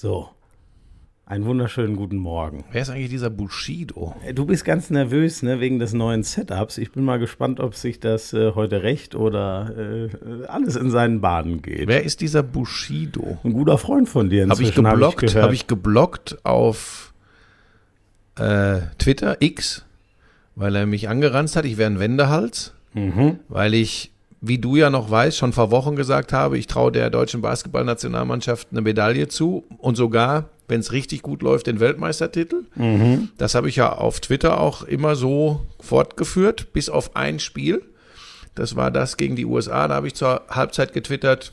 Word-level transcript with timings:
So. 0.00 0.28
Einen 1.26 1.44
wunderschönen 1.44 1.96
guten 1.96 2.18
Morgen. 2.18 2.64
Wer 2.70 2.82
ist 2.82 2.88
eigentlich 2.88 3.10
dieser 3.10 3.30
Bushido? 3.30 4.14
Äh, 4.24 4.32
Du 4.32 4.46
bist 4.46 4.64
ganz 4.64 4.90
nervös, 4.90 5.42
ne, 5.42 5.58
wegen 5.58 5.80
des 5.80 5.92
neuen 5.92 6.22
Setups. 6.22 6.78
Ich 6.78 6.92
bin 6.92 7.02
mal 7.04 7.18
gespannt, 7.18 7.58
ob 7.58 7.74
sich 7.74 7.98
das 7.98 8.32
äh, 8.32 8.52
heute 8.54 8.84
recht 8.84 9.16
oder 9.16 9.74
äh, 9.76 10.46
alles 10.46 10.76
in 10.76 10.92
seinen 10.92 11.20
Bahnen 11.20 11.62
geht. 11.62 11.88
Wer 11.88 12.04
ist 12.04 12.20
dieser 12.20 12.44
Bushido? 12.44 13.38
Ein 13.42 13.52
guter 13.52 13.76
Freund 13.76 14.08
von 14.08 14.30
dir 14.30 14.48
Habe 14.48 14.62
ich 14.62 14.68
hab 14.68 14.76
geblockt, 14.76 15.34
habe 15.34 15.54
ich 15.54 15.66
geblockt 15.66 16.38
auf 16.44 17.12
äh, 18.38 18.78
Twitter, 18.98 19.38
X, 19.42 19.84
weil 20.54 20.76
er 20.76 20.86
mich 20.86 21.08
angeranzt 21.08 21.56
hat, 21.56 21.64
ich 21.64 21.76
wäre 21.76 21.90
ein 21.90 21.98
Wendehals, 21.98 22.72
Mhm. 22.94 23.40
weil 23.48 23.74
ich, 23.74 24.12
wie 24.40 24.58
du 24.58 24.76
ja 24.76 24.90
noch 24.90 25.10
weißt, 25.10 25.36
schon 25.36 25.52
vor 25.52 25.70
Wochen 25.70 25.96
gesagt 25.96 26.32
habe, 26.32 26.58
ich 26.58 26.66
traue 26.66 26.92
der 26.92 27.10
deutschen 27.10 27.40
Basketballnationalmannschaft 27.42 28.68
eine 28.70 28.82
Medaille 28.82 29.28
zu 29.28 29.64
und 29.78 29.96
sogar, 29.96 30.50
wenn 30.68 30.80
es 30.80 30.92
richtig 30.92 31.22
gut 31.22 31.42
läuft, 31.42 31.66
den 31.66 31.80
Weltmeistertitel. 31.80 32.64
Mhm. 32.74 33.30
Das 33.38 33.54
habe 33.54 33.68
ich 33.68 33.76
ja 33.76 33.92
auf 33.92 34.20
Twitter 34.20 34.60
auch 34.60 34.82
immer 34.82 35.16
so 35.16 35.62
fortgeführt, 35.80 36.72
bis 36.72 36.88
auf 36.88 37.16
ein 37.16 37.40
Spiel. 37.40 37.82
Das 38.54 38.76
war 38.76 38.90
das 38.90 39.16
gegen 39.16 39.34
die 39.36 39.46
USA. 39.46 39.88
Da 39.88 39.94
habe 39.94 40.06
ich 40.06 40.14
zur 40.14 40.42
Halbzeit 40.48 40.92
getwittert, 40.92 41.52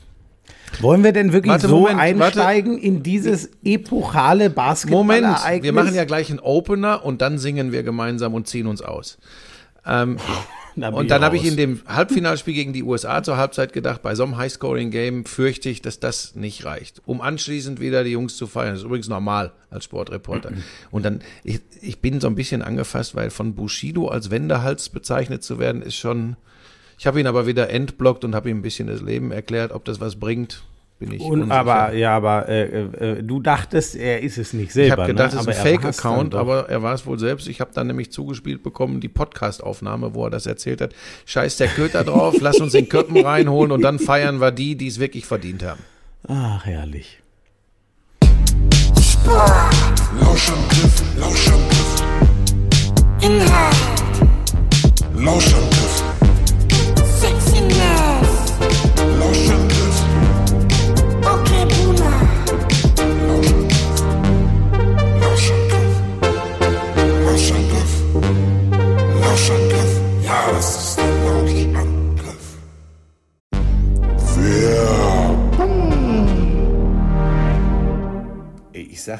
Wollen 0.80 1.02
wir 1.04 1.12
denn 1.12 1.32
wirklich 1.32 1.52
Warte, 1.52 1.68
so 1.68 1.80
Moment, 1.80 2.00
einsteigen 2.00 2.78
in 2.78 3.02
dieses 3.02 3.50
epochale 3.64 4.44
Moment, 4.44 4.54
Basketballereignis? 4.56 5.62
wir 5.62 5.72
machen 5.72 5.94
ja 5.94 6.04
gleich 6.04 6.30
einen 6.30 6.40
Opener 6.40 7.04
und 7.04 7.22
dann 7.22 7.38
singen 7.38 7.72
wir 7.72 7.82
gemeinsam 7.82 8.34
und 8.34 8.46
ziehen 8.46 8.66
uns 8.66 8.82
aus. 8.82 9.18
Ähm, 9.86 10.18
Da 10.76 10.90
bin 10.90 10.98
und 11.00 11.10
dann 11.10 11.22
habe 11.22 11.36
ich 11.36 11.44
in 11.44 11.56
dem 11.56 11.80
Halbfinalspiel 11.86 12.52
gegen 12.52 12.72
die 12.74 12.82
USA 12.82 13.22
zur 13.22 13.38
Halbzeit 13.38 13.72
gedacht, 13.72 14.02
bei 14.02 14.14
so 14.14 14.24
einem 14.24 14.36
Highscoring-Game 14.36 15.24
fürchte 15.24 15.70
ich, 15.70 15.80
dass 15.80 16.00
das 16.00 16.34
nicht 16.34 16.66
reicht, 16.66 17.00
um 17.06 17.22
anschließend 17.22 17.80
wieder 17.80 18.04
die 18.04 18.10
Jungs 18.10 18.36
zu 18.36 18.46
feiern. 18.46 18.72
Das 18.72 18.80
ist 18.80 18.84
übrigens 18.84 19.08
normal 19.08 19.52
als 19.70 19.84
Sportreporter. 19.84 20.52
Und 20.90 21.04
dann, 21.04 21.22
ich, 21.44 21.60
ich 21.80 22.00
bin 22.00 22.20
so 22.20 22.26
ein 22.26 22.34
bisschen 22.34 22.60
angefasst, 22.60 23.14
weil 23.14 23.30
von 23.30 23.54
Bushido 23.54 24.08
als 24.08 24.30
Wendehals 24.30 24.90
bezeichnet 24.90 25.42
zu 25.42 25.58
werden, 25.58 25.80
ist 25.80 25.96
schon. 25.96 26.36
Ich 26.98 27.06
habe 27.06 27.20
ihn 27.20 27.26
aber 27.26 27.46
wieder 27.46 27.68
entblockt 27.70 28.24
und 28.24 28.34
habe 28.34 28.48
ihm 28.48 28.58
ein 28.58 28.62
bisschen 28.62 28.88
das 28.88 29.02
Leben 29.02 29.30
erklärt, 29.30 29.72
ob 29.72 29.84
das 29.84 30.00
was 30.00 30.16
bringt. 30.16 30.62
Bin 30.98 31.12
ich 31.12 31.20
Und, 31.20 31.42
unsicher. 31.42 31.54
aber, 31.60 31.92
ja, 31.92 32.16
aber 32.16 32.48
äh, 32.48 32.62
äh, 32.64 33.22
du 33.22 33.40
dachtest, 33.40 33.96
er 33.96 34.22
ist 34.22 34.38
es 34.38 34.54
nicht 34.54 34.72
selber. 34.72 34.86
Ich 34.86 34.92
habe 34.92 35.06
gedacht, 35.08 35.32
ne? 35.32 35.38
das 35.38 35.46
ist 35.46 35.58
ein 35.58 35.62
Fake-Account, 35.62 36.34
aber 36.34 36.70
er 36.70 36.82
war 36.82 36.94
es 36.94 37.04
wohl 37.04 37.18
selbst. 37.18 37.48
Ich 37.48 37.60
habe 37.60 37.70
dann 37.74 37.86
nämlich 37.88 38.10
zugespielt 38.12 38.62
bekommen, 38.62 39.00
die 39.00 39.08
Podcast-Aufnahme, 39.08 40.14
wo 40.14 40.24
er 40.24 40.30
das 40.30 40.46
erzählt 40.46 40.80
hat. 40.80 40.94
Scheiß 41.26 41.58
der 41.58 41.68
Köter 41.68 42.02
drauf, 42.02 42.36
lass 42.40 42.58
uns 42.60 42.72
den 42.72 42.88
Köppen 42.88 43.18
reinholen 43.24 43.72
und 43.72 43.82
dann 43.82 43.98
feiern 43.98 44.40
wir 44.40 44.52
die, 44.52 44.74
die 44.76 44.86
es 44.86 44.98
wirklich 44.98 45.26
verdient 45.26 45.62
haben. 45.64 45.80
Ach, 46.28 46.64
herrlich. 46.64 47.20
Lauschangriff, 50.20 51.02
Lauschangriff. 51.18 52.02
Inhalt, 53.20 53.76
Lauschangriff, 55.14 56.02
Sexiness, 57.18 58.52
Lauschangriff, 59.18 59.75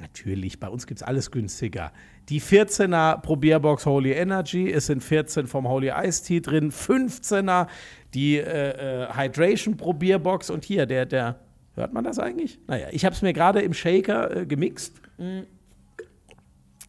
Natürlich, 0.00 0.60
bei 0.60 0.68
uns 0.68 0.86
gibt 0.86 1.00
es 1.00 1.06
alles 1.06 1.30
günstiger. 1.30 1.92
Die 2.28 2.40
14er 2.40 3.20
Probierbox 3.20 3.86
Holy 3.86 4.12
Energy, 4.12 4.70
es 4.70 4.86
sind 4.86 5.02
14 5.02 5.46
vom 5.46 5.68
Holy 5.68 5.92
Ice 6.04 6.24
Tea 6.24 6.40
drin, 6.40 6.70
15er 6.70 7.68
die 8.14 8.36
äh, 8.38 9.04
äh, 9.04 9.08
Hydration 9.14 9.76
Probierbox 9.76 10.50
und 10.50 10.64
hier 10.64 10.86
der, 10.86 11.06
der, 11.06 11.38
hört 11.74 11.92
man 11.92 12.04
das 12.04 12.18
eigentlich? 12.18 12.58
Naja, 12.66 12.88
ich 12.90 13.04
habe 13.04 13.14
es 13.14 13.22
mir 13.22 13.32
gerade 13.32 13.60
im 13.60 13.74
Shaker 13.74 14.34
äh, 14.36 14.46
gemixt. 14.46 14.94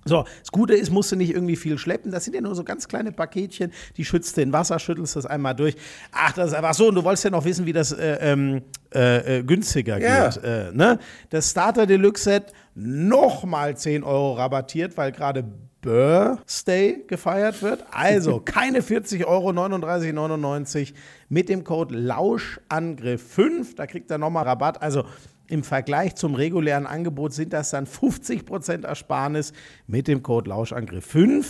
So, 0.08 0.24
das 0.40 0.52
Gute 0.52 0.74
ist, 0.74 0.90
musst 0.90 1.12
du 1.12 1.16
nicht 1.16 1.32
irgendwie 1.34 1.56
viel 1.56 1.78
schleppen. 1.78 2.12
Das 2.12 2.24
sind 2.24 2.34
ja 2.34 2.42
nur 2.42 2.56
so 2.56 2.64
ganz 2.64 2.88
kleine 2.88 3.12
Paketchen. 3.12 3.72
Die 3.98 4.06
schützt 4.06 4.38
den 4.38 4.54
Wasser, 4.54 4.80
schüttelst 4.80 5.16
das 5.16 5.26
einmal 5.26 5.54
durch. 5.56 5.76
Ach, 6.12 6.32
das 6.32 6.50
ist 6.50 6.54
einfach 6.54 6.74
so. 6.74 6.88
Und 6.88 6.96
du 6.96 7.04
wolltest 7.04 7.26
ja 7.26 7.30
noch 7.30 7.44
wissen, 7.46 7.66
wie 7.66 7.74
das 7.74 7.92
äh, 7.92 8.18
ähm, 8.22 8.62
äh, 8.94 9.40
äh, 9.40 9.44
günstiger 9.44 10.00
Ja. 10.00 10.30
geht. 10.30 10.44
Äh, 10.44 10.72
ne? 10.74 11.00
Das 11.30 11.52
Starter 11.52 11.86
Deluxe 11.86 12.24
Set 12.24 12.54
nochmal 12.78 13.76
10 13.76 14.04
Euro 14.04 14.34
rabattiert, 14.34 14.98
weil 14.98 15.12
gerade 15.12 15.44
Birthday 15.82 17.04
gefeiert 17.08 17.62
wird. 17.64 17.84
Also 17.92 18.40
keine 18.46 18.82
40 18.82 19.26
Euro, 19.26 19.50
39,99 19.50 20.94
mit 21.28 21.50
dem 21.50 21.64
Code 21.64 21.96
Lauschangriff5. 21.96 23.76
Da 23.76 23.88
kriegt 23.88 24.12
er 24.12 24.20
nochmal 24.20 24.44
Rabatt. 24.44 24.82
Also 24.82 25.06
im 25.48 25.64
Vergleich 25.64 26.16
zum 26.16 26.36
regulären 26.36 26.86
Angebot 26.86 27.34
sind 27.34 27.54
das 27.54 27.72
dann 27.72 27.88
50% 27.88 28.86
Ersparnis 28.86 29.54
mit 29.88 30.08
dem 30.08 30.22
Code 30.22 30.52
Lauschangriff5. 30.52 31.46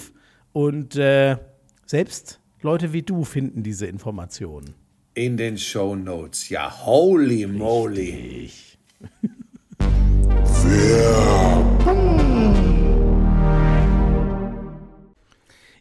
Und 0.54 0.96
äh, 0.96 1.38
selbst 1.86 2.40
Leute 2.62 2.94
wie 2.94 3.02
du 3.02 3.26
finden 3.26 3.64
diese 3.64 3.86
Informationen. 3.86 4.76
In 5.14 5.36
den 5.36 5.58
Show 5.58 5.96
Notes. 5.96 6.48
Ja, 6.50 6.86
holy 6.86 7.48
moly. 7.48 8.50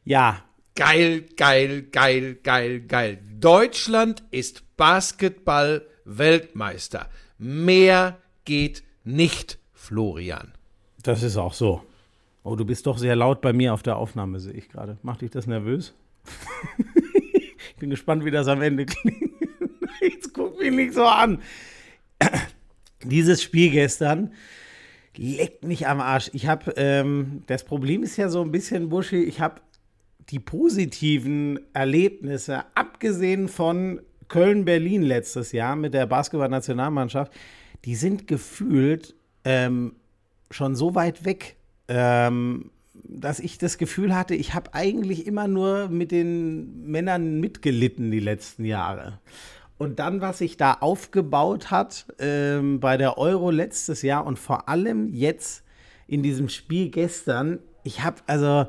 Ja, 0.05 0.47
Geil, 0.77 1.25
geil, 1.37 1.83
geil, 1.91 2.39
geil, 2.43 2.81
geil. 2.83 3.19
Deutschland 3.41 4.23
ist 4.31 4.77
Basketball-Weltmeister. 4.77 7.09
Mehr 7.39 8.19
geht 8.45 8.85
nicht, 9.03 9.59
Florian. 9.73 10.53
Das 11.03 11.23
ist 11.23 11.39
auch 11.39 11.55
so. 11.55 11.83
Oh, 12.43 12.57
du 12.57 12.67
bist 12.67 12.87
doch 12.87 12.99
sehr 12.99 13.17
laut 13.17 13.41
bei 13.41 13.55
mir 13.55 13.73
auf 13.73 13.83
der 13.83 13.97
Aufnahme, 13.97 14.39
sehe 14.39 14.53
ich 14.53 14.69
gerade. 14.69 14.99
Macht 15.03 15.23
dich 15.23 15.31
das 15.31 15.47
nervös? 15.47 15.95
ich 17.69 17.77
bin 17.77 17.89
gespannt, 17.89 18.27
wie 18.27 18.31
das 18.31 18.47
am 18.47 18.61
Ende 18.61 18.85
klingt. 18.85 19.33
Jetzt 20.03 20.35
guck 20.35 20.59
mich 20.59 20.73
nicht 20.73 20.93
so 20.93 21.07
an. 21.07 21.41
Dieses 23.09 23.43
Spiel 23.43 23.71
gestern 23.71 24.33
leckt 25.17 25.65
mich 25.65 25.87
am 25.87 26.01
Arsch. 26.01 26.31
Ich 26.35 26.47
habe, 26.47 26.73
ähm, 26.77 27.43
das 27.47 27.65
Problem 27.65 28.03
ist 28.03 28.17
ja 28.17 28.29
so 28.29 28.43
ein 28.43 28.53
bisschen, 28.53 28.89
Buschi, 28.89 29.23
ich 29.23 29.41
habe 29.41 29.61
die 30.31 30.41
positiven 30.41 31.61
Erlebnisse, 31.73 32.65
abgesehen 32.75 33.49
von 33.49 34.01
Köln-Berlin 34.29 35.03
letztes 35.03 35.53
Jahr 35.53 35.77
mit 35.77 35.95
der 35.95 36.07
Basketballnationalmannschaft, 36.07 37.33
die 37.85 37.95
sind 37.95 38.27
gefühlt 38.27 39.15
ähm, 39.45 39.95
schon 40.51 40.75
so 40.75 40.95
weit 40.95 41.25
weg, 41.25 41.57
ähm, 41.89 42.71
dass 42.95 43.39
ich 43.39 43.59
das 43.59 43.79
Gefühl 43.79 44.17
hatte, 44.17 44.35
ich 44.35 44.55
habe 44.55 44.75
eigentlich 44.75 45.27
immer 45.27 45.47
nur 45.47 45.89
mit 45.89 46.11
den 46.11 46.87
Männern 46.87 47.39
mitgelitten 47.39 48.11
die 48.11 48.21
letzten 48.21 48.65
Jahre. 48.65 49.21
Und 49.79 49.99
dann, 49.99 50.21
was 50.21 50.39
sich 50.39 50.57
da 50.57 50.73
aufgebaut 50.81 51.71
hat 51.71 52.07
ähm, 52.19 52.81
bei 52.81 52.97
der 52.97 53.19
Euro 53.19 53.51
letztes 53.51 54.03
Jahr 54.03 54.25
und 54.25 54.39
vor 54.39 54.69
allem 54.69 55.13
jetzt 55.13 55.63
in 56.07 56.23
diesem 56.23 56.49
Spiel 56.49 56.89
gestern, 56.91 57.59
ich 57.85 58.03
habe, 58.03 58.17
also, 58.27 58.67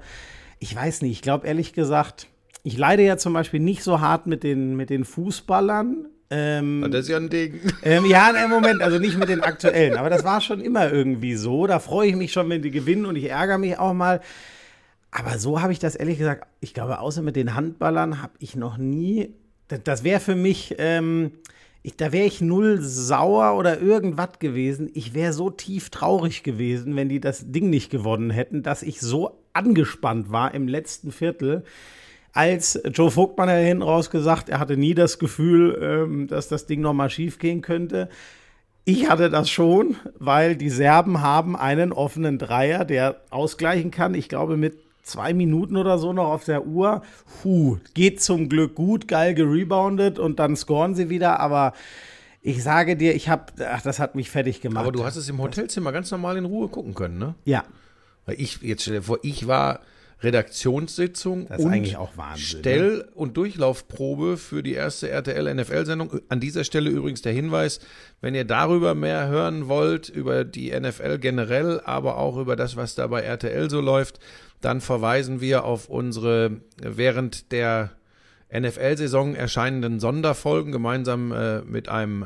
ich 0.59 0.75
weiß 0.75 1.01
nicht, 1.03 1.11
ich 1.11 1.21
glaube 1.21 1.47
ehrlich 1.47 1.73
gesagt, 1.73 2.27
ich 2.63 2.77
leide 2.77 3.03
ja 3.03 3.17
zum 3.17 3.33
Beispiel 3.33 3.61
nicht 3.61 3.83
so 3.83 4.01
hart 4.01 4.27
mit 4.27 4.43
den, 4.43 4.75
mit 4.75 4.89
den 4.89 5.05
Fußballern. 5.05 6.07
Ähm, 6.29 6.85
Das 6.91 7.01
ist 7.01 7.09
ja 7.09 7.17
ein 7.17 7.29
Ding. 7.29 7.61
ähm, 7.83 8.05
ja, 8.05 8.29
im 8.31 8.49
Moment, 8.49 8.81
also 8.81 8.99
nicht 8.99 9.17
mit 9.17 9.29
den 9.29 9.41
aktuellen, 9.41 9.95
aber 9.95 10.09
das 10.09 10.25
war 10.25 10.41
schon 10.41 10.59
immer 10.59 10.91
irgendwie 10.91 11.35
so. 11.35 11.67
Da 11.67 11.79
freue 11.79 12.09
ich 12.09 12.15
mich 12.17 12.33
schon, 12.33 12.49
wenn 12.49 12.61
die 12.61 12.71
gewinnen 12.71 13.05
und 13.05 13.15
ich 13.15 13.29
ärgere 13.29 13.57
mich 13.57 13.79
auch 13.79 13.93
mal. 13.93 14.19
Aber 15.09 15.39
so 15.39 15.61
habe 15.61 15.71
ich 15.71 15.79
das 15.79 15.95
ehrlich 15.95 16.17
gesagt, 16.17 16.45
ich 16.59 16.73
glaube, 16.73 16.99
außer 16.99 17.21
mit 17.21 17.37
den 17.37 17.55
Handballern 17.55 18.21
habe 18.21 18.33
ich 18.39 18.57
noch 18.57 18.77
nie, 18.77 19.33
das, 19.67 20.03
wäre 20.03 20.19
für 20.19 20.35
mich, 20.35 20.75
ähm, 20.77 21.31
ich, 21.83 21.95
da 21.95 22.11
wäre 22.11 22.25
ich 22.25 22.41
null 22.41 22.79
sauer 22.81 23.57
oder 23.57 23.81
irgendwas 23.81 24.39
gewesen. 24.39 24.89
Ich 24.93 25.13
wäre 25.13 25.33
so 25.33 25.49
tief 25.49 25.89
traurig 25.89 26.43
gewesen, 26.43 26.95
wenn 26.95 27.09
die 27.09 27.19
das 27.19 27.51
Ding 27.51 27.69
nicht 27.69 27.89
gewonnen 27.89 28.29
hätten, 28.29 28.63
dass 28.63 28.83
ich 28.83 28.99
so 28.99 29.39
angespannt 29.53 30.31
war 30.31 30.53
im 30.53 30.67
letzten 30.67 31.11
Viertel 31.11 31.63
als 32.37 32.79
Joe 32.93 33.09
Vogtmann 33.09 33.49
ja 33.49 33.55
hinten 33.55 33.81
raus 33.81 34.11
gesagt, 34.11 34.47
er 34.47 34.59
hatte 34.59 34.77
nie 34.77 34.93
das 34.93 35.17
Gefühl, 35.17 35.79
ähm, 35.81 36.27
dass 36.27 36.47
das 36.47 36.67
Ding 36.67 36.81
nochmal 36.81 37.09
schief 37.09 37.39
gehen 37.39 37.61
könnte. 37.61 38.09
Ich 38.85 39.09
hatte 39.09 39.31
das 39.31 39.49
schon, 39.49 39.95
weil 40.19 40.55
die 40.55 40.69
Serben 40.69 41.21
haben 41.21 41.55
einen 41.55 41.91
offenen 41.91 42.37
Dreier, 42.37 42.85
der 42.85 43.21
ausgleichen 43.31 43.89
kann. 43.89 44.13
Ich 44.13 44.29
glaube, 44.29 44.55
mit 44.55 44.77
zwei 45.07 45.33
Minuten 45.33 45.77
oder 45.77 45.97
so 45.97 46.13
noch 46.13 46.27
auf 46.27 46.43
der 46.43 46.65
Uhr. 46.65 47.01
Puh, 47.41 47.77
geht 47.93 48.21
zum 48.21 48.49
Glück 48.49 48.75
gut, 48.75 49.07
geil 49.07 49.33
gereboundet 49.33 50.19
und 50.19 50.39
dann 50.39 50.55
scoren 50.55 50.95
sie 50.95 51.09
wieder. 51.09 51.39
Aber 51.39 51.73
ich 52.41 52.63
sage 52.63 52.95
dir, 52.95 53.15
ich 53.15 53.29
habe, 53.29 53.45
ach, 53.69 53.81
das 53.81 53.99
hat 53.99 54.15
mich 54.15 54.29
fertig 54.29 54.61
gemacht. 54.61 54.83
Aber 54.83 54.91
du 54.91 55.03
hast 55.03 55.15
es 55.15 55.29
im 55.29 55.41
Hotelzimmer 55.41 55.91
ganz 55.91 56.11
normal 56.11 56.37
in 56.37 56.45
Ruhe 56.45 56.67
gucken 56.67 56.93
können, 56.93 57.17
ne? 57.17 57.35
ja, 57.45 57.63
Weil 58.25 58.39
ich, 58.39 58.61
jetzt 58.61 58.83
stell 58.83 58.95
dir 58.95 59.01
vor, 59.03 59.19
ich 59.23 59.47
war 59.47 59.79
Redaktionssitzung 60.21 61.47
Das 61.47 61.59
ist 61.59 61.65
und 61.65 61.73
eigentlich 61.73 61.97
auch 61.97 62.17
Wahnsinn, 62.17 62.57
ne? 62.57 62.59
Stell- 62.59 63.09
und 63.13 63.37
Durchlaufprobe 63.37 64.37
für 64.37 64.63
die 64.63 64.73
erste 64.73 65.09
RTL-NFL-Sendung. 65.09 66.21
An 66.29 66.39
dieser 66.39 66.63
Stelle 66.63 66.89
übrigens 66.89 67.21
der 67.21 67.33
Hinweis, 67.33 67.79
wenn 68.21 68.33
ihr 68.33 68.45
darüber 68.45 68.95
mehr 68.95 69.27
hören 69.27 69.67
wollt, 69.67 70.09
über 70.09 70.43
die 70.43 70.71
NFL 70.71 71.19
generell, 71.19 71.81
aber 71.85 72.17
auch 72.17 72.37
über 72.37 72.55
das, 72.55 72.75
was 72.75 72.95
da 72.95 73.05
bei 73.07 73.21
RTL 73.21 73.69
so 73.69 73.79
läuft, 73.79 74.19
dann 74.61 74.81
verweisen 74.81 75.41
wir 75.41 75.65
auf 75.65 75.89
unsere 75.89 76.61
während 76.81 77.51
der 77.51 77.91
NFL-Saison 78.51 79.35
erscheinenden 79.35 79.99
Sonderfolgen 79.99 80.71
gemeinsam 80.71 81.31
äh, 81.31 81.61
mit 81.61 81.89
einem 81.89 82.25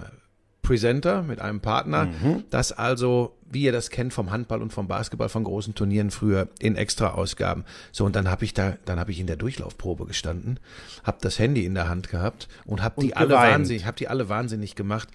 Presenter, 0.61 1.23
mit 1.23 1.41
einem 1.41 1.59
Partner, 1.59 2.07
das 2.49 2.71
also, 2.71 3.35
wie 3.49 3.63
ihr 3.63 3.71
das 3.71 3.89
kennt 3.89 4.13
vom 4.13 4.31
Handball 4.31 4.61
und 4.61 4.71
vom 4.71 4.87
Basketball, 4.87 5.27
von 5.27 5.43
großen 5.43 5.75
Turnieren 5.75 6.11
früher 6.11 6.47
in 6.59 6.75
Extra-Ausgaben. 6.75 7.65
So, 7.91 8.05
und 8.05 8.15
dann 8.15 8.29
habe 8.29 8.45
ich 8.45 8.53
da, 8.53 8.77
dann 8.85 8.99
habe 8.99 9.11
ich 9.11 9.19
in 9.19 9.27
der 9.27 9.35
Durchlaufprobe 9.35 10.05
gestanden, 10.05 10.59
habe 11.03 11.17
das 11.19 11.39
Handy 11.39 11.65
in 11.65 11.73
der 11.73 11.89
Hand 11.89 12.09
gehabt 12.09 12.47
und 12.65 12.83
habe 12.83 13.01
die 13.01 13.17
alle 13.17 13.33
wahnsinnig, 13.33 13.85
habe 13.85 13.97
die 13.97 14.07
alle 14.07 14.29
wahnsinnig 14.29 14.75
gemacht 14.75 15.09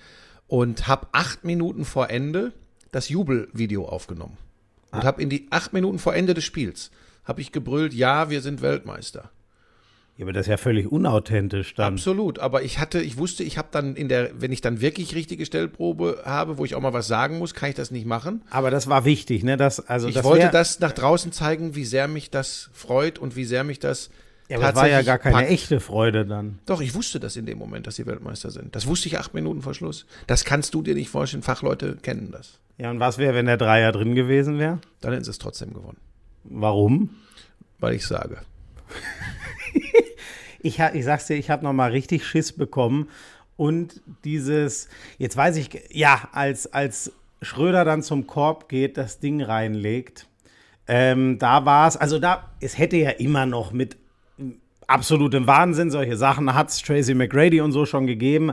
und 0.49 0.89
habe 0.89 1.07
acht 1.13 1.45
Minuten 1.45 1.85
vor 1.85 2.11
Ende 2.11 2.53
das 2.93 3.09
Jubelvideo 3.09 3.87
aufgenommen. 3.87 4.37
Und 4.97 5.05
habe 5.05 5.23
in 5.23 5.31
die 5.31 5.47
acht 5.51 5.73
Minuten 5.73 5.99
vor 5.99 6.15
Ende 6.15 6.35
des 6.35 6.45
Spiels, 6.45 6.91
habe 7.25 7.41
ich 7.41 7.53
gebrüllt, 7.53 7.93
ja, 7.93 8.31
wir 8.31 8.41
sind 8.41 8.63
Weltmeister. 8.63 9.31
Ja, 10.17 10.25
aber 10.25 10.33
das 10.33 10.47
ist 10.47 10.51
ja 10.51 10.57
völlig 10.57 10.91
unauthentisch 10.91 11.75
dann. 11.75 11.95
Absolut, 11.95 12.39
aber 12.39 12.63
ich 12.63 12.79
hatte, 12.79 13.03
ich 13.03 13.19
wusste, 13.19 13.43
ich 13.43 13.59
habe 13.59 13.69
dann 13.71 13.97
in 13.97 14.09
der, 14.09 14.31
wenn 14.41 14.51
ich 14.51 14.63
dann 14.63 14.81
wirklich 14.81 15.15
richtige 15.15 15.45
Stellprobe 15.45 16.23
habe, 16.25 16.57
wo 16.57 16.65
ich 16.65 16.75
auch 16.75 16.81
mal 16.81 16.95
was 16.95 17.07
sagen 17.07 17.39
muss, 17.39 17.53
kann 17.53 17.69
ich 17.69 17.75
das 17.75 17.91
nicht 17.91 18.07
machen. 18.07 18.43
Aber 18.49 18.71
das 18.71 18.89
war 18.89 19.05
wichtig, 19.05 19.45
ne? 19.45 19.59
Das, 19.59 19.79
also 19.81 20.09
Ich 20.09 20.15
das 20.15 20.25
wollte 20.25 20.49
das 20.51 20.81
nach 20.81 20.93
draußen 20.93 21.33
zeigen, 21.33 21.75
wie 21.75 21.85
sehr 21.85 22.09
mich 22.09 22.31
das 22.31 22.71
freut 22.73 23.19
und 23.19 23.37
wie 23.37 23.45
sehr 23.45 23.63
mich 23.63 23.79
das 23.79 24.09
Ja, 24.49 24.59
aber 24.59 24.67
das 24.67 24.77
war 24.77 24.89
ja 24.89 25.03
gar 25.03 25.19
keine 25.19 25.37
packt. 25.37 25.51
echte 25.51 25.81
Freude 25.81 26.25
dann. 26.25 26.61
Doch, 26.67 26.81
ich 26.81 26.95
wusste 26.95 27.19
das 27.19 27.37
in 27.37 27.47
dem 27.47 27.59
Moment, 27.59 27.87
dass 27.87 27.97
sie 27.97 28.07
Weltmeister 28.07 28.51
sind. 28.51 28.77
Das 28.77 28.87
wusste 28.87 29.09
ich 29.09 29.19
acht 29.19 29.35
Minuten 29.35 29.63
vor 29.63 29.75
Schluss. 29.75 30.07
Das 30.27 30.45
kannst 30.45 30.75
du 30.75 30.83
dir 30.83 30.95
nicht 30.95 31.09
vorstellen. 31.11 31.43
Fachleute 31.43 31.97
kennen 31.97 32.31
das. 32.31 32.59
Ja, 32.79 32.91
und 32.91 33.01
was 33.01 33.19
wäre, 33.19 33.35
wenn 33.35 33.47
der 33.47 33.57
Dreier 33.57 33.91
drin 33.91 34.15
gewesen 34.15 34.59
wäre? 34.59 34.79
Dann 35.01 35.13
hätten 35.13 35.25
sie 35.25 35.31
es 35.31 35.39
trotzdem 35.39 35.73
gewonnen, 35.73 35.99
Warum? 36.45 37.11
weil 37.79 37.95
ich 37.95 38.07
sage. 38.07 38.39
Ich, 40.61 40.81
ich 40.81 41.05
sag's 41.05 41.27
dir, 41.27 41.35
ich 41.37 41.49
habe 41.49 41.63
noch 41.63 41.73
mal 41.73 41.93
richtig 41.93 42.27
Schiss 42.27 42.53
bekommen. 42.53 43.09
Und 43.57 44.01
dieses, 44.25 44.89
jetzt 45.17 45.37
weiß 45.37 45.57
ich, 45.59 45.71
ja, 45.91 46.29
als, 46.33 46.73
als 46.73 47.13
Schröder 47.41 47.85
dann 47.85 48.03
zum 48.03 48.27
Korb 48.27 48.69
geht, 48.69 48.97
das 48.97 49.21
Ding 49.21 49.41
reinlegt, 49.43 50.27
ähm, 50.89 51.39
da 51.39 51.65
war 51.65 51.87
es, 51.87 51.97
also 51.97 52.19
da, 52.19 52.51
es 52.61 52.79
hätte 52.79 52.97
ja 52.97 53.11
immer 53.11 53.47
noch 53.47 53.73
mit 53.73 53.97
absolutem 54.87 55.47
Wahnsinn, 55.47 55.91
solche 55.91 56.17
Sachen 56.17 56.55
hat 56.55 56.69
es 56.71 56.83
Tracy 56.83 57.15
McGrady 57.15 57.61
und 57.61 57.73
so 57.73 57.87
schon 57.87 58.07
gegeben. 58.07 58.53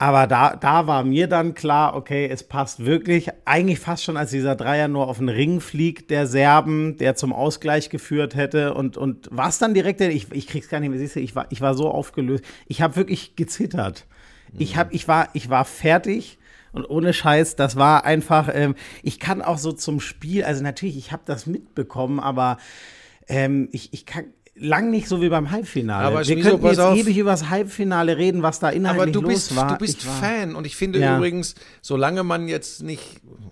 Aber 0.00 0.28
da, 0.28 0.54
da 0.54 0.86
war 0.86 1.02
mir 1.02 1.26
dann 1.26 1.54
klar, 1.54 1.96
okay, 1.96 2.28
es 2.30 2.44
passt 2.44 2.84
wirklich. 2.84 3.30
Eigentlich 3.44 3.80
fast 3.80 4.04
schon, 4.04 4.16
als 4.16 4.30
dieser 4.30 4.54
Dreier 4.54 4.86
nur 4.86 5.08
auf 5.08 5.18
den 5.18 5.28
Ring 5.28 5.60
fliegt, 5.60 6.10
der 6.10 6.28
Serben, 6.28 6.96
der 6.98 7.16
zum 7.16 7.32
Ausgleich 7.32 7.90
geführt 7.90 8.36
hätte. 8.36 8.74
Und, 8.74 8.96
und 8.96 9.28
war 9.32 9.48
es 9.48 9.58
dann 9.58 9.74
direkt, 9.74 10.00
ich, 10.00 10.30
ich 10.30 10.46
krieg's 10.46 10.68
gar 10.68 10.78
nicht 10.78 10.90
mehr, 10.90 11.00
siehst 11.00 11.16
du, 11.16 11.20
ich 11.20 11.34
war, 11.34 11.46
ich 11.50 11.60
war 11.60 11.74
so 11.74 11.90
aufgelöst. 11.90 12.44
Ich 12.68 12.80
habe 12.80 12.94
wirklich 12.94 13.34
gezittert. 13.34 14.06
Ich, 14.56 14.76
hab, 14.76 14.94
ich, 14.94 15.08
war, 15.08 15.30
ich 15.32 15.50
war 15.50 15.64
fertig. 15.64 16.38
Und 16.72 16.88
ohne 16.88 17.12
Scheiß, 17.12 17.56
das 17.56 17.74
war 17.74 18.04
einfach, 18.04 18.48
ähm, 18.52 18.76
ich 19.02 19.18
kann 19.18 19.42
auch 19.42 19.58
so 19.58 19.72
zum 19.72 19.98
Spiel, 19.98 20.44
also 20.44 20.62
natürlich, 20.62 20.96
ich 20.96 21.10
habe 21.10 21.22
das 21.24 21.46
mitbekommen, 21.46 22.20
aber 22.20 22.58
ähm, 23.26 23.68
ich, 23.72 23.92
ich 23.92 24.06
kann 24.06 24.26
lang 24.60 24.90
nicht 24.90 25.08
so 25.08 25.20
wie 25.22 25.28
beim 25.28 25.50
Halbfinale. 25.50 26.04
Aber 26.06 26.18
Wir 26.18 26.24
Schmieso, 26.34 26.50
könnten 26.50 26.66
jetzt 26.66 26.80
auf. 26.80 26.96
ewig 26.98 27.16
über 27.16 27.30
das 27.30 27.48
Halbfinale 27.48 28.16
reden, 28.16 28.42
was 28.42 28.58
da 28.60 28.70
inhaltlich 28.70 29.02
Aber 29.02 29.12
du 29.12 29.20
los 29.22 29.32
bist, 29.32 29.56
war. 29.56 29.68
du 29.68 29.76
bist 29.78 29.98
Ich 30.00 30.06
war- 30.06 30.14
Fan 30.14 30.54
und 30.54 30.66
ich 30.66 30.76
finde 30.76 30.98
Ja. 30.98 31.16
übrigens, 31.16 31.54
solange 31.82 32.22
man 32.24 32.48
jetzt 32.48 32.82
nicht, 32.82 33.02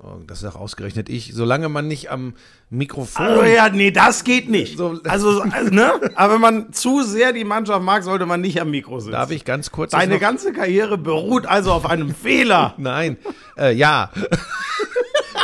oh, 0.01 0.17
das 0.27 0.43
ist 0.43 0.45
auch 0.49 0.57
ausgerechnet 0.61 1.09
ich, 1.09 1.33
solange 1.35 1.69
man 1.69 1.87
nicht 1.89 2.11
am 2.11 2.35
Mikrofon 2.71 3.25
Also 3.27 3.43
ja, 3.45 3.69
nee, 3.69 3.91
das 3.93 4.25
geht 4.25 4.49
nicht. 4.51 4.77
So- 4.79 5.01
also, 5.05 5.41
also, 5.51 5.71
ne? 5.73 5.93
Aber 6.17 6.35
wenn 6.35 6.41
man 6.41 6.73
zu 6.73 7.03
sehr 7.03 7.33
die 7.33 7.45
Mannschaft 7.45 7.83
mag, 7.85 8.03
sollte 8.03 8.27
man 8.27 8.41
nicht 8.41 8.61
am 8.61 8.71
Mikro 8.71 8.99
sitzen. 9.01 9.13
Darf 9.13 9.31
ich 9.31 9.45
ganz 9.45 9.71
kurz 9.71 9.93
Deine 9.93 10.19
ganze 10.19 10.53
Karriere 10.53 10.99
beruht 10.99 11.47
also 11.47 11.73
auf 11.73 11.87
einem 11.87 12.15
Fehler. 12.15 12.75
Nein, 12.79 13.17
äh, 13.57 13.73
ja. 13.73 14.11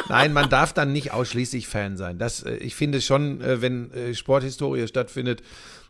Nein, 0.08 0.32
man 0.32 0.48
darf 0.48 0.72
dann 0.72 0.92
nicht 0.92 1.12
ausschließlich 1.12 1.66
Fan 1.66 1.96
sein. 1.96 2.18
Das, 2.18 2.42
äh, 2.42 2.56
ich 2.56 2.74
finde 2.74 3.00
schon, 3.00 3.40
äh, 3.40 3.62
wenn 3.62 3.92
äh, 3.92 4.14
Sporthistorie 4.14 4.86
stattfindet, 4.86 5.42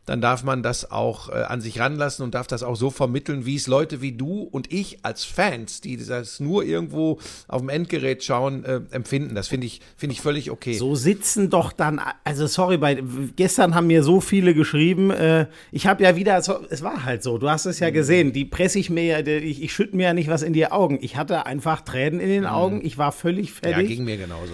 dann 0.06 0.21
darf 0.21 0.42
man 0.42 0.62
das 0.64 0.90
auch 0.90 1.28
äh, 1.28 1.42
an 1.42 1.61
sich 1.61 1.78
ranlassen 1.78 2.25
und 2.25 2.35
darf 2.35 2.47
das 2.49 2.62
auch 2.62 2.75
so 2.75 2.90
vermitteln, 2.90 3.47
wie 3.47 3.54
es 3.54 3.66
Leute 3.68 4.00
wie 4.02 4.12
du 4.12 4.42
und 4.42 4.73
ich 4.73 4.99
als 5.04 5.25
Fans, 5.25 5.80
die 5.80 5.97
das 5.97 6.40
nur 6.40 6.64
irgendwo 6.64 7.18
auf 7.47 7.61
dem 7.61 7.68
Endgerät 7.68 8.25
schauen, 8.25 8.64
äh, 8.64 8.80
empfinden. 8.90 9.35
Das 9.35 9.49
finde 9.49 9.66
ich, 9.68 9.80
finde 9.97 10.14
ich 10.14 10.21
völlig 10.21 10.50
okay. 10.50 10.75
So 10.75 10.94
sitzen 10.97 11.50
doch 11.50 11.73
dann, 11.73 12.00
also 12.25 12.47
sorry, 12.49 12.78
bei, 12.78 13.02
gestern 13.37 13.75
haben 13.76 13.87
mir 13.87 14.02
so 14.02 14.21
viele 14.21 14.54
geschrieben, 14.54 15.11
äh, 15.11 15.47
ich 15.71 15.87
habe 15.87 16.02
ja 16.02 16.16
wieder, 16.16 16.42
so, 16.42 16.59
es 16.68 16.82
war 16.82 17.04
halt 17.04 17.23
so, 17.23 17.38
du 17.38 17.49
hast 17.49 17.66
es 17.66 17.78
ja 17.78 17.88
Mhm. 17.90 17.94
gesehen, 17.94 18.32
die 18.32 18.44
presse 18.44 18.78
ich 18.80 18.90
mir 18.90 19.04
ja, 19.04 19.18
ich, 19.26 19.62
ich 19.62 19.73
schütte 19.73 19.94
mir 19.97 20.04
ja 20.04 20.14
nicht 20.14 20.28
was 20.28 20.42
in 20.42 20.52
die 20.52 20.66
Augen. 20.66 20.99
Ich 21.00 21.16
hatte 21.16 21.47
einfach 21.47 21.80
Tränen 21.82 22.18
in 22.18 22.28
den 22.28 22.47
Augen, 22.47 22.85
ich 22.85 22.99
war 22.99 23.12
völlig 23.12 23.50
Mhm. 23.50 23.56
ja, 23.62 23.71
fertig. 23.75 23.88
ging 23.88 24.04
mir 24.04 24.16
genauso. 24.16 24.52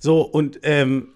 So, 0.00 0.20
und 0.22 0.60
ähm, 0.62 1.08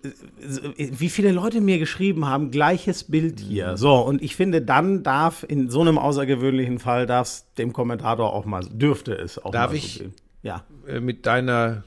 wie 0.77 1.09
viele 1.09 1.31
Leute 1.31 1.61
mir 1.61 1.79
geschrieben 1.79 2.27
haben, 2.27 2.51
gleiches 2.51 3.05
Bild 3.05 3.41
Mhm. 3.41 3.45
hier. 3.45 3.77
So, 3.77 3.95
und 3.95 4.21
ich 4.23 4.35
finde, 4.35 4.61
dann 4.61 5.03
darf 5.05 5.45
in 5.47 5.71
so 5.71 5.81
einem 5.83 5.99
außergewöhnlichen 5.99 6.79
Fall, 6.81 7.07
darf 7.07 7.29
es 7.29 7.47
dem 7.59 7.73
Kommentator 7.73 8.33
auch 8.33 8.45
mal, 8.45 8.63
dürfte 8.71 9.13
es 9.15 9.39
auch 9.39 9.53
Darf 9.53 9.71
mal 9.71 9.77
ich? 9.77 9.95
so 9.95 10.01
gehen. 10.01 10.15
Ja. 10.43 10.65
Äh, 10.89 10.99
mit 10.99 11.27
deiner 11.27 11.85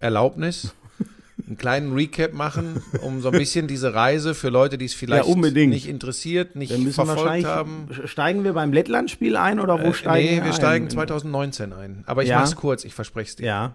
Erlaubnis 0.00 0.74
einen 1.46 1.56
kleinen 1.56 1.92
Recap 1.92 2.32
machen, 2.32 2.82
um 3.02 3.20
so 3.20 3.28
ein 3.30 3.38
bisschen 3.38 3.68
diese 3.68 3.94
Reise 3.94 4.34
für 4.34 4.48
Leute, 4.48 4.78
die 4.78 4.86
es 4.86 4.94
vielleicht 4.94 5.28
Ja, 5.28 5.66
nicht 5.66 5.86
interessiert, 5.88 6.56
nicht 6.56 6.72
Wir 6.76 6.92
verfolgt 6.92 7.44
haben. 7.44 7.86
steigen 8.06 8.42
wir 8.42 8.52
beim 8.52 8.72
Lettland-Spiel 8.72 9.36
ein 9.36 9.60
oder 9.60 9.80
wo 9.80 9.92
steigen 9.92 10.26
nee, 10.26 10.36
wir 10.38 10.42
wir 10.42 10.50
ein? 10.50 10.52
steigen 10.54 10.90
2019 10.90 11.72
ein. 11.72 12.02
Aber 12.06 12.24
ich 12.24 12.30
Ja. 12.30 12.40
mach's 12.40 12.56
kurz, 12.56 12.84
ich 12.84 12.94
verspreche 12.94 13.28
es 13.28 13.36
dir. 13.36 13.46
Ja, 13.46 13.74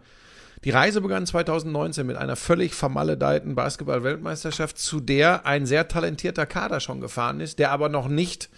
Die 0.64 0.70
Reise 0.70 1.02
begann 1.02 1.26
2019 1.26 2.06
mit 2.06 2.18
einer 2.18 2.36
völlig 2.36 2.76
vermaledeiten 2.76 3.56
Basketball-Weltmeisterschaft, 3.56 4.78
zu 4.78 5.00
der 5.00 5.46
ein 5.46 5.66
sehr 5.66 5.88
talentierter 5.88 6.46
Kader 6.46 6.80
schon 6.80 7.02
gefahren 7.02 7.40
ist, 7.40 7.58
der 7.58 7.72
aber 7.72 7.90
noch 7.90 8.08
nicht 8.08 8.50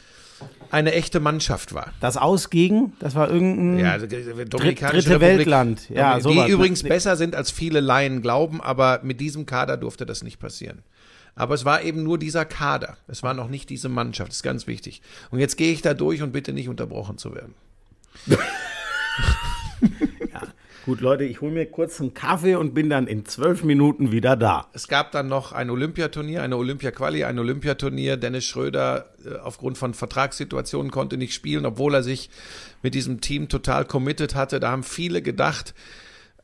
eine 0.72 0.92
echte 0.92 1.22
Mannschaft 1.22 1.74
war. 1.74 1.94
das 2.02 2.18
Aus 2.18 2.50
gegen, 2.50 2.94
das 3.00 3.16
war 3.16 3.30
irgendein 3.30 3.80
Ja, 3.80 3.92
also, 3.94 4.08
Dominikanische 4.08 5.08
dritte 5.08 5.22
Republik, 5.22 5.38
Weltland. 5.38 5.90
Ja, 5.90 6.16
die 6.16 6.22
sowas. 6.22 6.50
übrigens 6.50 6.84
besser 6.84 7.16
sind, 7.16 7.36
als 7.36 7.52
viele 7.52 7.80
Laien 7.80 8.22
glauben, 8.22 8.60
aber 8.60 9.00
mit 9.04 9.22
diesem 9.22 9.46
Kader 9.46 9.78
durfte 9.78 10.06
das 10.06 10.24
nicht 10.24 10.40
passieren. 10.40 10.84
Aber 11.36 11.56
es 11.56 11.64
war 11.64 11.84
eben 11.84 12.04
nur 12.04 12.20
dieser 12.20 12.44
Kader. 12.44 12.98
Es 13.08 13.24
war 13.24 13.34
noch 13.34 13.48
nicht 13.48 13.70
diese 13.70 13.88
Mannschaft. 13.88 14.30
Das 14.32 14.38
ist 14.38 14.44
ganz 14.44 14.68
wichtig. 14.68 15.02
Und 15.32 15.40
jetzt 15.40 15.56
gehe 15.56 15.72
ich 15.72 15.82
da 15.82 15.94
durch 15.94 16.22
und 16.22 16.32
bitte 16.34 16.52
nicht 16.52 16.68
unterbrochen 16.68 17.18
zu 17.18 17.34
werden. 17.34 17.56
Gut, 20.86 21.00
Leute, 21.00 21.24
ich 21.24 21.40
hole 21.40 21.54
mir 21.54 21.66
kurz 21.66 22.02
einen 22.02 22.14
Kaffee 22.14 22.56
und 22.56 22.74
bin 22.74 22.90
dann 22.90 23.08
in 23.08 23.26
zwölf 23.26 23.64
Minuten 23.64 24.12
wieder 24.12 24.36
da. 24.36 24.68
Es 24.74 24.90
gab 24.90 25.14
dann 25.14 25.30
noch 25.30 25.54
ein 25.54 25.70
Olympiaturnier, 25.70 26.44
eine 26.44 26.58
Olympia-Quali, 26.58 27.24
ein 27.24 27.40
Olympiaturnier. 27.40 28.18
Dennis 28.18 28.44
Schröder 28.44 29.06
äh, 29.26 29.38
aufgrund 29.38 29.78
von 29.78 29.94
Vertragssituationen 29.94 30.92
konnte 30.92 31.16
nicht 31.16 31.34
spielen, 31.34 31.66
obwohl 31.66 31.94
er 31.94 32.04
sich 32.04 32.30
mit 32.82 32.96
diesem 32.96 33.22
Team 33.22 33.48
total 33.48 33.86
committed 33.86 34.36
hatte. 34.36 34.60
Da 34.60 34.72
haben 34.72 34.84
viele 34.84 35.22
gedacht, 35.22 35.74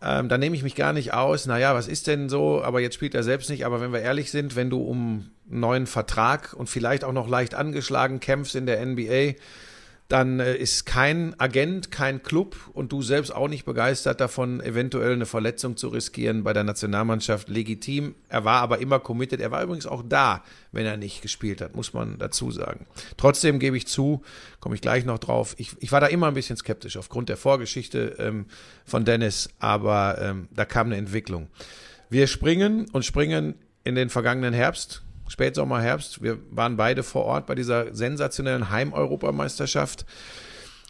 ähm, 0.02 0.30
da 0.30 0.38
nehme 0.38 0.56
ich 0.56 0.64
mich 0.64 0.76
gar 0.76 0.94
nicht 0.94 1.14
aus. 1.14 1.46
Naja, 1.46 1.76
was 1.76 1.90
ist 1.90 2.08
denn 2.08 2.30
so? 2.30 2.64
Aber 2.64 2.80
jetzt 2.80 2.96
spielt 2.96 3.16
er 3.16 3.24
selbst 3.24 3.50
nicht. 3.50 3.66
Aber 3.66 3.82
wenn 3.82 3.92
wir 3.92 4.00
ehrlich 4.00 4.32
sind, 4.32 4.56
wenn 4.56 4.70
du 4.70 4.82
um 4.82 5.32
einen 5.52 5.60
neuen 5.60 5.86
Vertrag 5.86 6.54
und 6.54 6.70
vielleicht 6.70 7.04
auch 7.04 7.12
noch 7.12 7.28
leicht 7.28 7.56
angeschlagen 7.56 8.22
kämpfst 8.22 8.56
in 8.56 8.68
der 8.68 8.86
NBA, 8.86 9.34
dann 10.10 10.40
äh, 10.40 10.56
ist 10.56 10.88
kein 10.88 11.40
Agent, 11.40 11.92
kein 11.92 12.24
Club 12.24 12.58
und 12.74 12.92
du 12.92 13.04
selbst 13.04 13.30
auch 13.30 13.48
nicht 13.48 13.64
begeistert 13.64 14.20
davon, 14.20 14.60
eventuell 14.60 15.14
eine 15.14 15.28
Verletzung 15.28 15.78
zu 15.78 15.88
riskieren 15.90 16.44
bei 16.44 16.52
der 16.52 16.64
Nationalmannschaft. 16.64 17.48
Legitim. 17.48 18.16
Er 18.28 18.44
war 18.44 18.62
aber 18.62 18.80
immer 18.80 19.00
committed. 19.00 19.40
Er 19.40 19.52
war 19.52 19.64
übrigens 19.64 19.86
auch 19.86 20.04
da, 20.04 20.44
wenn 20.72 20.88
er 20.88 20.98
nicht 20.98 21.22
gespielt 21.22 21.62
hat, 21.62 21.76
muss 21.76 21.94
man 21.94 22.18
dazu 22.18 22.50
sagen. 22.50 22.88
Trotzdem 23.18 23.60
gebe 23.60 23.78
ich 23.78 23.86
zu, 23.86 24.24
komme 24.60 24.74
ich 24.74 24.82
gleich 24.82 25.06
noch 25.06 25.20
drauf. 25.20 25.54
Ich, 25.60 25.76
ich 25.80 25.92
war 25.92 26.02
da 26.02 26.08
immer 26.08 26.28
ein 26.28 26.34
bisschen 26.34 26.58
skeptisch 26.58 26.98
aufgrund 26.98 27.30
der 27.30 27.38
Vorgeschichte 27.38 28.16
ähm, 28.18 28.48
von 28.86 29.06
Dennis, 29.06 29.52
aber 29.60 30.18
ähm, 30.20 30.48
da 30.52 30.66
kam 30.66 30.88
eine 30.88 30.98
Entwicklung. 30.98 31.50
Wir 32.10 32.26
springen 32.26 32.88
und 32.92 33.06
springen 33.06 33.54
in 33.84 33.94
den 33.94 34.10
vergangenen 34.10 34.56
Herbst, 34.56 35.04
Spätsommer, 35.30 35.80
Herbst. 35.80 36.22
Wir 36.22 36.40
waren 36.52 36.76
beide 36.76 37.04
vor 37.04 37.24
Ort 37.24 37.46
bei 37.46 37.56
dieser 37.56 37.94
sensationellen 37.94 38.70
Heim-Europameisterschaft. 38.70 40.06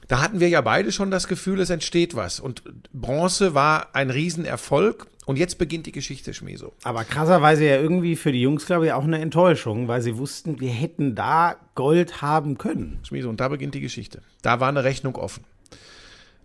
Da 0.07 0.21
hatten 0.21 0.39
wir 0.39 0.49
ja 0.49 0.61
beide 0.61 0.91
schon 0.91 1.11
das 1.11 1.27
Gefühl, 1.27 1.59
es 1.59 1.69
entsteht 1.69 2.15
was. 2.15 2.39
Und 2.39 2.63
Bronze 2.91 3.53
war 3.53 3.89
ein 3.93 4.09
Riesenerfolg. 4.09 5.05
Und 5.27 5.37
jetzt 5.37 5.59
beginnt 5.59 5.85
die 5.85 5.91
Geschichte, 5.91 6.33
Schmieso. 6.33 6.73
Aber 6.81 7.03
krasserweise 7.03 7.63
ja 7.63 7.75
irgendwie 7.75 8.15
für 8.15 8.31
die 8.31 8.41
Jungs, 8.41 8.65
glaube 8.65 8.87
ich, 8.87 8.93
auch 8.93 9.03
eine 9.03 9.19
Enttäuschung, 9.19 9.87
weil 9.87 10.01
sie 10.01 10.17
wussten, 10.17 10.59
wir 10.59 10.71
hätten 10.71 11.13
da 11.13 11.57
Gold 11.75 12.23
haben 12.23 12.57
können. 12.57 12.97
Schmieso, 13.03 13.29
und 13.29 13.39
da 13.39 13.49
beginnt 13.49 13.75
die 13.75 13.81
Geschichte. 13.81 14.23
Da 14.41 14.59
war 14.59 14.69
eine 14.69 14.83
Rechnung 14.83 15.15
offen. 15.15 15.43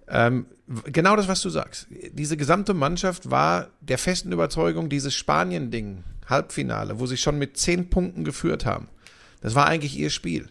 Ähm, 0.09 0.47
genau 0.87 1.17
das, 1.17 1.29
was 1.29 1.41
du 1.43 1.51
sagst. 1.51 1.87
Diese 2.13 2.37
gesamte 2.37 2.75
Mannschaft 2.75 3.31
war 3.31 3.69
der 3.81 3.99
festen 3.99 4.33
Überzeugung, 4.33 4.89
dieses 4.89 5.15
Spanien-Ding, 5.15 6.05
Halbfinale, 6.29 6.99
wo 6.99 7.07
sie 7.07 7.17
schon 7.17 7.39
mit 7.39 7.57
zehn 7.57 7.91
Punkten 7.91 8.25
geführt 8.25 8.65
haben, 8.65 8.89
das 9.41 9.55
war 9.55 9.67
eigentlich 9.67 9.99
ihr 9.99 10.11
Spiel. 10.11 10.49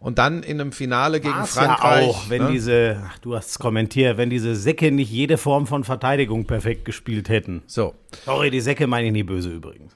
Und 0.00 0.18
dann 0.18 0.42
in 0.42 0.58
einem 0.58 0.72
Finale 0.72 1.20
gegen 1.20 1.34
War's 1.34 1.52
Frankreich. 1.52 2.06
Ja 2.06 2.10
auch, 2.10 2.30
wenn 2.30 2.44
ne? 2.44 2.52
diese, 2.52 3.02
ach, 3.06 3.18
du 3.18 3.36
hast 3.36 3.50
es 3.50 3.58
kommentiert, 3.58 4.16
wenn 4.16 4.30
diese 4.30 4.56
Säcke 4.56 4.90
nicht 4.90 5.10
jede 5.10 5.36
Form 5.36 5.66
von 5.66 5.84
Verteidigung 5.84 6.46
perfekt 6.46 6.86
gespielt 6.86 7.28
hätten. 7.28 7.62
So, 7.66 7.94
Sorry, 8.24 8.50
die 8.50 8.62
Säcke 8.62 8.86
meine 8.86 9.08
ich 9.08 9.12
nie 9.12 9.24
böse 9.24 9.50
übrigens. 9.50 9.92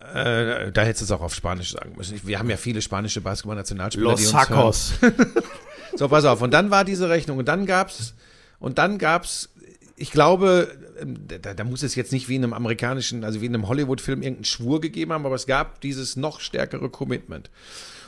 äh, 0.00 0.72
da 0.72 0.82
hättest 0.82 1.02
du 1.02 1.04
es 1.04 1.10
auch 1.12 1.20
auf 1.20 1.32
Spanisch 1.32 1.70
sagen 1.70 1.94
müssen. 1.96 2.20
Wir 2.24 2.40
haben 2.40 2.50
ja 2.50 2.56
viele 2.56 2.82
spanische 2.82 3.20
Basketball-Nationalspieler, 3.20 4.10
Los. 4.10 4.30
Sacos. 4.30 4.94
So, 5.96 6.08
pass 6.08 6.24
auf. 6.24 6.42
Und 6.42 6.52
dann 6.52 6.70
war 6.70 6.84
diese 6.84 7.08
Rechnung. 7.08 7.38
Und 7.38 7.48
dann 7.48 7.66
gab's, 7.66 8.14
und 8.58 8.78
dann 8.78 8.98
gab's, 8.98 9.50
ich 9.96 10.10
glaube, 10.10 10.68
ähm, 11.00 11.26
da, 11.26 11.54
da 11.54 11.64
muss 11.64 11.82
es 11.82 11.94
jetzt 11.94 12.12
nicht 12.12 12.28
wie 12.28 12.36
in 12.36 12.44
einem 12.44 12.52
amerikanischen, 12.52 13.24
also 13.24 13.40
wie 13.40 13.46
in 13.46 13.54
einem 13.54 13.68
Hollywood-Film 13.68 14.22
irgendeinen 14.22 14.44
Schwur 14.44 14.80
gegeben 14.80 15.12
haben, 15.12 15.26
aber 15.26 15.34
es 15.34 15.46
gab 15.46 15.80
dieses 15.80 16.16
noch 16.16 16.40
stärkere 16.40 16.88
Commitment. 16.88 17.50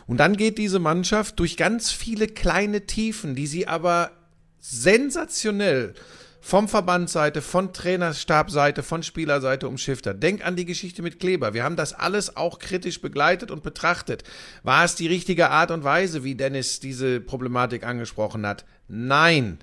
Und 0.06 0.18
dann 0.18 0.36
geht 0.36 0.58
diese 0.58 0.78
Mannschaft 0.78 1.38
durch 1.38 1.56
ganz 1.56 1.90
viele 1.90 2.28
kleine 2.28 2.86
Tiefen, 2.86 3.34
die 3.34 3.46
sie 3.46 3.68
aber 3.68 4.10
sensationell 4.58 5.94
vom 6.44 6.66
Verbandsseite, 6.68 7.40
von 7.40 7.72
Trainerstabseite, 7.72 8.82
von 8.82 9.04
Spielerseite 9.04 9.68
umschifft 9.68 10.08
hat. 10.08 10.22
Denk 10.22 10.44
an 10.44 10.56
die 10.56 10.64
Geschichte 10.64 11.00
mit 11.00 11.20
Kleber. 11.20 11.54
Wir 11.54 11.62
haben 11.62 11.76
das 11.76 11.94
alles 11.94 12.36
auch 12.36 12.58
kritisch 12.58 13.00
begleitet 13.00 13.52
und 13.52 13.62
betrachtet. 13.62 14.24
War 14.64 14.84
es 14.84 14.96
die 14.96 15.06
richtige 15.06 15.50
Art 15.50 15.70
und 15.70 15.84
Weise, 15.84 16.24
wie 16.24 16.34
Dennis 16.34 16.80
diese 16.80 17.20
Problematik 17.20 17.84
angesprochen 17.84 18.44
hat? 18.44 18.64
Nein, 18.88 19.58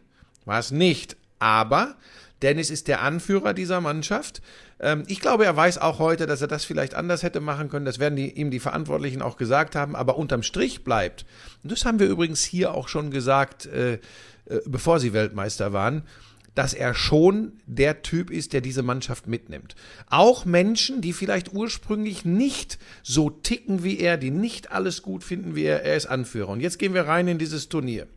war 0.45 0.57
es 0.57 0.71
nicht. 0.71 1.17
Aber 1.37 1.95
Dennis 2.41 2.69
ist 2.69 2.87
der 2.87 3.01
Anführer 3.01 3.53
dieser 3.53 3.81
Mannschaft. 3.81 4.41
Ähm, 4.79 5.03
ich 5.07 5.19
glaube, 5.19 5.43
er 5.43 5.57
weiß 5.57 5.79
auch 5.79 5.99
heute, 5.99 6.27
dass 6.27 6.41
er 6.41 6.47
das 6.47 6.63
vielleicht 6.63 6.95
anders 6.95 7.23
hätte 7.23 7.41
machen 7.41 7.67
können. 7.67 7.85
Das 7.85 7.99
werden 7.99 8.15
die, 8.15 8.31
ihm 8.31 8.51
die 8.51 8.61
Verantwortlichen 8.61 9.21
auch 9.21 9.35
gesagt 9.35 9.75
haben. 9.75 9.97
Aber 9.97 10.17
unterm 10.17 10.43
Strich 10.43 10.85
bleibt, 10.85 11.25
und 11.61 11.73
das 11.73 11.83
haben 11.83 11.99
wir 11.99 12.07
übrigens 12.07 12.45
hier 12.45 12.73
auch 12.73 12.87
schon 12.87 13.11
gesagt, 13.11 13.65
äh, 13.65 13.95
äh, 13.95 13.99
bevor 14.65 15.01
sie 15.01 15.11
Weltmeister 15.11 15.73
waren, 15.73 16.03
dass 16.59 16.73
er 16.73 16.93
schon 16.93 17.53
der 17.67 18.01
Typ 18.01 18.29
ist, 18.29 18.51
der 18.51 18.59
diese 18.59 18.83
Mannschaft 18.83 19.27
mitnimmt. 19.27 19.75
Auch 20.09 20.43
Menschen, 20.43 20.99
die 20.99 21.13
vielleicht 21.13 21.53
ursprünglich 21.53 22.25
nicht 22.25 22.79
so 23.01 23.29
ticken 23.29 23.81
wie 23.81 23.97
er, 23.97 24.17
die 24.17 24.29
nicht 24.29 24.69
alles 24.69 25.01
gut 25.01 25.23
finden 25.23 25.55
wie 25.55 25.63
er, 25.63 25.83
er 25.83 25.95
ist 25.95 26.07
Anführer. 26.07 26.49
Und 26.49 26.59
jetzt 26.59 26.77
gehen 26.77 26.93
wir 26.93 27.07
rein 27.07 27.29
in 27.29 27.37
dieses 27.37 27.69
Turnier. 27.69 28.07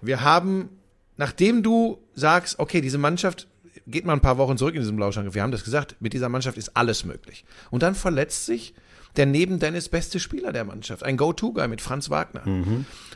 Wir 0.00 0.20
haben, 0.20 0.68
nachdem 1.16 1.64
du 1.64 1.98
sagst, 2.14 2.60
okay, 2.60 2.80
diese 2.80 2.98
Mannschaft, 2.98 3.48
geht 3.88 4.04
mal 4.04 4.12
ein 4.12 4.20
paar 4.20 4.38
Wochen 4.38 4.56
zurück 4.56 4.76
in 4.76 4.82
diesem 4.82 4.94
Blauschangriff, 4.94 5.34
wir 5.34 5.42
haben 5.42 5.50
das 5.50 5.64
gesagt, 5.64 5.96
mit 5.98 6.12
dieser 6.12 6.28
Mannschaft 6.28 6.58
ist 6.58 6.76
alles 6.76 7.04
möglich. 7.04 7.44
Und 7.72 7.82
dann 7.82 7.96
verletzt 7.96 8.46
sich 8.46 8.74
der 9.16 9.26
neben 9.26 9.58
Dennis 9.58 9.88
beste 9.88 10.20
Spieler 10.20 10.52
der 10.52 10.64
Mannschaft, 10.64 11.02
ein 11.02 11.16
Go-To-Guy 11.16 11.68
mit 11.68 11.80
Franz 11.80 12.10
Wagner. 12.10 12.42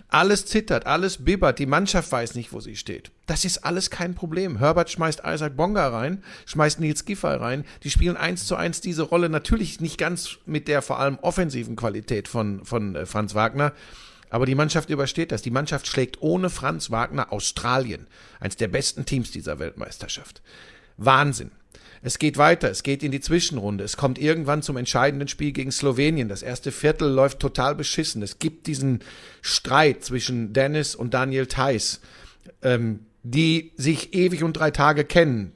Alles 0.09 0.47
zittert, 0.47 0.87
alles 0.87 1.25
bibbert, 1.25 1.59
die 1.59 1.66
Mannschaft 1.66 2.11
weiß 2.11 2.35
nicht, 2.35 2.52
wo 2.52 2.61
sie 2.61 2.76
steht. 2.76 3.11
Das 3.26 3.45
ist 3.45 3.59
alles 3.59 3.90
kein 3.90 4.14
Problem. 4.14 4.59
Herbert 4.59 4.90
schmeißt 4.90 5.23
Isaac 5.25 5.57
Bonga 5.57 5.88
rein, 5.88 6.25
schmeißt 6.47 6.80
Nils 6.80 7.04
Giffey 7.04 7.37
rein. 7.37 7.64
Die 7.85 7.90
spielen 7.90 8.16
eins 8.16 8.47
zu 8.47 8.57
eins 8.57 8.80
diese 8.80 9.02
Rolle, 9.02 9.28
natürlich 9.28 9.80
nicht 9.80 9.99
ganz 9.99 10.38
mit 10.47 10.66
der 10.66 10.83
vor 10.83 10.99
allem 10.99 11.19
offensiven 11.23 11.76
Qualität 11.76 12.26
von, 12.26 12.64
von 12.64 12.97
äh, 12.97 13.07
Franz 13.07 13.35
Wagner. 13.35 13.73
Aber 14.30 14.47
die 14.47 14.54
Mannschaft 14.54 14.90
übersteht 14.90 15.33
das. 15.33 15.42
Die 15.42 15.50
Mannschaft 15.50 15.87
schlägt 15.87 16.23
ohne 16.23 16.50
Franz 16.50 16.90
Wagner 16.90 17.33
Australien, 17.33 18.07
eins 18.38 18.57
der 18.57 18.69
besten 18.69 19.04
Teams 19.04 19.30
dieser 19.30 19.59
Weltmeisterschaft. 19.59 20.42
Wahnsinn. 20.97 21.50
Es 22.02 22.19
geht 22.19 22.38
weiter, 22.38 22.71
es 22.71 22.83
geht 22.83 23.02
in 23.02 23.12
die 23.12 23.21
Zwischenrunde. 23.21 23.85
Es 23.85 23.97
kommt 23.97 24.19
irgendwann 24.19 24.62
zum 24.62 24.76
entscheidenden 24.78 25.28
Spiel 25.28 25.52
gegen 25.52 25.71
Slowenien. 25.71 26.28
Das 26.28 26.42
erste 26.42 26.73
Viertel 26.73 27.11
läuft 27.11 27.40
total 27.40 27.75
beschissen. 27.75 28.23
Es 28.23 28.38
gibt 28.38 28.66
diesen 28.66 29.00
Streit 29.42 30.04
zwischen 30.04 30.52
Dennis 30.54 30.95
und 30.95 31.12
Daniel 31.12 31.47
Theiss, 31.47 32.00
ähm, 32.62 33.00
die 33.23 33.73
sich 33.76 34.14
ewig 34.14 34.42
und 34.42 34.54
drei 34.54 34.71
Tage 34.71 35.04
kennen. 35.04 35.52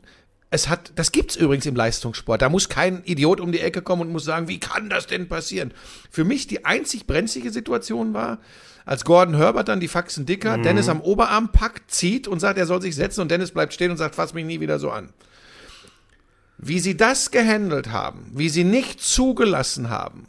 Es 0.51 0.69
hat, 0.69 0.93
das 0.97 1.13
gibt's 1.13 1.35
übrigens 1.35 1.67
im 1.67 1.75
Leistungssport. 1.75 2.43
Da 2.43 2.49
muss 2.49 2.69
kein 2.69 3.03
Idiot 3.05 3.41
um 3.41 3.51
die 3.51 3.61
Ecke 3.61 3.81
kommen 3.81 4.03
und 4.03 4.13
muss 4.13 4.25
sagen, 4.25 4.47
wie 4.47 4.61
kann 4.61 4.91
das 4.91 5.07
denn 5.07 5.29
passieren? 5.29 5.73
Für 6.11 6.25
mich 6.25 6.47
die 6.47 6.65
einzig 6.65 7.07
brenzlige 7.07 7.51
Situation 7.51 8.13
war, 8.13 8.39
als 8.85 9.05
Gordon 9.05 9.35
Herbert 9.35 9.69
dann 9.69 9.81
die 9.81 9.89
Faxen 9.89 10.27
dicker, 10.27 10.59
Dennis 10.59 10.91
am 10.91 11.01
Oberarm 11.01 11.51
packt, 11.51 11.91
zieht 11.91 12.29
und 12.29 12.39
sagt, 12.39 12.59
er 12.59 12.67
soll 12.67 12.83
sich 12.83 12.95
setzen 12.95 13.23
und 13.23 13.31
Dennis 13.31 13.51
bleibt 13.51 13.73
stehen 13.73 13.91
und 13.91 13.97
sagt, 13.97 14.15
fass 14.15 14.35
mich 14.35 14.45
nie 14.45 14.61
wieder 14.61 14.79
so 14.79 14.91
an. 14.91 15.09
Wie 16.67 16.81
sie 16.81 16.97
das 16.97 17.31
gehandelt 17.31 17.91
haben, 17.91 18.31
wie 18.35 18.49
sie 18.49 18.65
nicht 18.65 19.03
zugelassen 19.03 19.91
haben, 19.91 20.27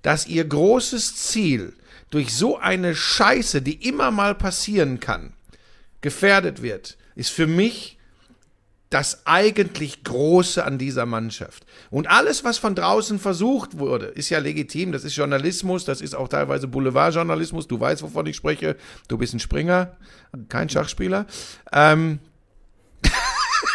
dass 0.00 0.26
ihr 0.26 0.44
großes 0.46 1.16
Ziel 1.16 1.74
durch 2.08 2.34
so 2.34 2.56
eine 2.56 2.94
Scheiße, 2.94 3.60
die 3.60 3.86
immer 3.86 4.10
mal 4.10 4.34
passieren 4.34 4.98
kann, 4.98 5.34
gefährdet 6.00 6.62
wird, 6.62 6.96
ist 7.16 7.30
für 7.30 7.46
mich 7.46 7.98
das 8.88 9.26
eigentlich 9.26 10.04
Große 10.04 10.64
an 10.64 10.78
dieser 10.78 11.04
Mannschaft. 11.04 11.66
Und 11.90 12.08
alles, 12.08 12.44
was 12.44 12.56
von 12.56 12.74
draußen 12.74 13.18
versucht 13.18 13.76
wurde, 13.78 14.06
ist 14.06 14.30
ja 14.30 14.38
legitim. 14.38 14.90
Das 14.92 15.04
ist 15.04 15.16
Journalismus, 15.16 15.84
das 15.84 16.00
ist 16.00 16.14
auch 16.14 16.28
teilweise 16.28 16.66
Boulevardjournalismus. 16.66 17.68
Du 17.68 17.78
weißt, 17.78 18.02
wovon 18.02 18.24
ich 18.24 18.36
spreche. 18.36 18.76
Du 19.08 19.18
bist 19.18 19.34
ein 19.34 19.40
Springer, 19.40 19.96
kein 20.48 20.70
Schachspieler. 20.70 21.26
Ähm, 21.72 22.20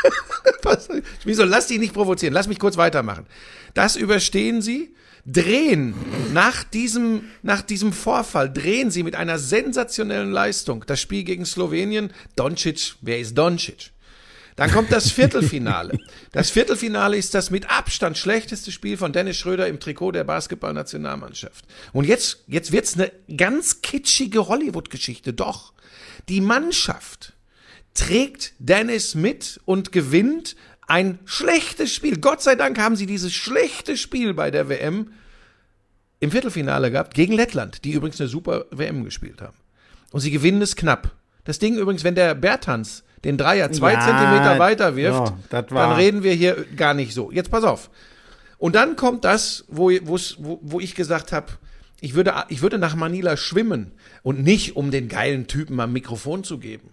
Wieso? 1.23 1.43
Lass 1.43 1.67
dich 1.67 1.79
nicht 1.79 1.93
provozieren. 1.93 2.33
Lass 2.33 2.47
mich 2.47 2.59
kurz 2.59 2.77
weitermachen. 2.77 3.25
Das 3.73 3.95
überstehen 3.95 4.61
sie, 4.61 4.95
drehen 5.25 5.93
nach 6.33 6.63
diesem, 6.63 7.25
nach 7.43 7.61
diesem 7.61 7.93
Vorfall, 7.93 8.51
drehen 8.51 8.91
sie 8.91 9.03
mit 9.03 9.15
einer 9.15 9.39
sensationellen 9.39 10.31
Leistung 10.31 10.83
das 10.87 10.99
Spiel 11.01 11.23
gegen 11.23 11.45
Slowenien. 11.45 12.11
Doncic, 12.35 12.95
wer 13.01 13.19
ist 13.19 13.37
Doncic? 13.37 13.91
Dann 14.55 14.71
kommt 14.71 14.91
das 14.91 15.11
Viertelfinale. 15.11 15.97
Das 16.31 16.51
Viertelfinale 16.51 17.17
ist 17.17 17.33
das 17.33 17.49
mit 17.49 17.71
Abstand 17.71 18.15
schlechteste 18.15 18.71
Spiel 18.71 18.97
von 18.97 19.11
Dennis 19.11 19.37
Schröder 19.37 19.67
im 19.67 19.79
Trikot 19.79 20.11
der 20.11 20.23
Basketballnationalmannschaft. 20.25 21.65
Und 21.91 22.05
jetzt, 22.05 22.43
jetzt 22.45 22.71
wird's 22.71 22.93
eine 22.93 23.11
ganz 23.35 23.81
kitschige 23.81 24.47
Hollywood-Geschichte. 24.47 25.33
Doch, 25.33 25.73
die 26.27 26.39
Mannschaft 26.39 27.33
trägt 27.99 28.53
Dennis 28.59 29.13
mit 29.13 29.59
und 29.65 29.91
gewinnt 29.91 30.55
ein 30.87 31.19
schlechtes 31.25 31.93
Spiel. 31.93 32.19
Gott 32.19 32.41
sei 32.41 32.55
Dank 32.55 32.79
haben 32.79 32.95
sie 32.95 33.05
dieses 33.05 33.33
schlechte 33.33 33.97
Spiel 33.97 34.33
bei 34.33 34.51
der 34.51 34.69
WM 34.69 35.11
im 36.21 36.31
Viertelfinale 36.31 36.91
gehabt 36.91 37.13
gegen 37.13 37.33
Lettland, 37.33 37.83
die 37.83 37.91
übrigens 37.91 38.19
eine 38.19 38.29
super 38.29 38.65
WM 38.71 39.03
gespielt 39.03 39.41
haben. 39.41 39.57
Und 40.11 40.21
sie 40.21 40.31
gewinnen 40.31 40.61
es 40.61 40.75
knapp. 40.75 41.11
Das 41.43 41.59
Ding 41.59 41.75
übrigens, 41.75 42.03
wenn 42.03 42.15
der 42.15 42.35
Bertans 42.35 43.03
den 43.25 43.37
Dreier 43.37 43.71
zwei 43.71 43.93
Ja, 43.93 43.99
Zentimeter 43.99 44.59
weiter 44.59 44.95
wirft, 44.95 45.33
ja, 45.51 45.61
dann 45.61 45.91
reden 45.91 46.23
wir 46.23 46.33
hier 46.33 46.65
gar 46.77 46.93
nicht 46.93 47.13
so. 47.13 47.31
Jetzt 47.31 47.51
pass 47.51 47.65
auf. 47.65 47.89
Und 48.57 48.75
dann 48.75 48.95
kommt 48.95 49.25
das, 49.25 49.65
wo, 49.67 49.91
wo, 50.03 50.17
wo 50.61 50.79
ich 50.79 50.95
gesagt 50.95 51.33
habe, 51.33 51.47
ich 51.99 52.13
würde, 52.13 52.33
ich 52.47 52.61
würde 52.61 52.77
nach 52.77 52.95
Manila 52.95 53.35
schwimmen 53.35 53.91
und 54.23 54.41
nicht, 54.41 54.77
um 54.77 54.89
den 54.89 55.09
geilen 55.09 55.47
Typen 55.47 55.79
am 55.81 55.91
Mikrofon 55.91 56.45
zu 56.45 56.59
geben. 56.59 56.91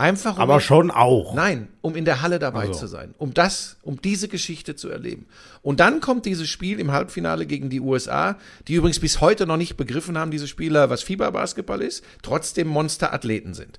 Einfach 0.00 0.36
um 0.36 0.40
Aber 0.40 0.60
schon 0.60 0.90
auch. 0.90 1.34
Nein, 1.34 1.68
um 1.82 1.94
in 1.94 2.06
der 2.06 2.22
Halle 2.22 2.38
dabei 2.38 2.60
Also. 2.60 2.72
zu 2.72 2.86
sein, 2.86 3.14
um 3.18 3.34
das, 3.34 3.76
um 3.82 4.00
diese 4.00 4.28
Geschichte 4.28 4.74
zu 4.74 4.88
erleben. 4.88 5.26
Und 5.60 5.78
dann 5.78 6.00
kommt 6.00 6.24
dieses 6.24 6.48
Spiel 6.48 6.80
im 6.80 6.90
Halbfinale 6.90 7.44
gegen 7.44 7.68
die 7.68 7.80
USA, 7.80 8.38
die 8.66 8.74
übrigens 8.74 8.98
bis 8.98 9.20
heute 9.20 9.46
noch 9.46 9.58
nicht 9.58 9.76
begriffen 9.76 10.16
haben, 10.16 10.30
diese 10.30 10.48
Spieler, 10.48 10.88
was 10.88 11.02
Fieberbasketball 11.02 11.82
ist, 11.82 12.02
trotzdem 12.22 12.68
Monsterathleten 12.68 13.52
sind. 13.52 13.78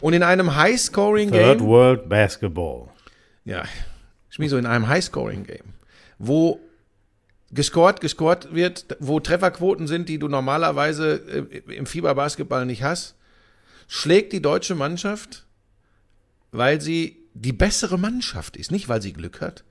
Und 0.00 0.12
in 0.12 0.22
einem 0.22 0.46
Third 0.46 0.56
High-Scoring-Game, 0.56 1.60
World 1.60 2.08
Basketball. 2.08 2.88
ja, 3.44 3.64
so 4.30 4.56
in 4.56 4.66
einem 4.66 4.86
High-Scoring-Game, 4.86 5.74
wo 6.18 6.60
gescored, 7.50 8.00
gescored 8.00 8.54
wird, 8.54 8.96
wo 9.00 9.18
Trefferquoten 9.18 9.88
sind, 9.88 10.08
die 10.08 10.20
du 10.20 10.28
normalerweise 10.28 11.48
äh, 11.50 11.74
im 11.74 11.86
Fieberbasketball 11.86 12.66
nicht 12.66 12.84
hast, 12.84 13.16
schlägt 13.88 14.32
die 14.32 14.42
deutsche 14.42 14.76
Mannschaft, 14.76 15.45
weil 16.52 16.80
sie 16.80 17.24
die 17.34 17.52
bessere 17.52 17.98
Mannschaft 17.98 18.56
ist, 18.56 18.70
nicht 18.70 18.88
weil 18.88 19.02
sie 19.02 19.12
Glück 19.12 19.40
hat. 19.40 19.64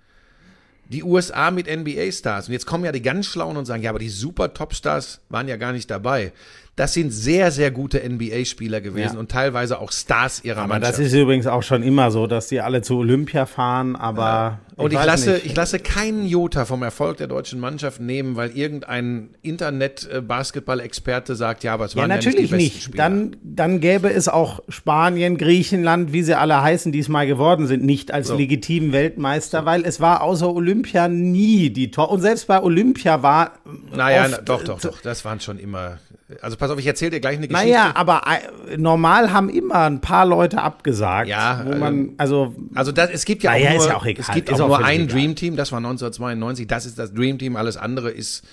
Die 0.89 1.03
USA 1.03 1.49
mit 1.49 1.67
NBA-Stars. 1.67 2.47
Und 2.47 2.53
jetzt 2.53 2.67
kommen 2.67 2.85
ja 2.85 2.91
die 2.91 3.01
ganz 3.01 3.25
Schlauen 3.25 3.57
und 3.57 3.65
sagen, 3.65 3.81
ja, 3.81 3.89
aber 3.89 3.99
die 3.99 4.09
super 4.09 4.53
Top-Stars 4.53 5.21
waren 5.29 5.47
ja 5.47 5.57
gar 5.57 5.71
nicht 5.71 5.89
dabei. 5.89 6.31
Das 6.77 6.93
sind 6.93 7.11
sehr, 7.11 7.51
sehr 7.51 7.71
gute 7.71 7.99
NBA-Spieler 8.03 8.81
gewesen 8.81 9.13
Ja. 9.13 9.19
und 9.19 9.31
teilweise 9.31 9.79
auch 9.79 9.93
Stars 9.93 10.43
ihrer 10.43 10.59
Aber 10.63 10.67
Mannschaft. 10.73 10.99
das 10.99 10.99
ist 11.07 11.13
übrigens 11.13 11.47
auch 11.47 11.63
schon 11.63 11.83
immer 11.83 12.11
so, 12.11 12.27
dass 12.27 12.47
die 12.49 12.59
alle 12.59 12.81
zu 12.81 12.97
Olympia 12.97 13.45
fahren, 13.45 13.95
aber. 13.95 14.59
Und 14.75 14.91
ich, 14.91 14.99
weiß 14.99 15.05
lasse, 15.05 15.31
nicht. 15.35 15.45
ich 15.45 15.55
lasse 15.55 15.79
keinen 15.79 16.27
Jota 16.27 16.65
vom 16.65 16.83
Erfolg 16.83 17.15
der 17.15 17.27
deutschen 17.27 17.61
Mannschaft 17.61 18.01
nehmen, 18.01 18.35
weil 18.35 18.51
irgendein 18.57 19.29
Internet-Basketball-Experte 19.41 21.35
sagt, 21.35 21.63
ja, 21.63 21.73
aber 21.73 21.85
es 21.85 21.93
Ja, 21.93 22.01
waren 22.01 22.09
ja, 22.09 22.15
natürlich 22.17 22.39
nicht 22.39 22.51
die 22.51 22.55
besten 22.55 22.63
nicht. 22.75 22.83
Spieler. 22.83 23.03
Dann, 23.03 23.35
dann 23.43 23.79
gäbe 23.79 24.09
es 24.11 24.27
auch 24.27 24.61
Spanien, 24.69 25.37
Griechenland, 25.37 26.13
wie 26.13 26.23
sie 26.23 26.37
alle 26.37 26.61
heißen, 26.61 26.91
die 26.91 26.99
es 26.99 27.07
mal 27.09 27.27
geworden 27.27 27.67
sind, 27.67 27.83
nicht 27.83 28.11
als 28.13 28.27
So. 28.27 28.35
legitimen 28.35 28.91
Weltmeister, 28.91 29.65
weil 29.65 29.85
es 29.85 29.99
war 29.99 30.21
außer 30.21 30.53
Olympia 30.53 31.07
nie 31.07 31.69
die 31.69 31.91
Top. 31.91 32.11
Und 32.11 32.21
selbst 32.21 32.47
bei 32.47 32.61
Olympia 32.61 33.21
war. 33.23 33.53
naja, 33.95 34.27
na, 34.29 34.37
doch, 34.41 34.63
doch, 34.63 34.79
doch, 34.81 35.01
das 35.01 35.23
waren 35.25 35.39
schon 35.39 35.57
immer. 35.59 35.99
Also 36.41 36.57
pass 36.57 36.71
auf, 36.71 36.79
ich 36.79 36.87
erzähle 36.87 37.11
dir 37.11 37.19
gleich 37.19 37.37
eine 37.37 37.47
Geschichte. 37.47 37.69
Naja, 37.69 37.91
aber 37.93 38.23
äh, 38.67 38.77
normal 38.77 39.31
haben 39.31 39.47
immer 39.49 39.81
ein 39.85 40.01
paar 40.01 40.25
Leute 40.25 40.59
abgesagt. 40.61 41.29
Ja, 41.29 41.63
wo 41.67 41.75
man, 41.75 42.13
also 42.17 42.55
Also 42.73 42.91
das, 42.91 43.11
es 43.11 43.25
gibt 43.25 43.43
ja 43.43 43.51
auch 43.51 43.55
Naja, 43.55 43.71
nur, 43.73 43.79
ist 43.79 43.87
ja 43.89 43.95
auch 43.97 44.05
egal. 44.05 44.25
es 44.27 44.33
gibt 44.33 44.51
auch 44.51 44.59
auch 44.59 44.67
nur 44.67 44.83
ein 44.85 45.01
egal. 45.01 45.07
Dream 45.15 45.35
Team, 45.35 45.55
das 45.55 45.71
war 45.71 45.77
1992, 45.77 46.65
das 46.67 46.85
ist 46.87 46.97
das 46.97 47.13
Dream 47.13 47.37
Team, 47.37 47.55
alles 47.55 47.77
andere 47.77 48.09
ist 48.09 48.43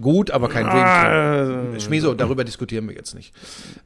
gut, 0.00 0.30
aber 0.30 0.48
kein 0.48 0.66
Ah, 0.66 1.44
Dream 1.44 1.70
Team. 1.72 1.80
Schmieso, 1.80 2.14
darüber 2.14 2.44
diskutieren 2.44 2.88
wir 2.88 2.94
jetzt 2.94 3.14
nicht. 3.16 3.34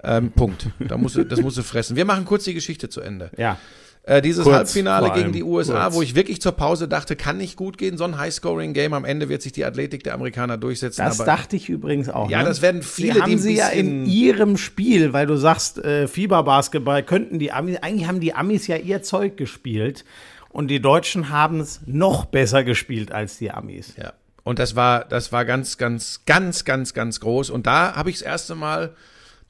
Ähm, 0.03 0.33
Punkt. 0.33 0.67
Da 0.81 0.99
musst 0.99 1.17
du, 1.17 1.25
das 1.25 1.41
musst 1.41 1.57
du 1.57 1.63
fressen. 1.63 1.97
Wir 1.97 2.05
machen 2.05 2.25
kurz 2.27 2.45
die 2.45 2.55
Geschichte 2.55 2.89
zu 2.91 3.01
Ende. 3.01 3.31
ja. 3.39 3.57
Äh, 4.05 4.21
dieses 4.21 4.43
Kurz, 4.43 4.57
Halbfinale 4.57 5.13
gegen 5.13 5.31
die 5.31 5.45
USA, 5.45 5.85
kurz. 5.85 5.95
wo 5.95 6.03
ich 6.03 6.17
wirklich 6.17 6.43
zur 6.43 6.53
Pause 6.53 6.89
dachte, 6.89 7.15
kann 7.15 7.37
nicht 7.37 7.57
gut 7.57 7.79
gehen, 7.79 7.97
so 7.97 8.03
ein 8.03 8.19
High-Scoring-Game. 8.19 8.95
Am 8.95 9.05
Ende 9.05 9.29
wird 9.29 9.43
sich 9.43 9.53
die 9.53 9.65
Athletik 9.65 10.03
der 10.03 10.15
Amerikaner 10.15 10.59
durchsetzen. 10.59 11.03
Das 11.05 11.21
aber 11.21 11.27
dachte 11.27 11.55
ich 11.55 11.69
übrigens 11.69 12.09
auch. 12.09 12.29
Ja, 12.29 12.41
ne? 12.41 12.49
das 12.49 12.63
werden 12.63 12.83
viele, 12.83 13.15
die 13.15 13.21
haben 13.23 13.31
die 13.31 13.39
sie 13.39 13.55
ja 13.55 13.69
in 13.69 14.07
ihrem 14.07 14.57
Spiel, 14.57 15.13
weil 15.13 15.27
du 15.27 15.37
sagst, 15.37 15.79
äh, 15.79 16.09
Fieberbasketball 16.09 17.05
könnten 17.05 17.39
die 17.39 17.53
Amis, 17.53 17.77
eigentlich 17.81 18.09
haben 18.09 18.19
die 18.19 18.35
Amis 18.35 18.67
ja 18.67 18.77
ihr 18.77 19.05
Zeug 19.05 19.37
gespielt 19.37 20.05
und 20.49 20.67
die 20.67 20.81
Deutschen 20.81 21.29
haben 21.29 21.61
es 21.61 21.81
noch 21.87 22.25
besser 22.25 22.65
gespielt 22.65 23.13
als 23.13 23.39
die 23.39 23.53
Amis. 23.53 23.95
Ja. 23.97 24.15
Und 24.43 24.59
das 24.59 24.75
war, 24.75 25.05
das 25.05 25.31
war 25.31 25.45
ganz, 25.45 25.79
ganz, 25.79 26.23
ganz, 26.27 26.65
ganz, 26.65 26.93
ganz 26.93 27.21
groß. 27.21 27.51
Und 27.51 27.69
da 27.69 27.95
habe 27.95 28.11
ich 28.11 28.19
das 28.19 28.27
erste 28.27 28.57
Mal 28.57 28.97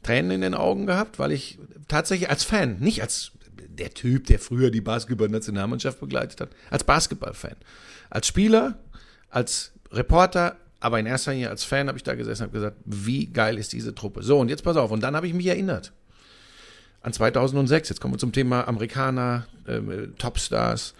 Tränen 0.03 0.31
in 0.33 0.41
den 0.43 0.55
Augen 0.55 0.87
gehabt, 0.87 1.19
weil 1.19 1.33
ich 1.33 1.59
tatsächlich 1.89 2.29
als 2.29 2.45
Fan, 2.45 2.77
nicht 2.81 3.01
als 3.01 3.33
der 3.83 3.93
Typ, 3.93 4.27
der 4.27 4.39
früher 4.39 4.71
die 4.71 4.81
Basketball-Nationalmannschaft 4.81 5.99
begleitet 5.99 6.41
hat, 6.41 6.51
als 6.71 6.85
Basketball-Fan. 6.85 7.57
Als 8.11 8.29
Spieler, 8.29 8.79
als 9.29 9.73
Reporter, 9.91 10.57
aber 10.79 11.01
in 11.01 11.07
erster 11.07 11.33
Linie 11.33 11.51
als 11.51 11.65
Fan 11.65 11.89
habe 11.89 11.99
ich 11.99 12.05
da 12.05 12.15
gesessen 12.15 12.43
und 12.43 12.49
habe 12.49 12.59
gesagt, 12.59 12.77
wie 12.85 13.27
geil 13.27 13.59
ist 13.59 13.73
diese 13.73 13.95
Truppe. 13.95 14.23
So, 14.23 14.39
und 14.39 14.49
jetzt 14.49 14.63
pass 14.63 14.77
auf. 14.77 14.91
Und 14.91 15.03
dann 15.03 15.17
habe 15.17 15.27
ich 15.27 15.35
mich 15.35 15.47
erinnert 15.47 15.93
an 17.03 17.13
2006. 17.13 17.89
Jetzt 17.89 18.01
kommen 18.01 18.15
wir 18.15 18.19
zum 18.19 18.33
Thema 18.33 18.67
Amerikaner, 18.69 19.47
ähm, 19.67 20.15
Topstars. 20.19 20.95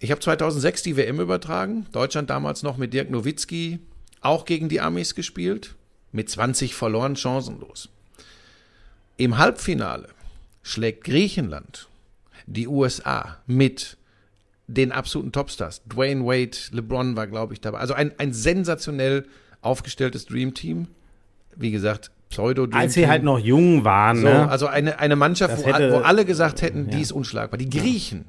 Ich 0.00 0.10
habe 0.10 0.20
2006 0.20 0.82
die 0.82 0.96
WM 0.96 1.20
übertragen. 1.20 1.86
Deutschland 1.92 2.30
damals 2.30 2.62
noch 2.62 2.76
mit 2.76 2.92
Dirk 2.92 3.10
Nowitzki, 3.10 3.78
auch 4.20 4.44
gegen 4.44 4.68
die 4.68 4.80
Amis 4.80 5.14
gespielt. 5.14 5.74
Mit 6.10 6.28
20 6.28 6.74
verloren, 6.74 7.16
chancenlos. 7.16 7.88
Im 9.16 9.38
Halbfinale 9.38 10.08
schlägt 10.62 11.04
Griechenland 11.04 11.88
die 12.46 12.66
USA 12.68 13.38
mit 13.46 13.96
den 14.66 14.92
absoluten 14.92 15.32
Topstars. 15.32 15.82
Dwayne 15.84 16.24
Wade, 16.24 16.56
LeBron 16.70 17.16
war, 17.16 17.26
glaube 17.26 17.52
ich, 17.52 17.60
dabei. 17.60 17.78
Also 17.78 17.94
ein, 17.94 18.12
ein 18.18 18.32
sensationell 18.32 19.26
aufgestelltes 19.60 20.26
Dream 20.26 20.54
Team. 20.54 20.88
Wie 21.56 21.70
gesagt, 21.70 22.10
Pseudo-Dream 22.30 22.80
Als 22.80 22.94
sie 22.94 23.06
halt 23.08 23.22
noch 23.24 23.38
jung 23.38 23.84
waren, 23.84 24.16
so, 24.18 24.22
ne? 24.24 24.48
also 24.48 24.66
eine, 24.66 24.98
eine 24.98 25.16
Mannschaft, 25.16 25.58
wo, 25.58 25.66
hätte- 25.66 25.92
wo 25.92 25.98
alle 25.98 26.24
gesagt 26.24 26.62
hätten, 26.62 26.88
die 26.88 27.02
ist 27.02 27.12
unschlagbar. 27.12 27.58
Die 27.58 27.68
Griechen 27.68 28.24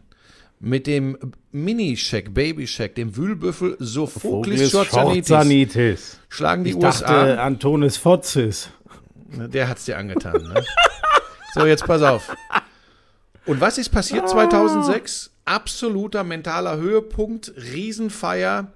mit 0.60 0.88
dem 0.88 1.18
Mini-Shack, 1.52 2.34
Baby-Shack, 2.34 2.96
dem 2.96 3.16
Wühlbüffel 3.16 3.78
Sophokles 3.80 4.72
Schorzanitis. 4.72 6.20
schlagen 6.30 6.64
die 6.66 6.72
Ich 6.72 6.76
USA. 6.76 7.06
dachte 7.26 7.42
Antonis 7.42 7.96
Fotzis. 7.98 8.70
Der 9.26 9.68
hat's 9.70 9.86
dir 9.86 9.98
angetan. 9.98 10.34
Ne? 10.44 10.64
so, 11.54 11.66
jetzt 11.66 11.86
pass 11.86 12.02
auf. 12.02 12.36
Und 13.46 13.60
was 13.60 13.78
ist 13.78 13.90
passiert 13.90 14.30
2006? 14.30 15.32
Absoluter 15.46 16.24
mentaler 16.24 16.78
Höhepunkt, 16.78 17.54
Riesenfeier. 17.58 18.72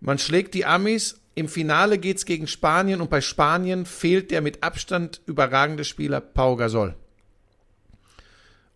Man 0.00 0.18
schlägt 0.18 0.54
die 0.54 0.64
Amis. 0.64 1.20
Im 1.34 1.48
Finale 1.48 1.98
geht's 1.98 2.24
gegen 2.24 2.46
Spanien 2.46 3.00
und 3.00 3.10
bei 3.10 3.20
Spanien 3.20 3.86
fehlt 3.86 4.30
der 4.30 4.40
mit 4.40 4.64
Abstand 4.64 5.20
überragende 5.26 5.84
Spieler 5.84 6.20
Pau 6.20 6.56
Gasol. 6.56 6.94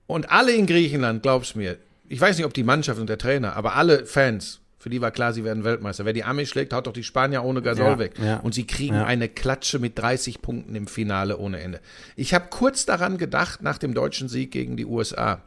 Und 0.07 0.31
alle 0.31 0.53
in 0.53 0.66
Griechenland, 0.66 1.23
glaub's 1.23 1.55
mir, 1.55 1.79
ich 2.09 2.21
weiß 2.21 2.37
nicht, 2.37 2.47
ob 2.47 2.55
die 2.55 2.62
Mannschaft 2.62 3.01
und 3.01 3.09
der 3.09 3.18
Trainer, 3.18 3.57
aber 3.57 3.75
alle 3.75 4.05
Fans, 4.05 4.61
für 4.83 4.90
die 4.90 5.01
war 5.01 5.12
klar, 5.12 5.33
sie 5.33 5.45
werden 5.45 5.62
Weltmeister. 5.62 6.05
Wer 6.05 6.12
die 6.12 6.25
Amis 6.25 6.49
schlägt, 6.49 6.73
haut 6.73 6.88
doch 6.88 6.92
die 6.92 7.05
Spanier 7.05 7.45
ohne 7.45 7.62
Gasol 7.62 7.85
Ja, 7.87 7.99
weg. 8.01 8.14
ja. 8.18 8.37
Und 8.40 8.53
sie 8.53 8.66
kriegen 8.66 8.97
Ja. 8.97 9.05
eine 9.05 9.29
Klatsche 9.29 9.79
mit 9.79 9.97
30 9.97 10.42
Punkten 10.42 10.75
im 10.75 10.88
Finale 10.88 11.38
ohne 11.38 11.61
Ende. 11.61 11.81
Ich 12.16 12.35
habe 12.35 12.47
kurz 12.51 12.85
daran 12.85 13.16
gedacht, 13.16 13.62
nach 13.62 13.79
dem 13.79 13.95
deutschen 13.95 14.29
Sieg 14.29 14.51
gegen 14.51 14.77
die 14.77 14.85
USA. 14.85 15.40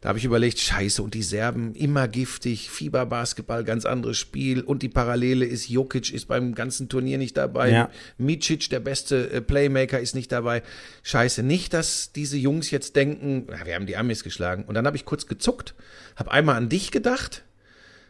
Da 0.00 0.10
habe 0.10 0.18
ich 0.20 0.24
überlegt, 0.24 0.60
scheiße, 0.60 1.02
und 1.02 1.14
die 1.14 1.24
Serben 1.24 1.74
immer 1.74 2.06
giftig, 2.06 2.70
Fieberbasketball, 2.70 3.64
ganz 3.64 3.84
anderes 3.84 4.16
Spiel. 4.16 4.60
Und 4.60 4.82
die 4.84 4.88
Parallele 4.88 5.44
ist, 5.44 5.68
Jokic 5.68 6.12
ist 6.12 6.28
beim 6.28 6.54
ganzen 6.54 6.88
Turnier 6.88 7.18
nicht 7.18 7.36
dabei. 7.36 7.70
Ja. 7.72 7.90
Micic, 8.16 8.70
der 8.70 8.78
beste 8.78 9.28
äh, 9.32 9.40
Playmaker, 9.40 9.98
ist 9.98 10.14
nicht 10.14 10.30
dabei. 10.30 10.62
Scheiße, 11.02 11.42
nicht, 11.42 11.74
dass 11.74 12.12
diese 12.12 12.36
Jungs 12.36 12.70
jetzt 12.70 12.94
denken, 12.94 13.48
ja, 13.50 13.66
wir 13.66 13.74
haben 13.74 13.86
die 13.86 13.96
Amis 13.96 14.22
geschlagen. 14.22 14.64
Und 14.66 14.74
dann 14.76 14.86
habe 14.86 14.96
ich 14.96 15.04
kurz 15.04 15.26
gezuckt, 15.26 15.74
habe 16.14 16.30
einmal 16.30 16.54
an 16.56 16.68
dich 16.68 16.92
gedacht, 16.92 17.42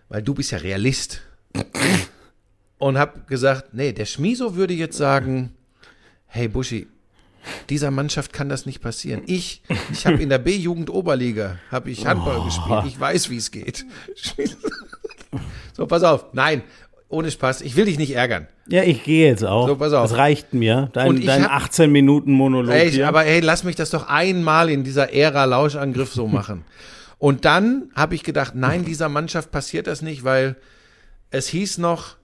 weil 0.09 0.23
du 0.23 0.35
bist 0.35 0.51
ja 0.51 0.59
Realist. 0.59 1.23
Und 2.79 2.97
habe 2.97 3.21
gesagt, 3.27 3.75
nee, 3.75 3.92
der 3.92 4.07
Schmiso 4.07 4.55
würde 4.55 4.75
jetzt 4.75 4.97
sagen, 4.97 5.55
hey 6.27 6.49
Buschi, 6.49 6.87
dieser 7.71 7.90
Mannschaft 7.90 8.33
kann 8.33 8.49
das 8.49 8.66
nicht 8.66 8.81
passieren. 8.81 9.23
Ich, 9.27 9.62
ich 9.92 10.07
habe 10.07 10.23
in 10.23 10.29
der 10.29 10.38
B-Jugend 10.38 10.90
Oberliga, 10.90 11.59
habe 11.71 11.90
ich 11.90 12.07
Handball 12.07 12.44
gespielt. 12.44 12.85
Ich 12.87 12.99
weiß, 12.99 13.31
wie 13.31 13.37
es 13.37 13.51
geht. 13.51 13.85
so, 15.73 15.87
pass 15.87 16.03
auf. 16.03 16.27
Nein, 16.35 16.62
ohne 17.09 17.31
Spaß. 17.31 17.62
Ich 17.62 17.75
will 17.75 17.87
dich 17.87 17.99
nicht 17.99 18.14
ärgern. 18.14 18.47
Ja, 18.68 18.83
ich 18.83 19.03
gehe 19.03 19.27
jetzt 19.27 19.44
auch. 19.44 19.66
So, 19.66 19.77
pass 19.77 19.92
auf. 19.92 20.11
Das 20.11 20.18
reicht 20.18 20.53
mir. 20.53 20.90
Dein, 20.92 21.25
dein 21.25 21.44
hab- 21.44 21.64
18 21.64 21.90
Minuten 21.90 22.33
Monolog 22.33 22.75
Ey, 22.75 23.03
aber 23.03 23.23
hey, 23.23 23.40
lass 23.40 23.64
mich 23.64 23.77
das 23.77 23.90
doch 23.90 24.09
einmal 24.09 24.68
in 24.68 24.85
dieser 24.85 25.12
Ära 25.12 25.44
Lauschangriff 25.47 26.12
so 26.12 26.29
machen. 26.29 26.64
Und 27.19 27.45
dann 27.45 27.91
habe 27.95 28.15
ich 28.15 28.23
gedacht, 28.23 28.55
nein, 28.55 28.85
dieser 28.85 29.09
Mannschaft 29.09 29.51
passiert 29.51 29.87
das 29.87 30.03
nicht, 30.03 30.25
weil 30.25 30.57
es 31.31 31.49
hieß 31.49 31.79
noch, 31.79 32.17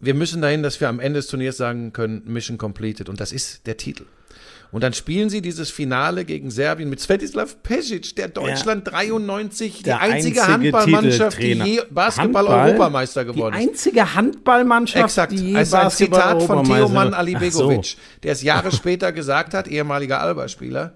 wir 0.00 0.14
müssen 0.14 0.42
dahin, 0.42 0.62
dass 0.62 0.80
wir 0.80 0.88
am 0.88 0.98
Ende 0.98 1.20
des 1.20 1.28
Turniers 1.28 1.56
sagen 1.56 1.92
können, 1.92 2.22
Mission 2.24 2.58
completed. 2.58 3.08
Und 3.08 3.20
das 3.20 3.32
ist 3.32 3.66
der 3.66 3.76
Titel. 3.76 4.04
Und 4.72 4.82
dann 4.82 4.94
spielen 4.94 5.28
sie 5.28 5.42
dieses 5.42 5.70
Finale 5.70 6.24
gegen 6.24 6.50
Serbien 6.50 6.88
mit 6.88 6.98
Svetislav 6.98 7.62
Pesic, 7.62 8.16
der 8.16 8.28
Deutschland 8.28 8.90
93, 8.90 9.82
Der 9.82 9.96
die 9.96 10.00
einzige, 10.00 10.42
einzige 10.42 10.52
Handballmannschaft, 10.52 11.38
die 11.42 11.52
je? 11.52 11.82
Basketball-Europameister 11.90 13.26
geworden 13.26 13.54
Die 13.58 13.64
ist. 13.64 13.68
einzige 13.68 14.14
Handballmannschaft, 14.14 15.04
Exakt. 15.04 15.32
die 15.32 15.50
je 15.50 15.56
Also 15.56 15.76
ein 15.76 15.90
Zitat 15.90 16.42
von 16.42 16.66
Ach 16.66 17.18
Alibegovic, 17.18 17.96
der 18.22 18.32
es 18.32 18.42
Jahre 18.42 18.72
später 18.72 19.12
gesagt 19.12 19.52
hat, 19.52 19.68
ehemaliger 19.68 20.22
Alba-Spieler. 20.22 20.94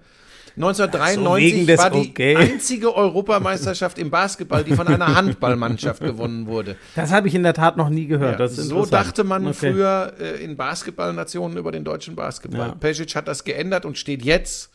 So, 0.59 0.65
1993 0.65 1.53
wegen 1.53 1.67
des- 1.67 1.79
war 1.79 1.89
die 1.91 2.09
okay. 2.09 2.35
einzige 2.35 2.95
Europameisterschaft 2.95 3.99
im 3.99 4.09
Basketball, 4.09 4.63
die 4.63 4.73
von 4.75 4.87
einer 4.87 5.15
Handballmannschaft 5.15 6.01
gewonnen 6.01 6.47
wurde. 6.47 6.71
So, 6.71 6.77
das 7.01 7.11
habe 7.11 7.27
ich 7.27 7.35
in 7.35 7.43
der 7.43 7.53
Tat 7.53 7.77
noch 7.77 7.89
nie 7.89 8.07
gehört. 8.07 8.39
ist 8.39 8.55
so 8.55 8.85
dachte 8.85 9.23
man 9.23 9.45
Okay. 9.47 9.71
früher 9.71 10.13
äh, 10.19 10.43
in 10.43 10.55
Basketballnationen 10.57 11.57
über 11.57 11.71
den 11.71 11.83
deutschen 11.83 12.15
Basketball. 12.15 12.69
Ja. 12.69 12.75
Pesic 12.75 13.15
hat 13.15 13.27
das 13.27 13.43
geändert 13.43 13.85
und 13.85 13.97
steht 13.97 14.23
jetzt, 14.23 14.71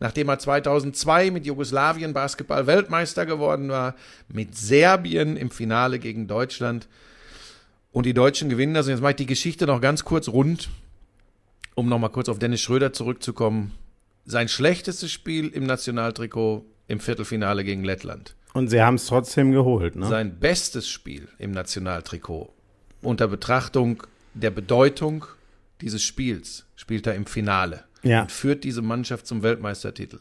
nachdem 0.00 0.28
er 0.30 0.38
2002 0.38 1.30
mit 1.30 1.44
Jugoslawien 1.46 2.14
Basketball-Weltmeister 2.14 3.26
geworden 3.26 3.68
war, 3.68 3.94
mit 4.28 4.56
Serbien 4.56 5.36
im 5.36 5.50
Finale 5.50 5.98
gegen 5.98 6.26
Deutschland. 6.28 6.88
Und 7.92 8.04
die 8.06 8.14
Deutschen 8.14 8.48
gewinnen 8.48 8.74
das. 8.74 8.86
Und 8.86 8.92
jetzt 8.92 9.00
mache 9.00 9.12
ich 9.12 9.16
die 9.16 9.26
Geschichte 9.26 9.66
noch 9.66 9.80
ganz 9.80 10.04
kurz 10.04 10.28
rund, 10.28 10.68
um 11.74 11.88
nochmal 11.88 12.10
kurz 12.10 12.28
auf 12.28 12.38
Dennis 12.38 12.60
Schröder 12.60 12.92
zurückzukommen. 12.92 13.72
Sein 14.26 14.48
schlechtestes 14.48 15.10
Spiel 15.12 15.48
im 15.48 15.64
Nationaltrikot 15.64 16.64
im 16.88 17.00
Viertelfinale 17.00 17.64
gegen 17.64 17.84
Lettland. 17.84 18.34
Und 18.52 18.68
sie 18.68 18.80
haben 18.82 18.94
es 18.96 19.06
trotzdem 19.06 19.52
geholt, 19.52 19.96
ne? 19.96 20.06
Sein 20.08 20.38
bestes 20.38 20.88
Spiel 20.88 21.28
im 21.38 21.52
Nationaltrikot 21.52 22.52
unter 23.02 23.28
Betrachtung 23.28 24.02
der 24.34 24.50
Bedeutung 24.50 25.24
dieses 25.80 26.02
Spiels 26.02 26.64
spielt 26.74 27.06
er 27.06 27.14
im 27.14 27.26
Finale 27.26 27.84
Ja. 28.02 28.22
und 28.22 28.32
führt 28.32 28.64
diese 28.64 28.82
Mannschaft 28.82 29.26
zum 29.26 29.42
Weltmeistertitel. 29.42 30.18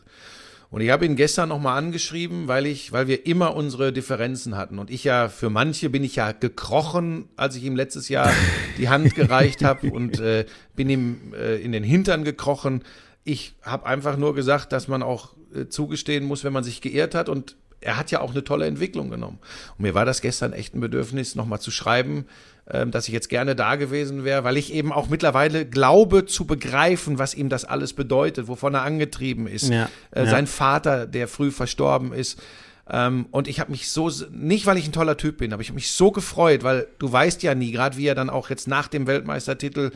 Und 0.72 0.82
ich 0.82 0.90
habe 0.90 1.06
ihn 1.06 1.16
gestern 1.16 1.50
nochmal 1.50 1.78
angeschrieben, 1.78 2.48
weil 2.48 2.66
ich, 2.66 2.92
weil 2.92 3.08
wir 3.08 3.26
immer 3.26 3.56
unsere 3.56 3.94
Differenzen 3.94 4.58
hatten. 4.58 4.80
Und 4.80 4.90
ich 4.90 5.04
ja, 5.06 5.30
für 5.30 5.50
manche 5.50 5.90
bin 5.90 6.04
ich 6.04 6.18
ja 6.18 6.32
gekrochen, 6.34 7.30
als 7.38 7.56
ich 7.56 7.64
ihm 7.64 7.76
letztes 7.76 8.10
Jahr 8.10 8.32
die 8.78 8.90
Hand 8.90 9.16
gereicht 9.16 9.64
habe 9.64 9.92
und 9.92 10.20
äh, 10.20 10.46
bin 10.76 10.90
ihm 10.90 11.34
äh, 11.34 11.62
in 11.62 11.72
den 11.72 11.84
Hintern 11.84 12.24
gekrochen. 12.26 12.84
Ich 13.26 13.56
habe 13.62 13.86
einfach 13.86 14.16
nur 14.16 14.34
gesagt, 14.34 14.72
dass 14.72 14.88
man 14.88 15.04
auch 15.04 15.34
äh, 15.54 15.68
zugestehen 15.68 16.24
muss, 16.24 16.44
wenn 16.44 16.54
man 16.54 16.64
sich 16.64 16.80
geirrt 16.80 17.16
hat. 17.16 17.28
Und 17.28 17.58
er 17.82 17.98
hat 17.98 18.12
ja 18.12 18.22
auch 18.22 18.32
eine 18.32 18.44
tolle 18.44 18.66
Entwicklung 18.66 19.10
genommen. 19.10 19.40
Und 19.78 19.84
mir 19.84 19.94
war 19.94 20.06
das 20.06 20.22
gestern 20.22 20.54
echt 20.54 20.74
ein 20.76 20.80
Bedürfnis, 20.80 21.36
nochmal 21.36 21.60
zu 21.60 21.72
schreiben, 21.72 22.26
ähm, 22.70 22.92
dass 22.92 23.08
ich 23.08 23.14
jetzt 23.14 23.30
gerne 23.30 23.56
da 23.56 23.76
gewesen 23.76 24.24
wäre, 24.24 24.44
weil 24.44 24.58
ich 24.58 24.74
eben 24.74 24.92
auch 24.92 25.10
mittlerweile 25.10 25.66
glaube 25.66 26.26
zu 26.26 26.46
begreifen, 26.46 27.20
was 27.20 27.34
ihm 27.34 27.50
das 27.50 27.66
alles 27.66 27.94
bedeutet, 27.94 28.48
wovon 28.48 28.74
er 28.74 28.84
angetrieben 28.84 29.48
ist. 29.48 29.70
Ja, 29.70 29.90
Äh, 30.12 30.24
ja. 30.24 30.30
Sein 30.30 30.48
Vater, 30.48 31.06
der 31.06 31.28
früh 31.28 31.52
verstorben 31.52 32.14
ist. 32.14 32.42
Ähm, 32.90 33.26
und 33.32 33.48
ich 33.48 33.60
habe 33.60 33.72
mich 33.72 33.90
so, 33.90 34.12
nicht 34.32 34.68
weil 34.68 34.78
ich 34.78 34.88
ein 34.88 34.94
toller 34.94 35.18
Typ 35.18 35.38
bin, 35.38 35.54
aber 35.54 35.62
ich 35.62 35.70
habe 35.70 35.76
mich 35.76 35.92
so 35.92 36.12
gefreut, 36.12 36.64
weil 36.64 36.88
du 37.00 37.12
weißt 37.12 37.42
ja 37.44 37.56
nie, 37.56 37.72
gerade 37.72 37.98
wie 37.98 38.06
er 38.06 38.16
dann 38.16 38.30
auch 38.30 38.50
jetzt 38.50 38.68
nach 38.68 38.88
dem 38.88 39.08
Weltmeistertitel 39.08 39.92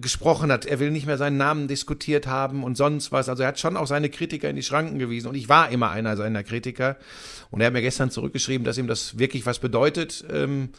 gesprochen 0.00 0.52
hat. 0.52 0.66
Er 0.66 0.78
will 0.78 0.90
nicht 0.90 1.06
mehr 1.06 1.16
seinen 1.16 1.38
Namen 1.38 1.68
diskutiert 1.68 2.26
haben 2.26 2.62
und 2.62 2.76
sonst 2.76 3.12
was. 3.12 3.28
Also 3.28 3.42
er 3.42 3.48
hat 3.48 3.58
schon 3.58 3.76
auch 3.76 3.86
seine 3.86 4.10
Kritiker 4.10 4.50
in 4.50 4.56
die 4.56 4.62
Schranken 4.62 4.98
gewiesen. 4.98 5.28
Und 5.28 5.34
ich 5.36 5.48
war 5.48 5.70
immer 5.70 5.90
einer 5.90 6.16
seiner 6.16 6.42
Kritiker. 6.42 6.96
Und 7.50 7.60
er 7.60 7.68
hat 7.68 7.72
mir 7.72 7.80
gestern 7.80 8.10
zurückgeschrieben, 8.10 8.64
dass 8.64 8.76
ihm 8.76 8.86
das 8.86 9.18
wirklich 9.18 9.46
was 9.46 9.58
bedeutet, 9.58 10.24
ähm, 10.30 10.70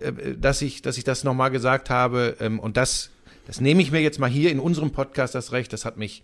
äh, 0.00 0.12
dass 0.38 0.62
ich, 0.62 0.80
dass 0.80 0.96
ich 0.96 1.04
das 1.04 1.22
nochmal 1.22 1.50
gesagt 1.50 1.90
habe. 1.90 2.36
Ähm, 2.40 2.58
und 2.58 2.76
das, 2.76 3.10
das 3.46 3.60
nehme 3.60 3.82
ich 3.82 3.92
mir 3.92 4.00
jetzt 4.00 4.18
mal 4.18 4.30
hier 4.30 4.50
in 4.50 4.60
unserem 4.60 4.90
Podcast 4.90 5.34
das 5.34 5.52
Recht. 5.52 5.72
Das 5.72 5.84
hat 5.84 5.98
mich 5.98 6.22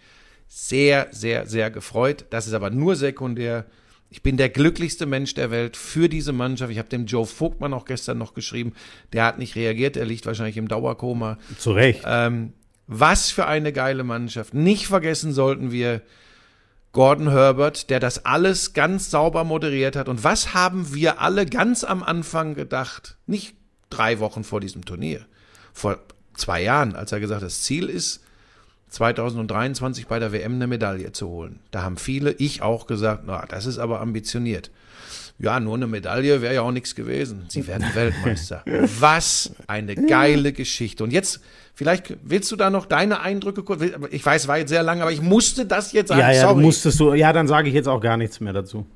sehr, 0.48 1.08
sehr, 1.10 1.46
sehr 1.46 1.70
gefreut. 1.70 2.24
Das 2.30 2.46
ist 2.46 2.54
aber 2.54 2.70
nur 2.70 2.96
sekundär. 2.96 3.66
Ich 4.08 4.22
bin 4.22 4.36
der 4.36 4.48
glücklichste 4.48 5.04
Mensch 5.06 5.34
der 5.34 5.50
Welt 5.50 5.76
für 5.76 6.08
diese 6.08 6.32
Mannschaft. 6.32 6.70
Ich 6.70 6.78
habe 6.78 6.88
dem 6.88 7.06
Joe 7.06 7.26
Vogtmann 7.26 7.74
auch 7.74 7.84
gestern 7.84 8.18
noch 8.18 8.34
geschrieben. 8.34 8.72
Der 9.12 9.24
hat 9.24 9.38
nicht 9.38 9.56
reagiert. 9.56 9.96
Er 9.96 10.06
liegt 10.06 10.26
wahrscheinlich 10.26 10.56
im 10.56 10.68
Dauerkoma. 10.68 11.38
Zu 11.58 11.72
Recht. 11.72 12.02
Ähm, 12.06 12.52
was 12.86 13.30
für 13.30 13.46
eine 13.46 13.72
geile 13.72 14.04
Mannschaft. 14.04 14.54
Nicht 14.54 14.86
vergessen 14.86 15.32
sollten 15.32 15.72
wir 15.72 16.02
Gordon 16.92 17.30
Herbert, 17.30 17.90
der 17.90 18.00
das 18.00 18.24
alles 18.24 18.72
ganz 18.72 19.10
sauber 19.10 19.44
moderiert 19.44 19.96
hat. 19.96 20.08
Und 20.08 20.24
was 20.24 20.54
haben 20.54 20.94
wir 20.94 21.20
alle 21.20 21.44
ganz 21.44 21.84
am 21.84 22.02
Anfang 22.02 22.54
gedacht? 22.54 23.18
Nicht 23.26 23.54
drei 23.90 24.18
Wochen 24.20 24.44
vor 24.44 24.60
diesem 24.60 24.84
Turnier. 24.84 25.26
Vor 25.72 25.98
zwei 26.34 26.62
Jahren, 26.62 26.94
als 26.94 27.12
er 27.12 27.20
gesagt 27.20 27.42
hat, 27.42 27.46
das 27.46 27.62
Ziel 27.62 27.90
ist, 27.90 28.22
2023 28.88 30.06
bei 30.06 30.18
der 30.18 30.32
WM 30.32 30.54
eine 30.54 30.66
Medaille 30.66 31.12
zu 31.12 31.28
holen. 31.28 31.60
Da 31.70 31.82
haben 31.82 31.96
viele, 31.96 32.32
ich 32.32 32.62
auch 32.62 32.86
gesagt, 32.86 33.24
na, 33.26 33.44
das 33.46 33.66
ist 33.66 33.78
aber 33.78 34.00
ambitioniert. 34.00 34.70
Ja, 35.38 35.60
nur 35.60 35.74
eine 35.74 35.86
Medaille 35.86 36.40
wäre 36.40 36.54
ja 36.54 36.62
auch 36.62 36.70
nichts 36.70 36.94
gewesen. 36.94 37.44
Sie 37.48 37.66
werden 37.66 37.86
Weltmeister. 37.94 38.64
Was 38.98 39.52
eine 39.66 39.94
geile 39.94 40.52
Geschichte. 40.52 41.04
Und 41.04 41.12
jetzt, 41.12 41.40
vielleicht 41.74 42.16
willst 42.22 42.50
du 42.52 42.56
da 42.56 42.70
noch 42.70 42.86
deine 42.86 43.20
Eindrücke 43.20 43.62
kurz, 43.62 43.82
ich 44.10 44.24
weiß, 44.24 44.48
war 44.48 44.58
jetzt 44.58 44.70
sehr 44.70 44.82
lang, 44.82 45.02
aber 45.02 45.12
ich 45.12 45.20
musste 45.20 45.66
das 45.66 45.92
jetzt 45.92 46.08
sagen. 46.08 46.20
ja, 46.20 46.32
ja, 46.32 46.40
Sorry. 46.42 46.54
du 46.54 46.60
musstest 46.60 46.98
du. 47.00 47.12
Ja, 47.12 47.32
dann 47.34 47.48
sage 47.48 47.68
ich 47.68 47.74
jetzt 47.74 47.88
auch 47.88 48.00
gar 48.00 48.16
nichts 48.16 48.40
mehr 48.40 48.54
dazu. 48.54 48.86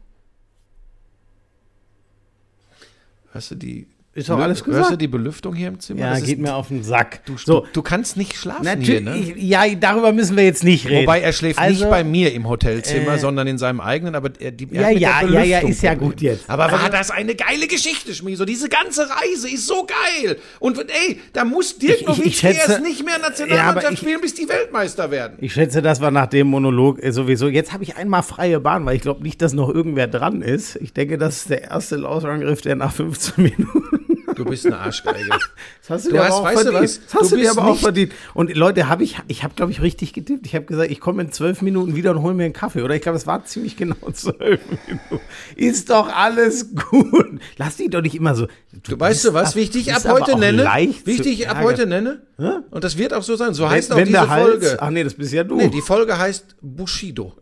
Hast 3.35 3.51
du 3.51 3.55
die, 3.55 3.87
Ist 4.13 4.29
doch 4.29 4.39
alles 4.41 4.59
hörst 4.59 4.67
du 4.67 4.71
gesagt. 4.73 5.03
die 5.03 5.07
Belüftung 5.07 5.55
hier 5.55 5.69
im 5.69 5.79
Zimmer? 5.79 6.01
Ja, 6.01 6.11
Das 6.11 6.25
geht 6.25 6.39
ist, 6.39 6.43
mir 6.43 6.53
auf 6.57 6.67
den 6.67 6.83
Sack. 6.83 7.25
du, 7.27 7.39
so, 7.39 7.65
du, 7.73 7.81
kannst 7.81 8.17
nicht 8.17 8.35
schlafen 8.35 8.65
hier, 8.81 9.01
natürlich. 9.01 9.37
ne? 9.37 9.41
Ja, 9.41 9.63
darüber 9.77 10.13
müssen 10.13 10.37
wir 10.37 10.43
jetzt 10.45 10.65
nicht 10.65 10.89
reden. 10.89 11.03
Wobei 11.03 11.21
er 11.21 11.33
schläft 11.33 11.61
Also, 11.61 11.85
nicht 11.85 11.91
bei 11.91 12.03
mir 12.03 12.33
im 12.35 12.49
Hotelzimmer, 12.49 13.15
äh, 13.15 13.19
sondern 13.21 13.47
in 13.47 13.57
seinem 13.57 13.81
eigenen, 13.81 14.17
aber 14.17 14.31
er, 14.41 14.51
die, 14.51 14.67
er 14.73 14.81
Ja, 14.81 14.87
hat 14.89 14.93
mit 14.95 15.01
ja, 15.01 15.21
der 15.21 15.29
ja, 15.31 15.31
ja, 15.31 15.43
Belüftung 15.61 15.71
ist 15.71 15.83
ja 15.83 15.95
gut 15.95 16.21
jetzt. 16.23 16.51
Aber 16.51 16.65
war 16.65 16.81
Also- 16.81 16.89
das 16.91 17.13
eine 17.13 17.37
geile 17.37 17.69
Geschichte, 17.69 18.13
Schmieso? 18.13 18.45
Diese 18.45 18.69
ganze 18.69 19.03
Reise 19.09 19.49
ist 19.49 19.69
so 19.69 19.87
geil. 19.87 20.39
Und 20.59 20.77
ey, 20.81 21.21
da 21.33 21.45
muss 21.45 21.79
Dirk 21.79 21.95
Ich- 21.95 22.01
ich- 22.01 22.07
Nowitzki 22.09 22.47
erst 22.49 22.83
nicht 22.83 23.05
mehr 23.05 23.15
Ja, 23.23 23.29
Nationalmannschaft 23.29 23.93
ich- 23.93 23.99
spielen, 24.01 24.21
bis 24.21 24.35
die 24.35 24.49
Weltmeister 24.49 25.13
werden. 25.13 25.39
Ich 25.41 25.53
schätze, 25.53 25.83
das 25.83 26.01
war 26.01 26.11
nach 26.11 26.27
dem 26.27 26.49
Monolog 26.49 27.01
äh, 27.01 27.13
sowieso. 27.13 27.47
Jetzt 27.47 27.73
habe 27.73 27.85
ich 27.85 27.95
einmal 27.97 28.25
freie 28.25 28.59
Bahn, 28.59 28.85
weil 28.87 28.97
ich 28.97 29.03
glaube 29.03 29.23
nicht, 29.23 29.41
dass 29.41 29.53
noch 29.53 29.69
irgendwer 29.69 30.09
dran 30.09 30.43
ist. 30.43 30.75
Ich 30.83 30.93
denke, 30.93 31.17
das 31.17 31.37
ist 31.43 31.51
der 31.51 31.63
erste 31.71 31.95
Lausangriff, 31.95 32.61
der 32.61 32.75
nach 32.75 32.93
15 32.93 33.45
Minuten. 33.45 34.10
Du 34.45 34.51
bist 34.51 34.65
eine 34.67 34.79
Arschgeige. 34.79 35.29
Das 35.83 35.91
hast 35.91 36.07
du, 36.07 36.11
Du 36.11 36.17
dir 36.17 36.23
hast- 36.25 36.31
aber 36.33 36.37
auch 36.41 36.45
weißt 36.45 36.59
du 36.59 36.71
verdient. 36.73 36.83
was? 36.83 37.01
Das 37.07 37.15
hast 37.15 37.33
Du 37.33 37.37
du, 37.37 37.43
dir 37.43 37.51
aber 37.51 37.65
auch 37.67 37.77
verdient. 37.79 38.13
Und 38.35 38.55
Leute, 38.57 38.89
habe 38.89 39.03
ich, 39.03 39.17
ich 39.29 39.43
habe, 39.43 39.55
glaube 39.55 39.73
ich, 39.73 39.81
richtig 39.83 40.13
getippt. 40.13 40.47
Ich 40.47 40.55
habe 40.55 40.65
gesagt, 40.67 40.91
ich 40.91 41.01
komme 41.01 41.23
in 41.23 41.33
zwölf 41.33 41.63
Minuten 41.63 41.97
wieder 41.97 42.13
und 42.13 42.23
hole 42.23 42.33
mir 42.35 42.45
einen 42.45 42.53
Kaffee. 42.53 42.83
Oder 42.83 42.95
ich 42.95 43.03
glaube, 43.03 43.17
es 43.17 43.27
war 43.27 43.45
ziemlich 43.45 43.77
genau 43.77 43.97
zwölf 44.13 44.61
Minuten. 44.87 45.21
Ist 45.57 45.91
doch 45.91 46.09
alles 46.15 46.69
gut. 46.91 47.41
Lass 47.57 47.77
dich 47.77 47.91
doch 47.91 48.03
nicht 48.03 48.15
immer 48.15 48.35
so. 48.35 48.47
Du 48.85 48.99
weißt 49.01 49.25
du 49.25 49.35
was, 49.35 49.57
wie 49.57 49.61
ich 49.61 49.71
dich 49.71 49.93
ab 49.95 50.03
heute 50.09 50.39
nenne? 50.39 50.65
Wie 51.05 51.13
ich 51.13 51.23
dich 51.23 51.49
ab 51.49 51.59
heute 51.63 51.87
nenne? 51.87 52.23
Und 52.71 52.85
das 52.85 52.97
wird 52.97 53.13
auch 53.13 53.23
so 53.25 53.35
sein. 53.37 53.53
So 53.55 53.69
heißt 53.69 53.93
auch 53.93 53.97
Wenn 53.97 54.07
diese 54.07 54.29
Hals, 54.29 54.49
Folge. 54.49 54.77
Ach 54.81 54.91
nee, 54.91 55.03
das 55.05 55.15
bist 55.15 55.33
ja 55.33 55.45
du. 55.45 55.57
Nee, 55.57 55.69
die 55.69 55.83
Folge 55.83 56.17
heißt 56.19 56.57
Bushido. 56.63 57.35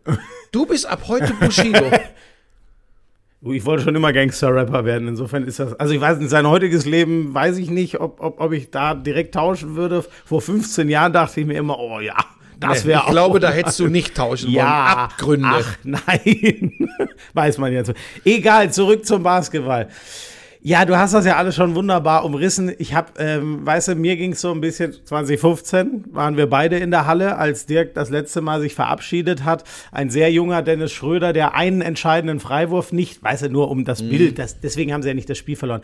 Du 0.51 0.65
bist 0.65 0.85
ab 0.87 1.03
heute 1.07 1.33
Bushido. 1.39 1.91
Ich 3.41 3.65
wollte 3.65 3.83
schon 3.83 3.95
immer 3.95 4.11
Gangster-Rapper 4.11 4.83
werden. 4.83 5.07
Insofern 5.07 5.45
ist 5.45 5.59
das. 5.59 5.73
Also 5.79 5.93
ich 5.93 6.01
weiß, 6.01 6.17
in 6.19 6.27
sein 6.27 6.45
heutiges 6.47 6.85
Leben 6.85 7.33
weiß 7.33 7.57
ich 7.57 7.69
nicht, 7.69 7.99
ob, 8.01 8.19
ob, 8.21 8.41
ob 8.41 8.51
ich 8.51 8.69
da 8.69 8.93
direkt 8.93 9.33
tauschen 9.35 9.75
würde. 9.77 10.03
Vor 10.25 10.41
15 10.41 10.89
Jahren 10.89 11.13
dachte 11.13 11.39
ich 11.39 11.47
mir 11.47 11.57
immer, 11.57 11.79
oh 11.79 12.01
ja, 12.01 12.15
das 12.59 12.83
Nee, 12.83 12.89
wäre 12.89 12.99
ich 12.99 13.05
auch. 13.07 13.11
glaube, 13.11 13.39
da 13.39 13.49
hättest 13.49 13.79
du 13.79 13.87
nicht 13.87 14.13
tauschen 14.15 14.53
wollen. 14.53 14.65
Abgründe. 14.65 15.47
Ach 15.49 15.77
nein. 15.83 16.73
weiß 17.33 17.57
man 17.59 17.71
jetzt. 17.71 17.93
Egal, 18.25 18.73
zurück 18.73 19.05
zum 19.05 19.23
Basketball. 19.23 19.87
Ja, 20.61 20.83
du 20.83 20.97
hast 20.97 21.13
das 21.13 21.25
ja 21.25 21.37
alles 21.37 21.55
schon 21.55 21.73
wunderbar 21.73 22.25
umrissen. 22.25 22.73
Ich 22.79 22.93
habe, 22.93 23.13
ähm, 23.17 23.65
weißt 23.65 23.89
du, 23.89 23.95
mir 23.95 24.17
ging 24.17 24.33
es 24.33 24.41
so 24.41 24.51
ein 24.51 24.59
bisschen, 24.59 24.93
2015 25.05 26.05
waren 26.11 26.35
wir 26.35 26.49
beide 26.49 26.77
in 26.77 26.91
der 26.91 27.05
Halle, 27.05 27.37
als 27.37 27.65
Dirk 27.65 27.93
das 27.93 28.09
letzte 28.09 28.41
Mal 28.41 28.59
sich 28.59 28.75
verabschiedet 28.75 29.45
hat. 29.45 29.63
Ein 29.93 30.09
sehr 30.09 30.29
junger 30.33 30.61
Dennis 30.61 30.91
Schröder, 30.91 31.31
der 31.31 31.55
einen 31.55 31.81
entscheidenden 31.81 32.41
Freiwurf 32.41 32.91
nicht, 32.91 33.23
weißt 33.23 33.43
du, 33.43 33.49
nur 33.49 33.71
um 33.71 33.85
das 33.85 34.01
Bild, 34.01 34.37
das, 34.37 34.59
deswegen 34.59 34.91
haben 34.91 35.01
sie 35.01 35.07
ja 35.07 35.13
nicht 35.15 35.29
das 35.29 35.37
Spiel 35.37 35.55
verloren. 35.55 35.81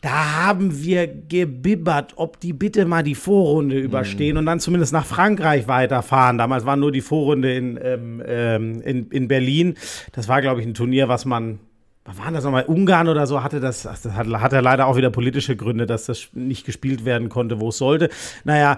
da 0.00 0.44
haben 0.44 0.82
wir 0.82 1.06
gebibbert, 1.06 2.14
ob 2.16 2.40
die 2.40 2.52
bitte 2.52 2.86
mal 2.86 3.04
die 3.04 3.14
Vorrunde 3.14 3.78
überstehen 3.78 4.36
und 4.38 4.46
dann 4.46 4.58
zumindest 4.58 4.92
nach 4.92 5.06
Frankreich 5.06 5.68
weiterfahren. 5.68 6.36
Damals 6.36 6.66
war 6.66 6.76
nur 6.76 6.90
die 6.90 7.00
Vorrunde 7.02 7.54
in, 7.54 7.78
ähm, 7.80 8.22
ähm, 8.26 8.80
in, 8.80 9.08
in 9.10 9.28
Berlin. 9.28 9.74
Das 10.10 10.26
war, 10.26 10.40
glaube 10.40 10.62
ich, 10.62 10.66
ein 10.66 10.74
Turnier, 10.74 11.08
was 11.08 11.26
man 11.26 11.60
waren 12.16 12.34
das 12.34 12.44
nochmal? 12.44 12.64
Ungarn 12.64 13.08
oder 13.08 13.26
so 13.26 13.42
hatte 13.42 13.60
das, 13.60 13.82
das 13.82 14.04
hat, 14.04 14.26
hat 14.26 14.52
er 14.52 14.62
leider 14.62 14.86
auch 14.86 14.96
wieder 14.96 15.10
politische 15.10 15.56
Gründe, 15.56 15.86
dass 15.86 16.06
das 16.06 16.28
nicht 16.32 16.64
gespielt 16.66 17.04
werden 17.04 17.28
konnte, 17.28 17.60
wo 17.60 17.68
es 17.68 17.78
sollte. 17.78 18.08
Naja, 18.44 18.76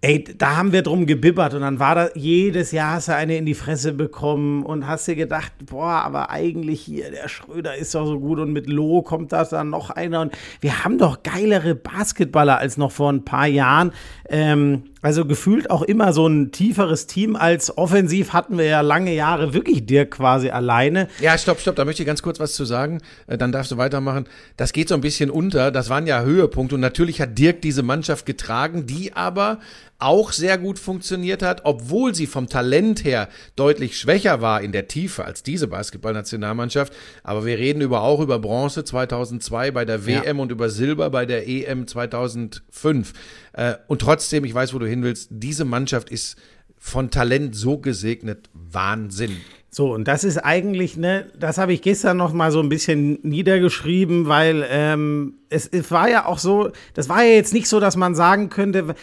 ey, 0.00 0.22
da 0.22 0.56
haben 0.56 0.72
wir 0.72 0.82
drum 0.82 1.06
gebibbert 1.06 1.54
und 1.54 1.62
dann 1.62 1.80
war 1.80 1.94
da 1.94 2.08
jedes 2.14 2.70
Jahr 2.70 2.94
hast 2.94 3.08
du 3.08 3.16
eine 3.16 3.36
in 3.36 3.46
die 3.46 3.54
Fresse 3.54 3.92
bekommen 3.92 4.64
und 4.64 4.86
hast 4.86 5.08
dir 5.08 5.16
gedacht, 5.16 5.52
boah, 5.66 6.02
aber 6.04 6.30
eigentlich 6.30 6.80
hier, 6.80 7.10
der 7.10 7.28
Schröder 7.28 7.76
ist 7.76 7.94
doch 7.94 8.06
so 8.06 8.20
gut 8.20 8.38
und 8.38 8.52
mit 8.52 8.68
Loh 8.68 9.02
kommt 9.02 9.32
da 9.32 9.44
dann 9.44 9.70
noch 9.70 9.90
einer 9.90 10.20
und 10.20 10.32
wir 10.60 10.84
haben 10.84 10.98
doch 10.98 11.22
geilere 11.22 11.74
Basketballer 11.74 12.58
als 12.58 12.76
noch 12.76 12.92
vor 12.92 13.12
ein 13.12 13.24
paar 13.24 13.46
Jahren. 13.46 13.92
Ähm, 14.28 14.84
also 15.02 15.24
gefühlt 15.24 15.70
auch 15.70 15.82
immer 15.82 16.12
so 16.12 16.26
ein 16.26 16.52
tieferes 16.52 17.06
Team 17.06 17.36
als 17.36 17.76
offensiv 17.76 18.32
hatten 18.32 18.58
wir 18.58 18.64
ja 18.64 18.80
lange 18.80 19.14
Jahre 19.14 19.54
wirklich 19.54 19.86
Dirk 19.86 20.12
quasi 20.12 20.50
alleine. 20.50 21.08
Ja, 21.20 21.36
stopp, 21.38 21.60
stopp, 21.60 21.76
da 21.76 21.84
möchte 21.84 22.02
ich 22.02 22.06
ganz 22.06 22.22
kurz 22.22 22.40
was 22.40 22.54
zu 22.54 22.64
sagen. 22.64 23.00
Äh, 23.26 23.38
Dann 23.38 23.52
darfst 23.52 23.70
du 23.70 23.76
weitermachen. 23.76 24.26
Das 24.56 24.72
geht 24.72 24.88
so 24.88 24.94
ein 24.94 25.00
bisschen 25.00 25.30
unter. 25.30 25.70
Das 25.70 25.88
waren 25.88 26.06
ja 26.06 26.22
Höhepunkte 26.22 26.74
und 26.74 26.80
natürlich 26.80 27.20
hat 27.20 27.38
Dirk 27.38 27.62
diese 27.62 27.82
Mannschaft 27.82 28.26
getragen, 28.26 28.86
die 28.86 29.12
aber 29.14 29.58
auch 29.98 30.32
sehr 30.32 30.58
gut 30.58 30.78
funktioniert 30.78 31.42
hat, 31.42 31.62
obwohl 31.64 32.14
sie 32.14 32.26
vom 32.26 32.48
Talent 32.48 33.04
her 33.04 33.28
deutlich 33.56 33.98
schwächer 33.98 34.40
war 34.40 34.60
in 34.60 34.70
der 34.70 34.86
Tiefe 34.86 35.24
als 35.24 35.42
diese 35.42 35.66
Basketballnationalmannschaft. 35.66 36.92
Aber 37.24 37.44
wir 37.44 37.58
reden 37.58 37.80
über 37.82 38.02
auch 38.02 38.20
über 38.20 38.38
Bronze 38.38 38.84
2002 38.84 39.72
bei 39.72 39.84
der 39.84 40.06
WM 40.06 40.38
und 40.38 40.52
über 40.52 40.70
Silber 40.70 41.10
bei 41.10 41.26
der 41.26 41.48
EM 41.48 41.88
2005. 41.88 43.12
Äh, 43.54 43.74
Und 43.88 44.00
trotzdem, 44.00 44.44
ich 44.44 44.54
weiß, 44.54 44.72
wo 44.72 44.78
du 44.78 44.86
hin 44.86 45.02
willst, 45.02 45.28
diese 45.32 45.64
Mannschaft 45.64 46.10
ist 46.10 46.36
von 46.78 47.10
Talent 47.10 47.56
so 47.56 47.78
gesegnet. 47.78 48.48
Wahnsinn. 48.52 49.36
So, 49.70 49.92
und 49.92 50.06
das 50.08 50.24
ist 50.24 50.38
eigentlich, 50.38 50.96
ne, 50.96 51.26
das 51.38 51.58
habe 51.58 51.72
ich 51.72 51.82
gestern 51.82 52.16
noch 52.16 52.32
mal 52.32 52.52
so 52.52 52.60
ein 52.60 52.68
bisschen 52.68 53.18
niedergeschrieben, 53.22 54.26
weil 54.26 54.64
ähm, 54.70 55.34
es, 55.50 55.66
es 55.66 55.90
war 55.90 56.08
ja 56.08 56.24
auch 56.24 56.38
so, 56.38 56.70
das 56.94 57.08
war 57.08 57.22
ja 57.22 57.34
jetzt 57.34 57.52
nicht 57.52 57.68
so, 57.68 57.78
dass 57.78 57.96
man 57.96 58.14
sagen 58.14 58.48
könnte, 58.48 58.94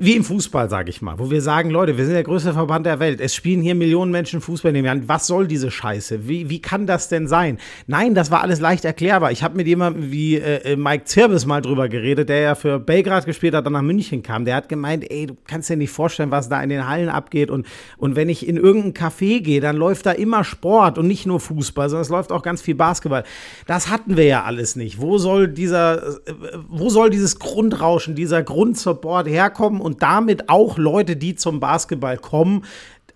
wie 0.00 0.16
im 0.16 0.24
Fußball, 0.24 0.70
sage 0.70 0.88
ich 0.88 1.02
mal, 1.02 1.18
wo 1.18 1.30
wir 1.30 1.42
sagen, 1.42 1.68
Leute, 1.68 1.98
wir 1.98 2.06
sind 2.06 2.14
der 2.14 2.22
größte 2.22 2.54
Verband 2.54 2.86
der 2.86 3.00
Welt. 3.00 3.20
Es 3.20 3.34
spielen 3.34 3.60
hier 3.60 3.74
Millionen 3.74 4.10
Menschen 4.10 4.40
Fußball 4.40 4.70
in 4.70 4.76
dem 4.76 4.86
Jahr. 4.86 4.96
Was 5.06 5.26
soll 5.26 5.46
diese 5.46 5.70
Scheiße? 5.70 6.26
Wie, 6.26 6.48
wie 6.48 6.62
kann 6.62 6.86
das 6.86 7.08
denn 7.08 7.28
sein? 7.28 7.58
Nein, 7.86 8.14
das 8.14 8.30
war 8.30 8.40
alles 8.40 8.60
leicht 8.60 8.86
erklärbar. 8.86 9.30
Ich 9.30 9.42
habe 9.42 9.58
mit 9.58 9.66
jemandem 9.66 10.10
wie 10.10 10.36
äh, 10.36 10.74
Mike 10.74 11.04
Zirbis 11.04 11.44
mal 11.44 11.60
drüber 11.60 11.90
geredet, 11.90 12.30
der 12.30 12.40
ja 12.40 12.54
für 12.54 12.78
Belgrad 12.78 13.26
gespielt 13.26 13.54
hat, 13.54 13.66
dann 13.66 13.74
nach 13.74 13.82
München 13.82 14.22
kam. 14.22 14.46
Der 14.46 14.56
hat 14.56 14.70
gemeint, 14.70 15.04
ey, 15.10 15.26
du 15.26 15.36
kannst 15.46 15.68
dir 15.68 15.76
nicht 15.76 15.90
vorstellen, 15.90 16.30
was 16.30 16.48
da 16.48 16.62
in 16.62 16.70
den 16.70 16.88
Hallen 16.88 17.10
abgeht. 17.10 17.50
Und, 17.50 17.66
und 17.98 18.16
wenn 18.16 18.30
ich 18.30 18.48
in 18.48 18.56
irgendein 18.56 18.94
Café 18.94 19.42
gehe, 19.42 19.60
dann 19.60 19.76
läuft 19.76 20.06
da 20.06 20.12
immer 20.12 20.44
Sport 20.44 20.96
und 20.96 21.08
nicht 21.08 21.26
nur 21.26 21.40
Fußball, 21.40 21.90
sondern 21.90 22.02
es 22.02 22.08
läuft 22.08 22.32
auch 22.32 22.42
ganz 22.42 22.62
viel 22.62 22.74
Basketball. 22.74 23.24
Das 23.66 23.90
hatten 23.90 24.16
wir 24.16 24.24
ja 24.24 24.44
alles 24.44 24.76
nicht. 24.76 24.98
Wo 24.98 25.18
soll 25.18 25.46
dieser, 25.46 26.02
äh, 26.26 26.32
wo 26.70 26.88
soll 26.88 27.10
dieses 27.10 27.38
Grundrauschen, 27.38 28.14
dieser 28.14 28.42
Grundsupport 28.42 29.28
herkommen 29.28 29.89
und 29.90 30.02
damit 30.02 30.48
auch 30.48 30.78
Leute, 30.78 31.16
die 31.16 31.34
zum 31.34 31.58
Basketball 31.58 32.16
kommen, 32.16 32.62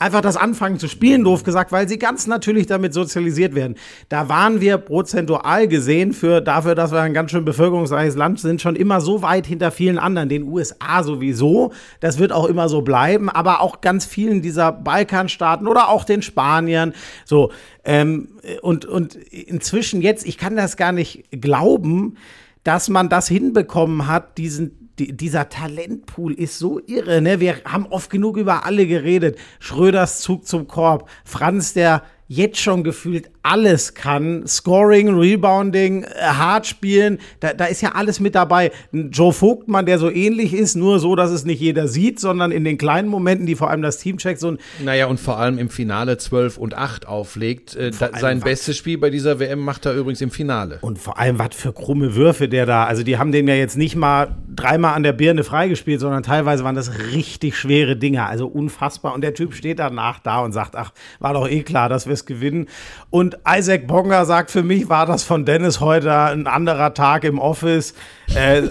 einfach 0.00 0.22
das 0.22 0.37
anfangen 0.37 0.80
zu 0.80 0.88
spielen, 0.88 1.22
doof 1.22 1.44
gesagt, 1.44 1.70
weil 1.70 1.88
sie 1.88 2.00
ganz 2.00 2.26
natürlich 2.26 2.66
damit 2.66 2.92
sozialisiert 2.92 3.54
werden. 3.54 3.76
Da 4.08 4.28
waren 4.28 4.60
wir 4.60 4.78
prozentual 4.78 5.68
gesehen 5.68 6.12
für 6.12 6.40
dafür, 6.40 6.74
dass 6.74 6.90
wir 6.90 7.00
ein 7.00 7.14
ganz 7.14 7.30
schön 7.30 7.44
bevölkerungsreiches 7.44 8.16
Land 8.16 8.40
sind, 8.40 8.60
schon 8.60 8.74
immer 8.74 9.00
so 9.00 9.22
weit 9.22 9.46
hinter 9.46 9.70
vielen 9.70 9.98
anderen, 9.98 10.28
den 10.28 10.42
USA 10.42 11.04
sowieso. 11.04 11.72
Das 12.00 12.18
wird 12.18 12.32
auch 12.32 12.46
immer 12.46 12.68
so 12.68 12.82
bleiben, 12.82 13.30
aber 13.30 13.60
auch 13.60 13.82
ganz 13.82 14.04
vielen 14.04 14.42
dieser 14.42 14.72
Balkanstaaten 14.72 15.68
oder 15.68 15.88
auch 15.90 16.02
den 16.02 16.22
Spaniern. 16.22 16.92
So 17.24 17.52
ähm, 17.84 18.30
und 18.62 18.87
und 18.87 19.14
inzwischen 19.14 20.02
jetzt, 20.02 20.26
ich 20.26 20.38
kann 20.38 20.56
das 20.56 20.76
gar 20.76 20.90
nicht 20.90 21.24
glauben, 21.30 22.16
dass 22.64 22.88
man 22.88 23.08
das 23.08 23.28
hinbekommen 23.28 24.08
hat, 24.08 24.38
diesen 24.38 24.84
die, 24.98 25.16
dieser 25.16 25.48
Talentpool 25.48 26.33
ist 26.33 26.59
so 26.59 26.80
irre, 26.87 27.20
ne? 27.20 27.40
Wir 27.40 27.57
haben 27.64 27.87
oft 27.87 28.11
genug 28.11 28.37
über 28.37 28.64
alle 28.64 28.87
geredet. 28.87 29.38
Schröders 29.59 30.20
Zug 30.20 30.46
zum 30.46 30.68
Korb, 30.68 31.09
Franz, 31.24 31.72
der 31.72 32.02
jetzt 32.28 32.61
schon 32.61 32.85
gefühlt 32.85 33.30
alles 33.44 33.92
kann. 33.94 34.46
Scoring, 34.46 35.16
Rebounding, 35.18 36.02
äh, 36.04 36.07
hart 36.22 36.66
spielen, 36.66 37.18
da, 37.40 37.52
da 37.52 37.66
ist 37.66 37.83
ja 37.83 37.90
alles 37.92 38.18
mit 38.18 38.35
dabei. 38.35 38.72
Joe 38.92 39.33
Vogtmann, 39.35 39.85
der 39.87 39.98
so 39.98 40.11
ähnlich 40.11 40.54
ist, 40.54 40.74
nur 40.76 40.98
so, 40.98 41.14
dass 41.14 41.30
es 41.30 41.44
nicht 41.44 41.61
jeder 41.61 41.87
sieht, 41.87 42.18
sondern 42.18 42.50
in 42.52 42.64
den 42.64 42.78
kleinen 42.78 43.07
Momenten, 43.09 43.46
die 43.46 43.54
vor 43.54 43.68
allem 43.70 43.83
das 43.83 43.98
Team 43.98 44.16
checkt, 44.16 44.40
so 44.40 44.48
ein 44.52 44.59
Naja, 44.83 45.07
und 45.07 45.20
vor 45.20 45.38
allem 45.38 45.59
im 45.59 45.68
Finale 45.68 46.16
12 46.16 46.57
und 46.57 46.74
8 46.74 47.07
auflegt. 47.07 47.76
Äh, 47.76 47.90
da, 47.90 48.11
sein 48.18 48.38
was- 48.38 48.44
bestes 48.44 48.76
Spiel 48.78 48.96
bei 48.96 49.11
dieser 49.11 49.38
WM 49.38 49.61
macht 49.61 49.85
er 49.85 49.92
übrigens 49.94 50.22
im 50.22 50.30
Finale. 50.30 50.78
Und 50.80 50.98
vor 50.98 51.18
allem, 51.18 51.38
was 51.38 51.54
für 51.54 51.72
krumme 51.74 52.14
Würfe 52.14 52.48
der 52.48 52.64
da. 52.64 52.85
Also, 52.85 53.02
die 53.02 53.18
haben 53.18 53.30
den 53.30 53.46
ja 53.46 53.54
jetzt 53.54 53.76
nicht 53.76 53.94
mal 53.94 54.35
dreimal 54.57 54.94
an 54.94 55.02
der 55.02 55.12
Birne 55.12 55.44
freigespielt, 55.44 56.00
sondern 56.00 56.22
teilweise 56.22 56.64
waren 56.64 56.74
das 56.76 56.90
richtig 57.12 57.57
schwere 57.57 57.94
Dinger. 57.96 58.26
Also 58.26 58.46
unfassbar. 58.46 59.12
Und 59.14 59.20
der 59.20 59.35
Typ 59.35 59.52
steht 59.54 59.78
danach 59.80 60.18
da 60.20 60.40
und 60.40 60.52
sagt: 60.52 60.76
Ach, 60.76 60.92
war 61.20 61.35
doch 61.35 61.46
eh 61.46 61.62
klar, 61.62 61.90
dass 61.90 62.07
wir 62.07 62.14
es 62.14 62.24
gewinnen. 62.24 62.68
Und 63.11 63.34
Isaac 63.49 63.87
Bonga 63.87 64.25
sagt: 64.25 64.51
Für 64.51 64.62
mich 64.62 64.88
war 64.88 65.07
das 65.07 65.23
von 65.23 65.44
Dennis 65.44 65.81
heute 65.81 66.12
ein 66.12 66.47
anderer 66.47 66.94
Tag 66.94 67.25
im 67.25 67.38
Office. 67.38 67.94
Äh, 68.35 68.59
äh, 68.59 68.68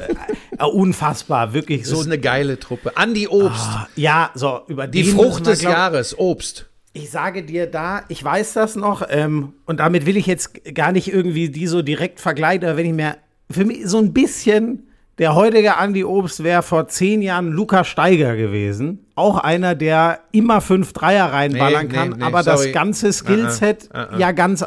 unfassbar, 0.71 1.53
wirklich 1.53 1.81
Das 1.81 1.89
so. 1.89 2.01
ist 2.01 2.07
eine 2.07 2.19
geile 2.19 2.59
Truppe. 2.59 2.95
Andi 2.95 3.27
Obst. 3.27 3.67
ja, 3.95 4.29
so 4.35 4.61
über 4.67 4.87
die 4.87 5.03
Frucht 5.03 5.45
des 5.47 5.59
glaub- 5.59 5.73
Jahres, 5.73 6.17
Obst. 6.17 6.67
ich 6.93 7.09
sage 7.09 7.43
dir 7.43 7.67
da, 7.67 8.03
ich 8.09 8.23
weiß 8.23 8.53
das 8.53 8.75
noch, 8.75 9.03
ähm, 9.09 9.53
und 9.65 9.79
damit 9.79 10.05
will 10.05 10.17
ich 10.17 10.25
jetzt 10.27 10.73
gar 10.75 10.91
nicht 10.91 11.11
irgendwie 11.11 11.49
die 11.49 11.67
so 11.67 11.81
direkt 11.81 12.19
vergleichen, 12.19 12.65
aber 12.65 12.77
wenn 12.77 12.85
ich 12.85 12.93
mir, 12.93 13.17
für 13.49 13.65
mich 13.65 13.85
so 13.87 13.97
ein 13.99 14.13
bisschen, 14.13 14.87
der 15.19 15.35
heutige 15.35 15.77
Andi 15.77 16.03
Obst 16.03 16.43
wäre 16.43 16.63
vor 16.63 16.87
zehn 16.87 17.21
Jahren 17.21 17.49
Luca 17.51 17.83
Steiger 17.83 18.35
gewesen. 18.35 19.05
Auch 19.15 19.37
einer, 19.37 19.75
der 19.75 20.19
immer 20.31 20.59
fünf 20.61 20.93
Dreier 20.93 21.31
reinballern 21.31 21.87
Nee, 21.87 21.91
nee, 21.91 21.97
kann, 21.97 22.09
nee, 22.17 22.23
aber 22.23 22.43
sorry. 22.43 22.65
das 22.65 22.73
ganze 22.73 23.13
Skillset 23.13 23.89
Ah, 23.93 23.97
ah, 23.99 24.03
ah, 24.03 24.13
ah. 24.13 24.17
ja 24.17 24.31
ganz, 24.31 24.65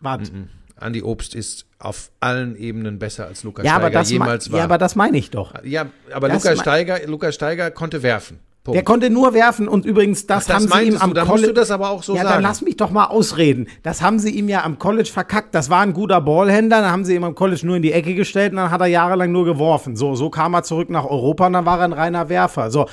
warte. 0.00 0.30
Andi 0.78 1.02
Obst 1.02 1.34
ist 1.34 1.66
auf 1.78 2.10
allen 2.20 2.56
Ebenen 2.56 2.98
besser 2.98 3.26
als 3.26 3.44
Lukas 3.44 3.64
Ja, 3.64 3.76
Steiger 3.76 3.90
das, 3.90 4.10
jemals 4.10 4.50
war. 4.52 4.58
ja, 4.58 4.64
aber 4.64 4.78
das 4.78 4.96
meine 4.96 5.16
ich 5.16 5.30
doch. 5.30 5.54
Ja, 5.64 5.86
aber 6.12 6.28
Das 6.28 6.44
mein- 6.44 6.56
Steiger, 6.56 6.98
Lukas 7.06 7.34
Steiger 7.34 7.70
konnte 7.70 8.02
werfen. 8.02 8.40
Punkt. 8.66 8.76
Der 8.76 8.84
konnte 8.84 9.10
nur 9.10 9.32
werfen 9.32 9.68
und 9.68 9.86
übrigens, 9.86 10.26
das, 10.26 10.44
Ach, 10.44 10.54
das 10.58 10.72
haben 10.72 10.82
sie 10.84 10.88
ihm 10.90 10.96
am 10.98 11.14
du, 11.14 11.24
College. 11.24 11.54
das 11.54 11.70
aber 11.70 11.90
auch 11.90 12.02
so 12.02 12.14
ja, 12.14 12.22
sagen. 12.22 12.34
dann 12.34 12.42
lass 12.42 12.62
mich 12.62 12.76
doch 12.76 12.90
mal 12.90 13.04
ausreden. 13.04 13.68
Das 13.82 14.02
haben 14.02 14.18
sie 14.18 14.30
ihm 14.30 14.48
ja 14.48 14.64
am 14.64 14.78
College 14.78 15.08
verkackt. 15.10 15.54
Das 15.54 15.70
war 15.70 15.80
ein 15.80 15.92
guter 15.92 16.20
Ballhändler, 16.20 16.80
dann 16.82 16.90
haben 16.90 17.04
sie 17.04 17.14
ihm 17.14 17.24
am 17.24 17.34
College 17.34 17.64
nur 17.64 17.76
in 17.76 17.82
die 17.82 17.92
Ecke 17.92 18.14
gestellt 18.14 18.52
und 18.52 18.56
dann 18.56 18.70
hat 18.70 18.80
er 18.80 18.88
jahrelang 18.88 19.30
nur 19.30 19.44
geworfen. 19.44 19.96
So, 19.96 20.14
so 20.16 20.30
kam 20.30 20.54
er 20.54 20.64
zurück 20.64 20.90
nach 20.90 21.04
Europa 21.04 21.46
und 21.46 21.52
dann 21.52 21.64
war 21.64 21.78
er 21.78 21.84
ein 21.84 21.92
reiner 21.92 22.28
Werfer. 22.28 22.70
So. 22.70 22.86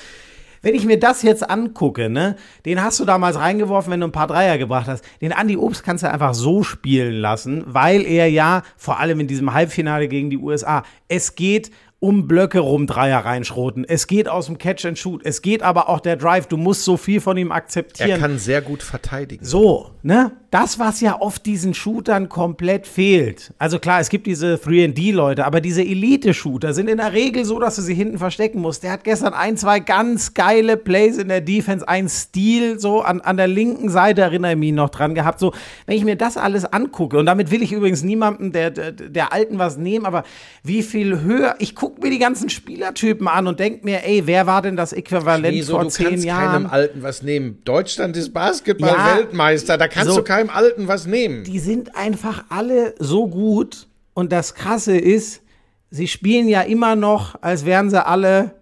Wenn 0.62 0.76
ich 0.76 0.86
mir 0.86 0.98
das 0.98 1.24
jetzt 1.24 1.50
angucke, 1.50 2.10
ne, 2.10 2.38
den 2.66 2.82
hast 2.82 2.98
du 3.00 3.04
damals 3.04 3.38
reingeworfen, 3.38 3.92
wenn 3.92 4.00
du 4.00 4.08
ein 4.08 4.14
paar 4.14 4.28
Dreier 4.28 4.58
gebracht 4.58 4.88
hast. 4.88 5.04
Den 5.20 5.32
Andy 5.32 5.58
Obst 5.58 5.84
kannst 5.84 6.04
du 6.04 6.10
einfach 6.10 6.34
so 6.34 6.64
spielen 6.64 7.16
lassen, 7.16 7.64
weil 7.68 8.06
er 8.06 8.30
ja, 8.30 8.62
vor 8.78 9.00
allem 9.00 9.20
in 9.20 9.28
diesem 9.28 9.54
Halbfinale 9.54 10.08
gegen 10.08 10.30
die 10.30 10.38
USA, 10.38 10.84
es 11.10 11.36
geht 11.36 11.72
um 12.04 12.28
Blöcke 12.28 12.60
rum 12.60 12.86
Dreier 12.86 13.20
reinschroten. 13.20 13.86
Es 13.88 14.08
geht 14.08 14.28
aus 14.28 14.48
dem 14.48 14.58
Catch 14.58 14.84
and 14.84 15.00
Shoot. 15.00 15.22
Es 15.24 15.42
geht 15.42 15.64
aber 15.64 15.88
auch 15.88 16.02
der 16.02 16.18
Drive. 16.18 16.48
Du 16.48 16.58
musst 16.58 16.84
so 16.84 16.98
viel 16.98 17.22
von 17.22 17.38
ihm 17.38 17.52
er 17.52 17.56
akzeptieren. 17.56 18.20
kann 18.20 18.38
sehr 18.40 18.62
gut 18.62 18.84
verteidigen. 18.84 19.46
So, 19.46 19.92
ne? 20.02 20.34
Das, 20.52 20.78
was 20.78 21.02
ja 21.02 21.20
oft 21.20 21.48
diesen 21.48 21.74
Shootern 21.74 22.30
komplett 22.30 22.86
fehlt. 22.86 23.54
Also 23.58 23.80
klar, 23.80 24.02
es 24.02 24.10
gibt 24.10 24.28
diese 24.28 24.56
3D-Leute, 24.56 25.46
aber 25.46 25.62
diese 25.62 25.82
Elite-Shooter 25.82 26.76
sind 26.76 26.90
in 26.90 26.98
der 26.98 27.14
Regel 27.14 27.44
so, 27.44 27.58
dass 27.58 27.78
du 27.78 27.82
sie 27.82 27.96
hinten 27.96 28.20
verstecken 28.20 28.60
musst. 28.60 28.84
Der 28.84 28.92
hat 28.92 29.04
gestern 29.04 29.34
ein, 29.34 29.58
zwei 29.58 29.80
ganz 29.80 30.36
geile 30.36 30.78
Plays 30.78 31.18
in 31.18 31.30
der 31.30 31.42
Defense, 31.42 31.88
ein 31.88 32.08
Stil 32.08 32.80
so 32.80 33.02
an, 33.02 33.22
an 33.22 33.38
der 33.38 33.48
linken 33.48 33.90
Seite, 33.90 34.22
erinnere 34.22 34.52
ich 34.52 34.58
mich 34.58 34.74
noch 34.74 34.90
dran 34.92 35.16
gehabt. 35.16 35.40
So, 35.40 35.54
wenn 35.88 35.98
ich 35.98 36.04
mir 36.04 36.18
das 36.18 36.38
alles 36.38 36.66
angucke, 36.66 37.18
und 37.18 37.26
damit 37.26 37.50
will 37.50 37.64
ich 37.64 37.72
übrigens 37.72 38.04
niemandem 38.04 38.52
der, 38.52 38.70
der, 38.70 38.92
der 38.92 39.34
Alten 39.34 39.58
was 39.58 39.78
nehmen, 39.78 40.06
aber 40.06 40.24
wie 40.62 40.84
viel 40.84 41.22
höher, 41.22 41.56
ich 41.58 41.74
gucke 41.74 41.93
mir 42.02 42.10
die 42.10 42.20
ganzen 42.20 42.50
Spielertypen 42.50 43.28
an 43.28 43.48
und 43.48 43.60
denke 43.60 43.86
mir, 43.86 44.04
ey, 44.06 44.26
wer 44.26 44.48
war 44.48 44.62
denn 44.62 44.76
das 44.76 44.94
Äquivalent 44.94 45.54
Wieso, 45.54 45.74
vor 45.74 45.84
du 45.84 45.90
zehn 45.90 46.10
kannst 46.10 46.26
Jahren? 46.26 46.64
keinem 46.64 46.66
Alten 46.68 47.04
was 47.04 47.22
nehmen. 47.24 47.62
Deutschland 47.66 48.16
ist 48.18 48.34
Basketball-Weltmeister, 48.34 49.78
da 49.78 49.88
kannst 49.88 50.12
so. 50.12 50.18
du 50.18 50.24
keinem 50.24 50.50
Alten 50.50 50.88
was 50.88 51.06
nehmen. 51.06 51.44
die 51.44 51.60
sind 51.60 51.96
einfach 51.96 52.46
alle 52.50 52.96
so 53.00 53.28
gut. 53.28 53.88
Und 54.14 54.32
das 54.32 54.54
Krasse 54.56 54.96
ist, 54.98 55.42
sie 55.90 56.08
spielen 56.08 56.48
ja 56.48 56.62
immer 56.62 56.96
noch, 56.96 57.42
als 57.42 57.66
wären 57.66 57.90
sie 57.90 58.06
alle 58.06 58.56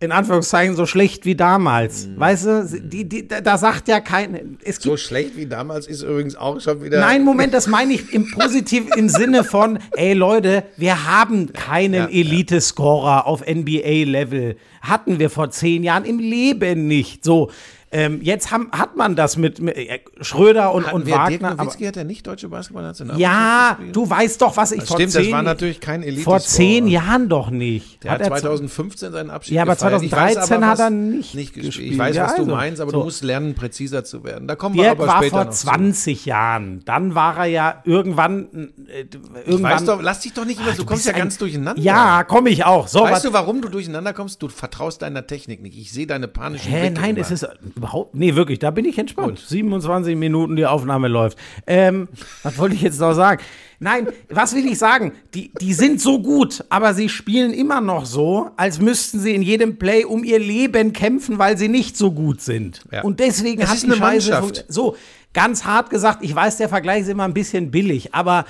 in 0.00 0.12
Anführungszeichen 0.12 0.76
so 0.76 0.86
schlecht 0.86 1.24
wie 1.24 1.34
damals. 1.34 2.06
Mhm. 2.06 2.20
Weißt 2.20 2.46
du, 2.46 2.80
die, 2.82 3.08
die, 3.08 3.26
da 3.28 3.56
sagt 3.56 3.88
ja 3.88 4.00
kein. 4.00 4.58
So 4.78 4.96
schlecht 4.96 5.36
wie 5.36 5.46
damals 5.46 5.86
ist 5.86 6.02
übrigens 6.02 6.36
auch 6.36 6.60
schon 6.60 6.82
wieder. 6.82 7.00
Nein, 7.00 7.24
Moment, 7.24 7.54
das 7.54 7.66
meine 7.66 7.94
ich 7.94 8.12
im 8.12 8.30
positiv 8.32 8.84
im 8.96 9.08
Sinne 9.08 9.44
von, 9.44 9.78
ey 9.92 10.12
Leute, 10.12 10.64
wir 10.76 11.06
haben 11.06 11.52
keinen 11.52 11.94
Ja, 11.94 12.08
ja. 12.08 12.20
Elite-Scorer 12.20 13.26
auf 13.26 13.42
NBA-Level. 13.46 14.56
Hatten 14.82 15.18
wir 15.18 15.30
vor 15.30 15.50
zehn 15.50 15.82
Jahren 15.84 16.04
im 16.04 16.18
Leben 16.18 16.86
nicht. 16.86 17.24
So, 17.24 17.50
ähm, 17.94 18.20
jetzt 18.22 18.50
haben, 18.50 18.68
hat 18.72 18.96
man 18.96 19.16
das 19.16 19.36
mit, 19.36 19.60
mit 19.60 19.76
äh, 19.76 20.00
Schröder 20.20 20.74
und, 20.74 20.86
Hatten 20.86 20.96
und 20.96 21.06
wir 21.06 21.14
Wagner. 21.14 21.28
Dirk 21.38 21.44
Aber, 21.52 21.62
Nowitzki 21.64 21.84
hat 21.84 21.96
ja 21.96 22.04
nicht 22.04 22.26
deutsche 22.26 22.48
Basketballnationalmannschaft 22.48 23.80
ja, 23.80 23.92
du 23.92 24.10
weißt 24.10 24.42
doch, 24.42 24.56
was 24.56 24.72
ich 24.72 24.80
Das 24.80 24.88
vor 24.88 24.96
stimmt, 24.98 25.12
zehn 25.12 25.22
das 25.24 25.32
war 25.32 25.42
natürlich 25.42 25.80
kein 25.80 26.02
elite 26.02 26.22
Vor 26.24 26.40
zehn 26.40 26.86
Jahren 26.88 27.28
doch 27.28 27.50
nicht. 27.50 28.02
Der 28.04 28.10
hat, 28.12 28.20
er 28.20 28.26
2015 28.28 29.12
seinen 29.12 29.30
Abschied 29.30 29.54
Ja, 29.54 29.62
aber 29.62 29.74
gefeiert. 29.74 30.02
Ich 30.02 30.12
weiß 30.12 30.34
2013 30.34 30.56
aber, 30.56 30.66
hat 30.66 30.78
er 30.80 30.90
nicht 30.90 31.32
gespielt. 31.34 31.66
gespielt. 31.66 31.92
Ich 31.92 31.98
weiß, 31.98 32.16
Ja, 32.16 32.24
was 32.24 32.32
also. 32.32 32.44
du 32.44 32.50
meinst, 32.50 32.80
aber 32.80 32.90
So. 32.90 32.98
du 32.98 33.04
musst 33.04 33.22
lernen, 33.24 33.54
präziser 33.54 34.04
zu 34.04 34.24
werden. 34.24 34.48
Da 34.48 34.56
kommen 34.56 34.74
wir 34.74 34.82
Dirk 34.82 34.96
aber 34.98 35.06
war 35.06 35.16
später 35.18 35.30
vor 35.36 35.44
noch 35.44 35.50
zu. 35.52 35.66
20 35.68 36.26
Jahren. 36.26 36.82
Dann 36.84 37.14
war 37.14 37.38
er 37.38 37.44
ja 37.46 37.82
irgendwann. 37.84 38.48
Äh, 38.88 39.02
Ich 39.44 39.48
irgendwann 39.48 39.72
weiß 39.72 39.84
doch, 39.84 40.02
lass 40.02 40.20
dich 40.20 40.32
doch 40.32 40.44
nicht 40.44 40.60
immer, 40.60 40.72
du 40.72 40.84
kommst 40.84 41.04
bist 41.04 41.06
ja 41.06 41.12
ein- 41.14 41.18
ganz 41.20 41.38
durcheinander. 41.38 41.80
Ja, 41.80 42.24
komme 42.24 42.50
ich 42.50 42.64
auch. 42.64 42.88
So, 42.88 43.02
Weißt 43.02 43.24
du, 43.24 43.32
warum 43.32 43.60
du 43.62 43.68
durcheinander 43.68 44.12
kommst? 44.12 44.42
Du 44.42 44.48
vertraust 44.48 45.02
deiner 45.02 45.26
Technik 45.26 45.62
nicht. 45.62 45.78
Ich 45.78 45.92
sehe 45.92 46.06
deine 46.06 46.26
panischen 46.28 46.70
Hä, 46.70 46.90
nein, 46.90 47.16
es 47.16 47.30
ist 47.30 47.46
überhaupt. 47.84 48.14
Nee, 48.14 48.34
wirklich, 48.34 48.58
da 48.58 48.70
bin 48.70 48.84
ich 48.86 48.98
entspannt. 48.98 49.38
27 49.38 50.16
Minuten 50.16 50.56
die 50.56 50.64
Aufnahme 50.66 51.08
läuft. 51.08 51.38
Ähm, 51.66 52.08
was 52.42 52.56
wollte 52.58 52.74
ich 52.74 52.82
jetzt 52.82 52.98
noch 52.98 53.12
sagen? 53.12 53.42
Nein, 53.78 54.08
was 54.30 54.54
will 54.54 54.66
ich 54.66 54.78
sagen? 54.78 55.12
Die, 55.34 55.52
die 55.60 55.74
sind 55.74 56.00
so 56.00 56.20
gut, 56.20 56.64
aber 56.70 56.94
sie 56.94 57.10
spielen 57.10 57.52
immer 57.52 57.82
noch 57.82 58.06
so, 58.06 58.50
als 58.56 58.80
müssten 58.80 59.18
sie 59.18 59.34
in 59.34 59.42
jedem 59.42 59.78
Play 59.78 60.04
um 60.04 60.24
ihr 60.24 60.38
Leben 60.38 60.92
kämpfen, 60.94 61.38
weil 61.38 61.58
sie 61.58 61.68
nicht 61.68 61.96
so 61.96 62.10
gut 62.12 62.40
sind. 62.40 62.80
Ja. 62.90 63.02
Und 63.02 63.20
deswegen 63.20 63.60
Es 63.60 63.68
hat 63.68 63.76
ist 63.76 63.86
die 63.86 63.90
eine 63.90 64.00
Mannschaft. 64.00 64.64
So, 64.68 64.96
ganz 65.34 65.64
hart 65.64 65.90
gesagt, 65.90 66.20
ich 66.22 66.34
weiß, 66.34 66.56
der 66.56 66.70
Vergleich 66.70 67.02
ist 67.02 67.08
immer 67.08 67.24
ein 67.24 67.34
bisschen 67.34 67.70
billig, 67.70 68.14
aber 68.14 68.46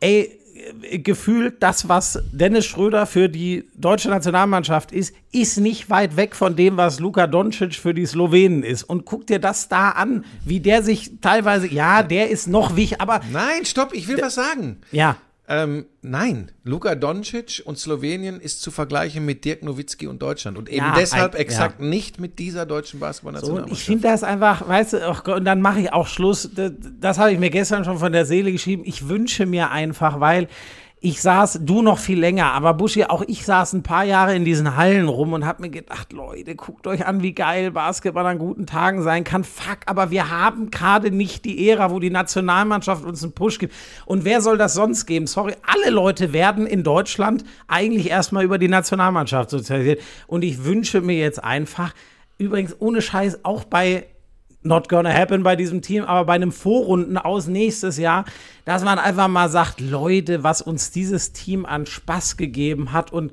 ey, 0.00 0.38
gefühlt 1.02 1.62
das, 1.62 1.88
was 1.88 2.22
Dennis 2.32 2.66
Schröder 2.66 3.06
für 3.06 3.28
die 3.28 3.64
deutsche 3.74 4.08
Nationalmannschaft 4.08 4.92
ist, 4.92 5.14
ist 5.32 5.58
nicht 5.58 5.90
weit 5.90 6.16
weg 6.16 6.34
von 6.34 6.56
dem, 6.56 6.76
was 6.76 7.00
Luka 7.00 7.26
Doncic 7.26 7.74
für 7.74 7.94
die 7.94 8.06
Slowenen 8.06 8.62
ist. 8.62 8.82
Und 8.84 9.04
guck 9.04 9.26
dir 9.26 9.38
das 9.38 9.68
da 9.68 9.90
an, 9.90 10.24
wie 10.44 10.60
der 10.60 10.82
sich 10.82 11.20
teilweise, 11.20 11.66
ja, 11.68 12.02
der 12.02 12.30
ist 12.30 12.46
noch 12.48 12.76
wichtig, 12.76 13.00
aber 13.00 13.20
Nein, 13.32 13.64
stopp, 13.64 13.94
ich 13.94 14.08
will 14.08 14.20
was 14.20 14.34
sagen. 14.34 14.78
ja, 14.90 15.16
Ähm, 15.54 15.84
nein, 16.00 16.50
Luka 16.64 16.94
Doncic 16.94 17.60
und 17.66 17.78
Slowenien 17.78 18.40
ist 18.40 18.62
zu 18.62 18.70
vergleichen 18.70 19.26
mit 19.26 19.44
Dirk 19.44 19.62
Nowitzki 19.62 20.06
und 20.06 20.22
Deutschland 20.22 20.56
und 20.56 20.70
eben 20.70 20.78
Ja, 20.78 20.94
deshalb 20.96 21.34
ein- 21.34 21.40
exakt 21.42 21.78
nicht 21.78 22.18
mit 22.18 22.38
dieser 22.38 22.64
deutschen 22.64 22.98
So, 23.00 23.04
Basketballnationalmannschaft. 23.04 23.78
ich 23.78 23.84
finde 23.84 24.02
das 24.08 24.24
einfach, 24.24 24.66
weißt 24.66 24.94
du, 24.94 25.06
ach 25.10 25.24
Gott, 25.24 25.36
und 25.40 25.44
dann 25.44 25.60
mache 25.60 25.80
ich 25.80 25.92
auch 25.92 26.06
Schluss. 26.06 26.48
Das, 26.54 26.72
das 26.98 27.18
habe 27.18 27.32
ich 27.32 27.38
mir 27.38 27.50
gestern 27.50 27.84
schon 27.84 27.98
von 27.98 28.12
der 28.12 28.24
Seele 28.24 28.50
geschrieben. 28.50 28.82
Ich 28.86 29.08
wünsche 29.10 29.44
mir 29.44 29.70
einfach, 29.70 30.20
weil 30.20 30.48
ich 31.04 31.20
saß, 31.20 31.58
du 31.62 31.82
noch 31.82 31.98
viel 31.98 32.20
länger, 32.20 32.52
aber 32.52 32.74
Buschi, 32.74 33.04
auch 33.04 33.24
ich 33.26 33.44
saß 33.44 33.72
ein 33.72 33.82
paar 33.82 34.04
Jahre 34.04 34.36
in 34.36 34.44
diesen 34.44 34.76
Hallen 34.76 35.08
rum 35.08 35.32
und 35.32 35.44
habe 35.44 35.62
mir 35.62 35.68
gedacht, 35.68 36.12
Leute, 36.12 36.54
guckt 36.54 36.86
euch 36.86 37.04
an, 37.04 37.22
wie 37.22 37.32
geil 37.32 37.72
Basketball 37.72 38.24
an 38.24 38.38
guten 38.38 38.66
Tagen 38.66 39.02
sein 39.02 39.24
kann. 39.24 39.42
Fuck, 39.42 39.78
aber 39.86 40.12
wir 40.12 40.30
haben 40.30 40.70
gerade 40.70 41.10
nicht 41.10 41.44
die 41.44 41.68
Ära, 41.68 41.90
wo 41.90 41.98
die 41.98 42.10
Nationalmannschaft 42.10 43.04
uns 43.04 43.24
einen 43.24 43.32
Push 43.32 43.58
gibt. 43.58 43.74
Und 44.06 44.24
wer 44.24 44.40
soll 44.40 44.56
das 44.58 44.74
sonst 44.74 45.06
geben? 45.06 45.26
Sorry, 45.26 45.54
alle 45.66 45.92
Leute 45.92 46.32
werden 46.32 46.68
in 46.68 46.84
Deutschland 46.84 47.42
eigentlich 47.66 48.08
erstmal 48.08 48.44
über 48.44 48.58
die 48.58 48.68
Nationalmannschaft 48.68 49.50
sozialisiert. 49.50 50.00
Und 50.28 50.44
ich 50.44 50.64
wünsche 50.64 51.00
mir 51.00 51.18
jetzt 51.18 51.42
einfach, 51.42 51.94
übrigens 52.38 52.76
ohne 52.78 53.02
Scheiß, 53.02 53.44
auch 53.44 53.64
bei 53.64 54.06
not 54.62 54.88
gonna 54.88 55.12
happen 55.12 55.42
bei 55.42 55.56
diesem 55.56 55.82
Team, 55.82 56.04
aber 56.04 56.24
bei 56.26 56.34
einem 56.34 56.52
Vorrunden 56.52 57.18
aus 57.18 57.46
nächstes 57.46 57.98
Jahr, 57.98 58.24
dass 58.64 58.84
man 58.84 58.98
einfach 58.98 59.28
mal 59.28 59.48
sagt, 59.48 59.80
Leute, 59.80 60.42
was 60.42 60.62
uns 60.62 60.90
dieses 60.90 61.32
Team 61.32 61.66
an 61.66 61.86
Spaß 61.86 62.36
gegeben 62.36 62.92
hat 62.92 63.12
und 63.12 63.32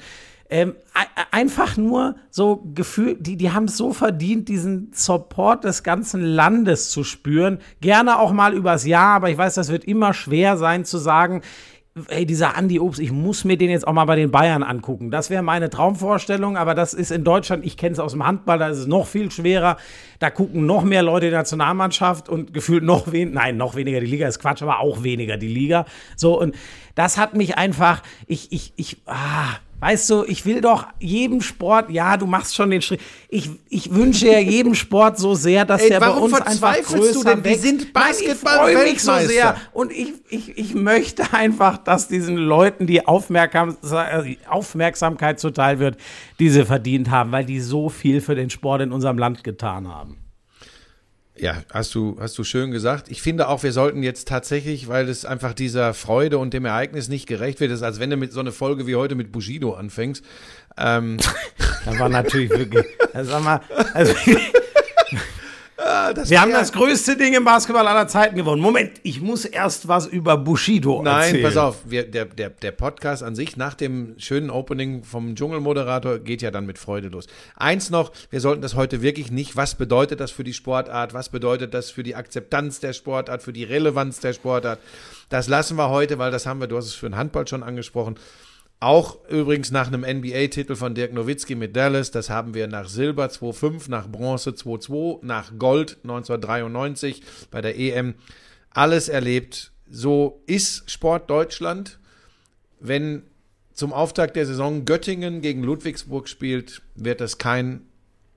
ähm, 0.52 0.74
ei- 0.96 1.06
einfach 1.30 1.78
nur 1.78 2.16
so 2.32 2.64
Gefühl, 2.74 3.16
die, 3.20 3.38
die 3.38 3.52
haben 3.52 3.66
es 3.66 3.78
so 3.78 3.94
verdient, 3.94 4.50
diesen 4.50 4.90
Support 4.94 5.64
des 5.64 5.84
ganzen 5.84 6.22
Landes 6.24 6.90
zu 6.90 7.04
spüren. 7.04 7.60
Gerne 7.82 8.18
auch 8.18 8.32
mal 8.32 8.56
übers 8.56 8.84
Jahr, 8.86 9.16
aber 9.18 9.30
ich 9.30 9.38
weiß, 9.38 9.54
das 9.54 9.70
wird 9.72 9.84
immer 9.86 10.14
schwer 10.16 10.58
sein 10.58 10.86
zu 10.86 10.98
sagen, 10.98 11.42
ey, 12.08 12.26
dieser 12.26 12.56
Andi 12.56 12.80
Obst, 12.80 13.00
ich 13.00 13.12
muss 13.12 13.44
mir 13.44 13.58
den 13.58 13.70
jetzt 13.70 13.88
auch 13.88 13.94
mal 13.94 14.06
bei 14.06 14.16
den 14.16 14.32
Bayern 14.32 14.64
angucken. 14.64 15.12
Das 15.12 15.30
wäre 15.30 15.44
meine 15.44 15.70
Traumvorstellung, 15.70 16.58
aber 16.58 16.76
das 16.76 16.94
ist 16.94 17.12
in 17.12 17.24
Deutschland, 17.24 17.66
ich 17.66 17.78
kenne 17.78 17.94
es 17.94 18.00
aus 18.00 18.14
dem 18.14 18.26
Handball, 18.26 18.58
da 18.60 18.70
ist 18.70 18.78
es 18.78 18.88
noch 18.88 19.08
viel 19.08 19.32
schwerer. 19.32 19.78
Da 20.20 20.30
gucken 20.30 20.66
noch 20.66 20.84
mehr 20.84 21.04
Leute 21.04 21.28
die 21.28 21.34
Nationalmannschaft 21.34 22.30
und 22.30 22.54
gefühlt 22.54 22.84
noch 22.84 23.12
weniger, 23.12 23.40
nein, 23.40 23.58
noch 23.58 23.76
weniger 23.76 24.00
die 24.00 24.06
Liga 24.06 24.28
ist 24.28 24.40
Quatsch, 24.40 24.62
aber 24.62 24.80
auch 24.80 25.04
weniger 25.04 25.38
die 25.38 25.48
Liga. 25.48 25.86
So, 26.16 26.40
und 26.40 26.56
das 26.96 27.18
hat 27.18 27.36
mich 27.36 27.58
einfach, 27.58 28.02
ich, 28.28 28.52
ich, 28.52 28.74
ich, 28.76 28.98
ah, 29.06 29.60
Weißt 29.80 30.10
du, 30.10 30.26
ich 30.26 30.46
will 30.46 30.60
doch 30.60 30.88
jedem 31.00 31.40
Sport, 31.42 31.90
ja, 31.90 32.18
du 32.18 32.26
machst 32.26 32.54
schon 32.54 32.70
den 32.70 32.82
Schritt. 32.82 33.00
Ich, 33.30 33.50
ich 33.70 33.94
wünsche 33.94 34.28
ja 34.28 34.40
jedem 34.40 34.76
Sport 34.76 35.18
so 35.18 35.36
sehr, 35.36 35.64
dass 35.64 35.82
Ey, 35.82 35.90
der 35.90 36.00
bei 36.02 36.08
warum 36.08 36.24
uns 36.24 36.34
einfach 36.34 36.74
verzweifelst 36.74 36.96
größer 36.96 37.14
du 37.14 37.24
denn? 37.24 37.44
Wir 37.44 37.52
wächst. 37.52 37.64
sind 37.64 37.94
Nein, 37.94 38.14
Ich 38.20 38.34
freue 38.34 38.84
mich 38.84 39.02
so 39.02 39.16
sehr. 39.20 39.56
Und 39.72 39.92
ich, 39.94 40.14
ich, 40.30 40.58
ich 40.58 40.76
möchte 40.76 41.34
einfach, 41.34 41.78
dass 41.78 42.10
diesen 42.10 42.36
Leuten 42.36 42.88
die 42.88 43.08
Aufmerksam 43.08 43.78
die 44.26 44.38
Aufmerksamkeit 44.48 45.40
zuteil 45.40 45.80
wird, 45.80 45.98
die 46.40 46.50
sie 46.50 46.66
verdient 46.66 47.10
haben, 47.10 47.32
weil 47.32 47.46
die 47.46 47.62
so 47.62 47.88
viel 47.90 48.20
für 48.20 48.36
den 48.36 48.50
Sport 48.50 48.82
in 48.82 48.92
unserem 48.92 49.18
Land 49.18 49.44
getan 49.44 49.88
haben. 49.88 50.18
Ja, 51.40 51.64
hast 51.72 51.96
du, 51.96 52.18
hast 52.20 52.38
du 52.38 52.44
schön 52.44 52.72
gesagt. 52.72 53.10
Ich 53.10 53.22
finde 53.22 53.48
auch, 53.48 53.64
wir 53.64 53.72
sollten 53.72 54.04
jetzt 54.04 54.28
tatsächlich, 54.28 54.90
weil 54.90 55.08
es 55.08 55.24
einfach 55.24 55.54
dieser 55.54 55.94
Freude 55.94 56.38
und 56.38 56.54
dem 56.54 56.66
Ereignis 56.66 57.08
nicht 57.08 57.28
gerecht 57.28 57.62
wird, 57.62 57.72
ist, 57.72 57.82
als 57.82 58.00
wenn 58.00 58.10
du 58.10 58.18
mit 58.18 58.34
so 58.34 58.42
einer 58.42 58.52
Folge 58.52 58.88
wie 58.88 58.96
heute 58.96 59.16
mit 59.16 59.32
Bushido 59.32 59.74
anfängst. 59.74 60.24
Ähm, 60.78 61.18
Das 61.86 61.98
war 61.98 62.10
natürlich 62.10 62.50
wirklich, 62.50 62.86
sag 63.14 63.42
mal, 63.42 63.62
also, 63.94 64.14
das 66.14 66.30
wir 66.30 66.42
haben 66.42 66.52
das 66.52 66.72
größte 66.72 67.16
Ding 67.16 67.34
im 67.34 67.44
Basketball 67.44 67.88
aller 67.88 68.08
Zeiten 68.08 68.36
gewonnen. 68.36 68.62
Moment, 68.62 68.92
ich 69.04 69.22
muss 69.22 69.46
erst 69.46 69.88
was 69.88 70.08
über 70.08 70.38
Bushido 70.38 71.02
Nein, 71.02 71.24
erzählen. 71.24 71.44
pass 71.44 71.58
auf, 71.58 71.78
wir, 71.86 72.10
der, 72.10 72.26
der, 72.26 72.50
der 72.50 72.72
Podcast 72.72 73.24
an 73.24 73.36
sich 73.36 73.58
nach 73.58 73.74
dem 73.74 74.16
schönen 74.18 74.50
Opening 74.50 75.04
vom 75.04 75.36
Dschungelmoderator 75.36 76.20
geht 76.20 76.42
ja 76.42 76.52
dann 76.52 76.66
mit 76.66 76.78
Freude 76.78 77.08
los. 77.08 77.28
Eins 77.56 77.90
noch, 77.90 78.12
wir 78.30 78.42
sollten 78.42 78.62
das 78.62 78.76
heute 78.76 79.02
wirklich 79.02 79.32
nicht, 79.32 79.56
was 79.56 79.76
bedeutet 79.76 80.20
das 80.20 80.32
für 80.32 80.44
die 80.44 80.54
Sportart, 80.54 81.14
was 81.14 81.30
bedeutet 81.30 81.74
das 81.74 81.92
für 81.92 82.04
die 82.04 82.16
Akzeptanz 82.16 82.80
der 82.80 82.94
Sportart, 82.94 83.42
für 83.42 83.54
die 83.54 83.64
Relevanz 83.64 84.20
der 84.20 84.34
Sportart. 84.34 84.80
Das 85.30 85.48
lassen 85.48 85.78
wir 85.78 85.90
heute, 85.90 86.18
weil 86.18 86.32
das 86.32 86.46
haben 86.46 86.60
wir, 86.60 86.68
du 86.68 86.78
hast 86.78 86.86
es 86.86 86.96
für 86.96 87.10
den 87.10 87.16
Handball 87.16 87.48
schon 87.48 87.64
angesprochen. 87.64 88.16
Auch 88.82 89.18
übrigens 89.28 89.72
nach 89.72 89.88
einem 89.88 90.02
NBA-Titel 90.02 90.76
von 90.76 90.96
Dirk 90.96 91.12
Nowitzki 91.12 91.56
mit 91.56 91.76
Dallas, 91.76 92.12
das 92.12 92.30
haben 92.30 92.54
wir 92.54 92.68
nach 92.68 92.88
Silber 92.88 93.26
2,5, 93.26 93.90
nach 93.90 94.08
Bronze 94.08 94.52
2,2, 94.52 95.20
nach 95.26 95.52
Gold 95.60 95.98
1993 96.04 97.22
bei 97.52 97.60
der 97.60 97.78
EM. 97.78 98.16
Alles 98.70 99.10
erlebt. 99.10 99.74
So 99.90 100.42
ist 100.46 100.90
Sport 100.90 101.30
Deutschland. 101.30 102.00
Wenn 102.80 103.24
zum 103.74 103.92
Auftakt 103.92 104.38
der 104.38 104.46
Saison 104.46 104.86
Göttingen 104.86 105.42
gegen 105.42 105.64
Ludwigsburg 105.64 106.30
spielt, 106.30 106.82
wird 106.96 107.20
das 107.20 107.38
kein 107.38 107.82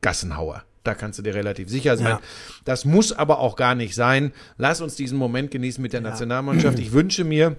Gassenhauer. 0.00 0.64
Da 0.83 0.94
kannst 0.94 1.20
du 1.20 1.22
dir 1.22 1.35
relativ 1.35 1.68
sicher 1.68 1.96
sein. 1.96 2.07
Ja. 2.07 2.20
Das 2.64 2.85
muss 2.85 3.12
aber 3.12 3.38
auch 3.38 3.55
gar 3.55 3.76
nicht 3.76 3.94
sein. 3.94 4.33
Lass 4.57 4.81
uns 4.81 4.96
diesen 4.96 5.18
Moment 5.18 5.52
genießen 5.52 5.81
mit 5.81 5.92
der 5.92 6.00
Nationalmannschaft. 6.00 6.81
Ich 6.81 6.90
wünsche 6.92 7.22
mir, 7.22 7.55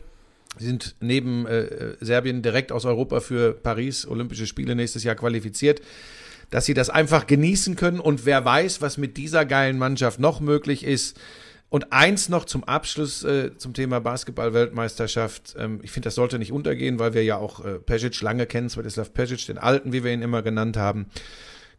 Sie 0.57 0.65
sind 0.65 0.95
neben 0.99 1.45
äh, 1.45 1.95
Serbien 1.99 2.41
direkt 2.41 2.71
aus 2.71 2.85
Europa 2.85 3.19
für 3.19 3.53
Paris 3.53 4.07
Olympische 4.07 4.47
Spiele 4.47 4.75
nächstes 4.75 5.03
Jahr 5.03 5.15
qualifiziert, 5.15 5.81
dass 6.49 6.65
sie 6.65 6.73
das 6.73 6.89
einfach 6.89 7.25
genießen 7.27 7.75
können 7.75 7.99
und 7.99 8.25
wer 8.25 8.45
weiß, 8.45 8.81
was 8.81 8.97
mit 8.97 9.17
dieser 9.17 9.45
geilen 9.45 9.77
Mannschaft 9.77 10.19
noch 10.19 10.39
möglich 10.39 10.83
ist. 10.83 11.19
Und 11.69 11.91
eins 11.91 12.29
noch 12.29 12.45
zum 12.45 12.63
Abschluss 12.63 13.23
äh, 13.23 13.57
zum 13.57 13.73
Thema 13.73 13.99
Basketball-Weltmeisterschaft. 13.99 15.55
Ähm, 15.57 15.79
ich 15.81 15.89
finde, 15.89 16.05
das 16.05 16.13
sollte 16.13 16.37
nicht 16.37 16.51
untergehen, 16.51 16.99
weil 16.99 17.15
wir 17.15 17.23
ja 17.23 17.37
auch 17.37 17.65
äh, 17.65 17.79
Pesic 17.79 18.21
lange 18.21 18.45
kennen, 18.45 18.69
Svetislav 18.69 19.11
Pesic, 19.11 19.47
den 19.47 19.57
Alten, 19.57 19.91
wie 19.91 20.03
wir 20.03 20.13
ihn 20.13 20.21
immer 20.21 20.43
genannt 20.43 20.77
haben. 20.77 21.07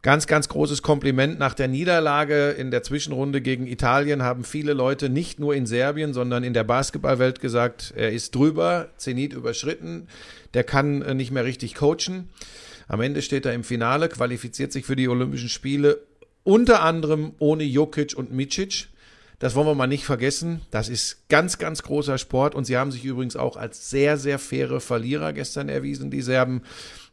Ganz, 0.05 0.27
ganz 0.27 0.49
großes 0.49 0.83
Kompliment. 0.83 1.39
Nach 1.39 1.55
der 1.55 1.67
Niederlage 1.67 2.51
in 2.51 2.69
der 2.69 2.83
Zwischenrunde 2.83 3.41
gegen 3.41 3.65
Italien 3.65 4.21
haben 4.21 4.43
viele 4.43 4.73
Leute 4.73 5.09
nicht 5.09 5.39
nur 5.39 5.55
in 5.55 5.65
Serbien, 5.65 6.13
sondern 6.13 6.43
in 6.43 6.53
der 6.53 6.63
Basketballwelt 6.63 7.39
gesagt, 7.39 7.91
er 7.97 8.11
ist 8.11 8.35
drüber, 8.35 8.89
Zenit 8.97 9.33
überschritten, 9.33 10.07
der 10.53 10.63
kann 10.63 11.01
äh, 11.01 11.15
nicht 11.15 11.31
mehr 11.31 11.43
richtig 11.43 11.73
coachen. 11.73 12.29
Am 12.87 13.01
Ende 13.01 13.23
steht 13.23 13.47
er 13.47 13.53
im 13.53 13.63
Finale, 13.63 14.07
qualifiziert 14.07 14.71
sich 14.71 14.85
für 14.85 14.95
die 14.95 15.07
Olympischen 15.07 15.49
Spiele, 15.49 16.01
unter 16.43 16.83
anderem 16.83 17.33
ohne 17.39 17.63
Jokic 17.63 18.15
und 18.15 18.31
Micic. 18.31 18.89
Das 19.39 19.55
wollen 19.55 19.67
wir 19.67 19.75
mal 19.75 19.87
nicht 19.87 20.05
vergessen. 20.05 20.61
Das 20.71 20.87
ist 20.87 21.27
ganz, 21.27 21.57
ganz 21.57 21.83
großer 21.83 22.17
Sport. 22.17 22.55
Und 22.55 22.65
sie 22.65 22.77
haben 22.77 22.91
sich 22.91 23.03
übrigens 23.03 23.35
auch 23.35 23.57
als 23.57 23.89
sehr, 23.89 24.17
sehr 24.17 24.39
faire 24.39 24.79
Verlierer 24.79 25.33
gestern 25.33 25.67
erwiesen, 25.67 26.09
die 26.09 26.21
Serben. 26.21 26.61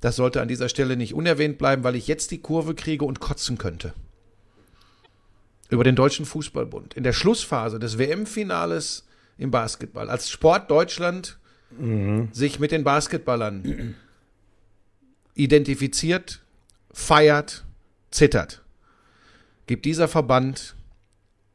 Das 0.01 0.16
sollte 0.16 0.41
an 0.41 0.49
dieser 0.49 0.68
Stelle 0.68 0.97
nicht 0.97 1.14
unerwähnt 1.14 1.59
bleiben, 1.59 1.85
weil 1.85 1.97
ich 1.97 2.07
jetzt 2.07 2.31
die 2.31 2.39
Kurve 2.39 2.75
kriege 2.75 3.05
und 3.05 3.20
kotzen 3.20 3.59
könnte. 3.59 3.93
Über 5.68 5.85
den 5.85 5.97
Deutschen 5.97 6.27
Fußballbund. 6.27 6.95
In 6.95 7.03
der 7.03 7.12
Schlussphase 7.12 7.79
des 7.79 7.99
WM-Finales 7.99 9.07
im 9.39 9.51
Basketball, 9.51 10.11
als 10.11 10.31
Sport 10.31 10.70
Deutschland 10.70 11.39
sich 12.33 12.59
mit 12.59 12.70
den 12.70 12.85
Basketballern 12.85 13.95
identifiziert, 15.35 16.43
feiert, 16.93 17.64
zittert, 18.11 18.62
gibt 19.66 19.87
dieser 19.87 20.07
Verband 20.07 20.77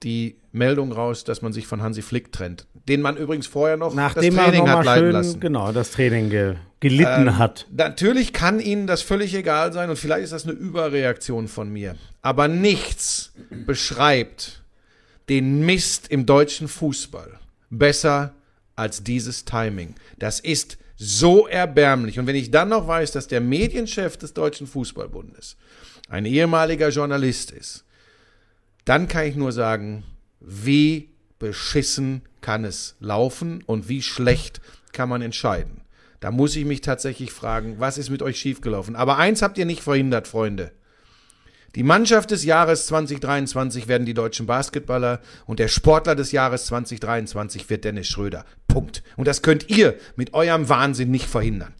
die 0.03 0.37
Meldung 0.51 0.91
raus, 0.91 1.23
dass 1.23 1.41
man 1.41 1.53
sich 1.53 1.67
von 1.67 1.81
Hansi 1.81 2.01
Flick 2.01 2.31
trennt, 2.31 2.67
den 2.87 3.01
man 3.01 3.17
übrigens 3.17 3.47
vorher 3.47 3.77
noch 3.77 3.93
Nachdem 3.93 4.35
das 4.35 4.45
Training 4.45 4.69
hat 4.69 4.85
leiten 4.85 5.03
schön, 5.03 5.11
lassen. 5.11 5.39
genau, 5.39 5.71
das 5.71 5.91
Training 5.91 6.29
ge 6.29 6.55
gelitten 6.79 7.27
Ähm, 7.27 7.37
hat. 7.39 7.65
Natürlich 7.75 8.33
kann 8.33 8.59
Ihnen 8.59 8.85
das 8.85 9.01
völlig 9.01 9.33
egal 9.33 9.73
sein 9.73 9.89
und 9.89 9.95
vielleicht 9.97 10.25
ist 10.25 10.33
das 10.33 10.43
eine 10.43 10.53
Überreaktion 10.53 11.47
von 11.47 11.69
mir. 11.73 11.95
Aber 12.21 12.47
nichts 12.47 13.33
beschreibt 13.65 14.61
den 15.29 15.65
Mist 15.65 16.07
im 16.09 16.25
deutschen 16.25 16.67
Fußball 16.67 17.39
besser 17.71 18.33
als 18.75 19.03
dieses 19.03 19.43
Timing. 19.45 19.95
Das 20.19 20.39
ist 20.39 20.77
so 20.95 21.47
erbärmlich. 21.47 22.19
Und 22.19 22.27
wenn 22.27 22.35
ich 22.35 22.51
dann 22.51 22.69
noch 22.69 22.87
weiß, 22.87 23.11
dass 23.11 23.27
der 23.27 23.41
Medienchef 23.41 24.17
des 24.17 24.33
Deutschen 24.33 24.67
Fußballbundes 24.67 25.57
ein 26.09 26.25
ehemaliger 26.25 26.89
Journalist 26.89 27.51
ist, 27.51 27.83
dann 28.87 29.09
kann 29.09 29.25
ich 29.25 29.35
nur 29.35 29.51
sagen, 29.51 30.03
wie 30.39 31.09
beschissen 31.39 32.21
kann 32.39 32.63
es 32.63 32.95
laufen 32.99 33.61
und 33.65 33.89
wie 33.89 34.01
schlecht 34.01 34.61
kann 34.93 35.09
man 35.09 35.21
entscheiden. 35.21 35.81
Da 36.21 36.31
muss 36.31 36.55
ich 36.55 36.65
mich 36.65 36.81
tatsächlich 36.81 37.31
fragen, 37.31 37.75
was 37.79 37.97
ist 37.97 38.09
mit 38.09 38.23
euch 38.23 38.39
schiefgelaufen? 38.39 38.95
Aber 38.95 39.17
eins 39.17 39.41
habt 39.41 39.57
ihr 39.57 39.65
nicht 39.65 39.83
verhindert, 39.83 40.27
Freunde. 40.27 40.71
Die 41.75 41.83
Mannschaft 41.83 42.31
des 42.31 42.45
Jahres 42.45 42.87
2023 42.87 43.89
werden 43.89 44.05
die 44.05 44.13
deutschen 44.13 44.45
Basketballer 44.45 45.19
und 45.45 45.59
der 45.59 45.67
Sportler 45.67 46.15
des 46.15 46.31
Jahres 46.31 46.65
2023 46.67 47.69
wird 47.69 47.83
Dennis 47.83 48.07
Schröder. 48.07 48.45
Punkt. 48.69 49.03
Und 49.17 49.27
das 49.27 49.41
könnt 49.41 49.69
ihr 49.69 49.95
mit 50.15 50.33
eurem 50.33 50.69
Wahnsinn 50.69 51.11
nicht 51.11 51.27
verhindern. 51.27 51.75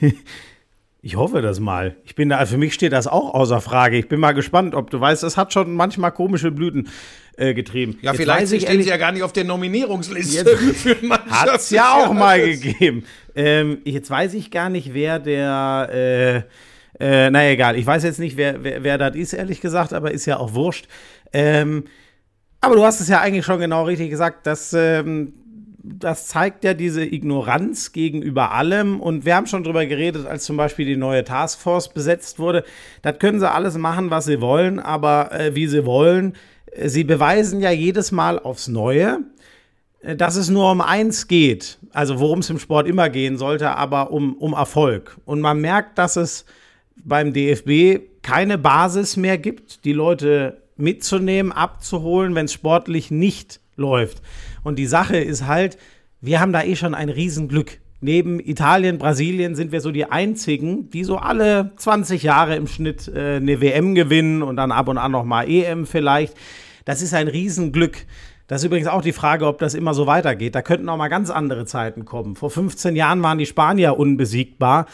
Ich 1.06 1.16
hoffe 1.16 1.42
das 1.42 1.60
mal. 1.60 1.96
Ich 2.04 2.14
bin 2.14 2.30
da, 2.30 2.46
für 2.46 2.56
mich 2.56 2.72
steht 2.72 2.92
das 2.94 3.06
auch 3.06 3.34
außer 3.34 3.60
Frage. 3.60 3.98
Ich 3.98 4.08
bin 4.08 4.18
mal 4.20 4.32
gespannt, 4.32 4.74
ob 4.74 4.88
du 4.88 4.98
weißt, 4.98 5.22
es 5.22 5.36
hat 5.36 5.52
schon 5.52 5.74
manchmal 5.74 6.12
komische 6.12 6.50
Blüten 6.50 6.88
äh, 7.36 7.52
getrieben. 7.52 7.98
Ja, 8.00 8.12
Jetzt 8.12 8.22
vielleicht 8.22 8.46
stehen 8.48 8.62
ehrlich- 8.62 8.84
sie 8.84 8.90
ja 8.90 8.96
gar 8.96 9.12
nicht 9.12 9.22
auf 9.22 9.34
der 9.34 9.44
Nominierungsliste 9.44 10.50
Jetzt- 10.50 10.76
für 10.80 10.96
Mannschaft 11.06 11.30
Hat's 11.30 11.68
des 11.68 11.70
ja 11.76 11.92
auch 12.06 12.12
mal 12.14 12.40
gegeben. 12.40 13.04
Ähm, 13.34 13.78
jetzt 13.84 14.08
weiß 14.08 14.32
ich 14.32 14.50
gar 14.50 14.70
nicht, 14.70 14.94
wer 14.94 15.18
der. 15.18 15.90
Äh, 15.92 16.36
äh, 17.26 17.28
naja, 17.30 17.50
egal. 17.50 17.76
Ich 17.76 17.84
weiß 17.84 18.02
jetzt 18.04 18.18
nicht, 18.20 18.36
wer, 18.38 18.64
wer, 18.64 18.82
wer 18.82 18.96
das 18.96 19.14
ist, 19.14 19.34
ehrlich 19.34 19.60
gesagt, 19.60 19.92
aber 19.92 20.10
ist 20.12 20.24
ja 20.24 20.38
auch 20.38 20.54
wurscht. 20.54 20.86
Ähm, 21.34 21.84
aber 22.62 22.76
du 22.76 22.84
hast 22.84 23.00
es 23.00 23.08
ja 23.08 23.20
eigentlich 23.20 23.44
schon 23.44 23.60
genau 23.60 23.84
richtig 23.84 24.08
gesagt, 24.08 24.46
dass. 24.46 24.72
Ähm, 24.72 25.34
das 25.86 26.28
zeigt 26.28 26.64
ja 26.64 26.72
diese 26.72 27.04
Ignoranz 27.04 27.92
gegenüber 27.92 28.52
allem. 28.52 29.00
Und 29.00 29.26
wir 29.26 29.36
haben 29.36 29.46
schon 29.46 29.64
drüber 29.64 29.84
geredet, 29.84 30.26
als 30.26 30.44
zum 30.44 30.56
Beispiel 30.56 30.86
die 30.86 30.96
neue 30.96 31.24
Taskforce 31.24 31.92
besetzt 31.92 32.38
wurde. 32.38 32.64
Das 33.02 33.18
können 33.18 33.38
sie 33.38 33.50
alles 33.50 33.76
machen, 33.76 34.10
was 34.10 34.24
sie 34.24 34.40
wollen, 34.40 34.78
aber 34.78 35.32
äh, 35.32 35.54
wie 35.54 35.66
sie 35.66 35.84
wollen. 35.84 36.34
Sie 36.82 37.04
beweisen 37.04 37.60
ja 37.60 37.70
jedes 37.70 38.12
Mal 38.12 38.38
aufs 38.38 38.66
Neue, 38.66 39.20
äh, 40.00 40.16
dass 40.16 40.36
es 40.36 40.48
nur 40.48 40.70
um 40.70 40.80
eins 40.80 41.28
geht, 41.28 41.78
also 41.92 42.18
worum 42.18 42.38
es 42.38 42.48
im 42.48 42.58
Sport 42.58 42.88
immer 42.88 43.10
gehen 43.10 43.36
sollte, 43.36 43.70
aber 43.72 44.10
um, 44.10 44.34
um 44.36 44.54
Erfolg. 44.54 45.18
Und 45.26 45.42
man 45.42 45.60
merkt, 45.60 45.98
dass 45.98 46.16
es 46.16 46.46
beim 46.96 47.34
DFB 47.34 48.22
keine 48.22 48.56
Basis 48.56 49.18
mehr 49.18 49.36
gibt, 49.36 49.84
die 49.84 49.92
Leute 49.92 50.62
mitzunehmen, 50.76 51.52
abzuholen, 51.52 52.34
wenn 52.34 52.46
es 52.46 52.54
sportlich 52.54 53.10
nicht 53.10 53.60
läuft. 53.76 54.22
Und 54.64 54.76
die 54.80 54.86
Sache 54.86 55.16
ist 55.16 55.46
halt, 55.46 55.78
wir 56.20 56.40
haben 56.40 56.52
da 56.52 56.64
eh 56.64 56.74
schon 56.74 56.94
ein 56.94 57.10
Riesenglück. 57.10 57.78
Neben 58.00 58.40
Italien, 58.40 58.98
Brasilien 58.98 59.54
sind 59.54 59.72
wir 59.72 59.80
so 59.80 59.90
die 59.90 60.06
einzigen, 60.06 60.90
die 60.90 61.04
so 61.04 61.16
alle 61.16 61.72
20 61.76 62.22
Jahre 62.22 62.56
im 62.56 62.66
Schnitt 62.66 63.08
äh, 63.08 63.36
eine 63.36 63.60
WM 63.60 63.94
gewinnen 63.94 64.42
und 64.42 64.56
dann 64.56 64.72
ab 64.72 64.88
und 64.88 64.98
an 64.98 65.12
noch 65.12 65.24
mal 65.24 65.48
EM 65.48 65.86
vielleicht. 65.86 66.34
Das 66.84 67.00
ist 67.00 67.14
ein 67.14 67.28
Riesenglück. 67.28 68.04
Das 68.46 68.60
ist 68.60 68.66
übrigens 68.66 68.88
auch 68.88 69.00
die 69.00 69.12
Frage, 69.12 69.46
ob 69.46 69.58
das 69.58 69.72
immer 69.72 69.94
so 69.94 70.06
weitergeht. 70.06 70.54
Da 70.54 70.60
könnten 70.60 70.88
auch 70.90 70.98
mal 70.98 71.08
ganz 71.08 71.30
andere 71.30 71.64
Zeiten 71.64 72.04
kommen. 72.04 72.36
Vor 72.36 72.50
15 72.50 72.94
Jahren 72.94 73.22
waren 73.22 73.38
die 73.38 73.46
Spanier 73.46 73.98
unbesiegbar. 73.98 74.86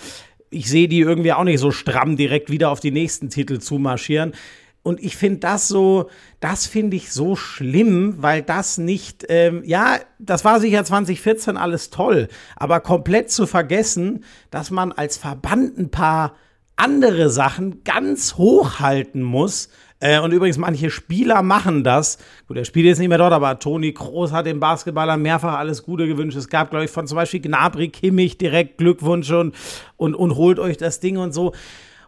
Ich 0.50 0.68
sehe 0.68 0.86
die 0.86 1.00
irgendwie 1.00 1.32
auch 1.32 1.44
nicht 1.44 1.58
so 1.58 1.72
stramm 1.72 2.16
direkt 2.16 2.50
wieder 2.50 2.70
auf 2.70 2.78
die 2.78 2.92
nächsten 2.92 3.28
Titel 3.28 3.58
zumarschieren. 3.58 4.34
Und 4.82 5.00
ich 5.00 5.16
finde 5.16 5.40
das 5.40 5.68
so, 5.68 6.08
das 6.40 6.66
finde 6.66 6.96
ich 6.96 7.12
so 7.12 7.36
schlimm, 7.36 8.14
weil 8.18 8.42
das 8.42 8.78
nicht, 8.78 9.26
ähm, 9.28 9.62
ja, 9.64 9.98
das 10.18 10.44
war 10.44 10.58
sicher 10.58 10.84
2014 10.84 11.58
alles 11.58 11.90
toll, 11.90 12.28
aber 12.56 12.80
komplett 12.80 13.30
zu 13.30 13.46
vergessen, 13.46 14.24
dass 14.50 14.70
man 14.70 14.92
als 14.92 15.18
Verband 15.18 15.78
ein 15.78 15.90
paar 15.90 16.34
andere 16.76 17.28
Sachen 17.28 17.84
ganz 17.84 18.36
hoch 18.36 18.80
halten 18.80 19.22
muss. 19.22 19.68
Äh, 20.00 20.18
und 20.20 20.32
übrigens, 20.32 20.56
manche 20.56 20.90
Spieler 20.90 21.42
machen 21.42 21.84
das. 21.84 22.16
Gut, 22.48 22.56
der 22.56 22.64
spielt 22.64 22.86
jetzt 22.86 22.98
nicht 22.98 23.10
mehr 23.10 23.18
dort, 23.18 23.34
aber 23.34 23.58
Toni 23.58 23.92
Kroos 23.92 24.32
hat 24.32 24.46
den 24.46 24.60
Basketballern 24.60 25.20
mehrfach 25.20 25.58
alles 25.58 25.82
Gute 25.82 26.06
gewünscht. 26.06 26.38
Es 26.38 26.48
gab, 26.48 26.70
glaube 26.70 26.86
ich, 26.86 26.90
von 26.90 27.06
zum 27.06 27.16
Beispiel 27.16 27.40
Gnabry 27.40 27.88
Kimmich 27.90 28.38
direkt 28.38 28.78
Glückwunsch 28.78 29.30
und, 29.30 29.54
und, 29.98 30.14
und 30.14 30.36
holt 30.36 30.58
euch 30.58 30.78
das 30.78 31.00
Ding 31.00 31.18
und 31.18 31.32
so. 31.32 31.52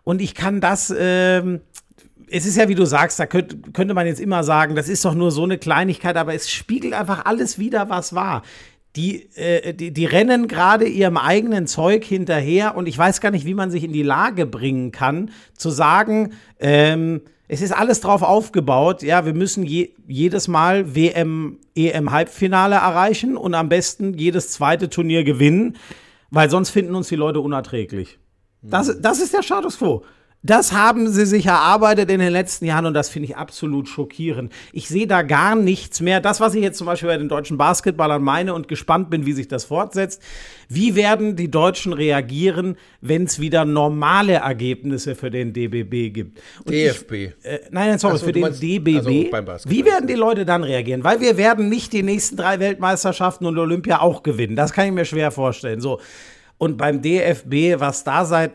Und 0.04 0.22
ich 0.22 0.34
kann 0.34 0.60
das, 0.60 0.92
ähm, 0.96 1.60
es 2.32 2.46
ist 2.46 2.56
ja, 2.56 2.68
wie 2.68 2.74
du 2.74 2.86
sagst, 2.86 3.18
da 3.20 3.26
könnt, 3.26 3.74
könnte 3.74 3.92
man 3.92 4.06
jetzt 4.06 4.20
immer 4.20 4.42
sagen, 4.42 4.74
das 4.74 4.88
ist 4.88 5.04
doch 5.04 5.14
nur 5.14 5.30
so 5.30 5.44
eine 5.44 5.58
Kleinigkeit, 5.58 6.16
aber 6.16 6.34
es 6.34 6.50
spiegelt 6.50 6.94
einfach 6.94 7.26
alles 7.26 7.58
wieder, 7.58 7.90
was 7.90 8.14
war. 8.14 8.42
Die, 8.96 9.30
äh, 9.36 9.74
die, 9.74 9.92
die 9.92 10.04
rennen 10.06 10.48
gerade 10.48 10.86
ihrem 10.86 11.16
eigenen 11.18 11.66
Zeug 11.66 12.04
hinterher 12.04 12.76
und 12.76 12.86
ich 12.86 12.96
weiß 12.96 13.20
gar 13.20 13.30
nicht, 13.30 13.44
wie 13.44 13.54
man 13.54 13.70
sich 13.70 13.84
in 13.84 13.92
die 13.92 14.02
Lage 14.02 14.46
bringen 14.46 14.92
kann, 14.92 15.30
zu 15.56 15.70
sagen, 15.70 16.32
ähm, 16.58 17.20
es 17.48 17.60
ist 17.60 17.72
alles 17.72 18.00
drauf 18.00 18.22
aufgebaut, 18.22 19.02
ja, 19.02 19.26
wir 19.26 19.34
müssen 19.34 19.62
je, 19.62 19.90
jedes 20.06 20.48
Mal 20.48 20.94
WM, 20.94 21.58
EM-Halbfinale 21.74 22.76
erreichen 22.76 23.36
und 23.36 23.54
am 23.54 23.68
besten 23.68 24.14
jedes 24.14 24.50
zweite 24.50 24.88
Turnier 24.88 25.22
gewinnen, 25.22 25.76
weil 26.30 26.48
sonst 26.48 26.70
finden 26.70 26.94
uns 26.94 27.08
die 27.08 27.16
Leute 27.16 27.40
unerträglich. 27.40 28.18
Das, 28.62 29.00
das 29.00 29.20
ist 29.20 29.34
der 29.34 29.42
Status 29.42 29.78
quo. 29.78 30.02
Das 30.44 30.72
haben 30.72 31.08
sie 31.08 31.24
sich 31.24 31.46
erarbeitet 31.46 32.10
in 32.10 32.18
den 32.18 32.32
letzten 32.32 32.64
Jahren 32.64 32.86
und 32.86 32.94
das 32.94 33.08
finde 33.08 33.28
ich 33.28 33.36
absolut 33.36 33.88
schockierend. 33.88 34.52
Ich 34.72 34.88
sehe 34.88 35.06
da 35.06 35.22
gar 35.22 35.54
nichts 35.54 36.00
mehr. 36.00 36.20
Das, 36.20 36.40
was 36.40 36.54
ich 36.56 36.62
jetzt 36.62 36.78
zum 36.78 36.86
Beispiel 36.88 37.08
bei 37.08 37.16
den 37.16 37.28
deutschen 37.28 37.58
Basketballern 37.58 38.20
meine 38.22 38.52
und 38.52 38.66
gespannt 38.66 39.08
bin, 39.08 39.24
wie 39.24 39.34
sich 39.34 39.46
das 39.46 39.64
fortsetzt. 39.64 40.20
Wie 40.68 40.96
werden 40.96 41.36
die 41.36 41.48
Deutschen 41.48 41.92
reagieren, 41.92 42.76
wenn 43.00 43.24
es 43.24 43.38
wieder 43.38 43.64
normale 43.64 44.34
Ergebnisse 44.34 45.14
für 45.14 45.30
den 45.30 45.52
DBB 45.52 46.12
gibt? 46.12 46.40
Und 46.64 46.70
DFB. 46.72 47.12
Ich, 47.12 47.44
äh, 47.44 47.60
nein, 47.70 47.90
nein, 47.90 47.98
sorry, 48.00 48.18
so, 48.18 48.26
für 48.26 48.32
den 48.32 48.42
meinst- 48.42 48.60
DBB. 48.60 49.32
also 49.48 49.70
wie 49.70 49.84
werden 49.84 50.08
die 50.08 50.14
Leute 50.14 50.44
dann 50.44 50.64
reagieren? 50.64 51.04
Weil 51.04 51.20
wir 51.20 51.36
werden 51.36 51.68
nicht 51.68 51.92
die 51.92 52.02
nächsten 52.02 52.36
drei 52.36 52.58
Weltmeisterschaften 52.58 53.46
und 53.46 53.56
Olympia 53.58 54.00
auch 54.00 54.24
gewinnen. 54.24 54.56
Das 54.56 54.72
kann 54.72 54.86
ich 54.86 54.92
mir 54.92 55.04
schwer 55.04 55.30
vorstellen. 55.30 55.80
So. 55.80 56.00
Und 56.58 56.78
beim 56.78 57.00
DFB, 57.00 57.78
was 57.80 58.02
da 58.02 58.24
seit, 58.24 58.52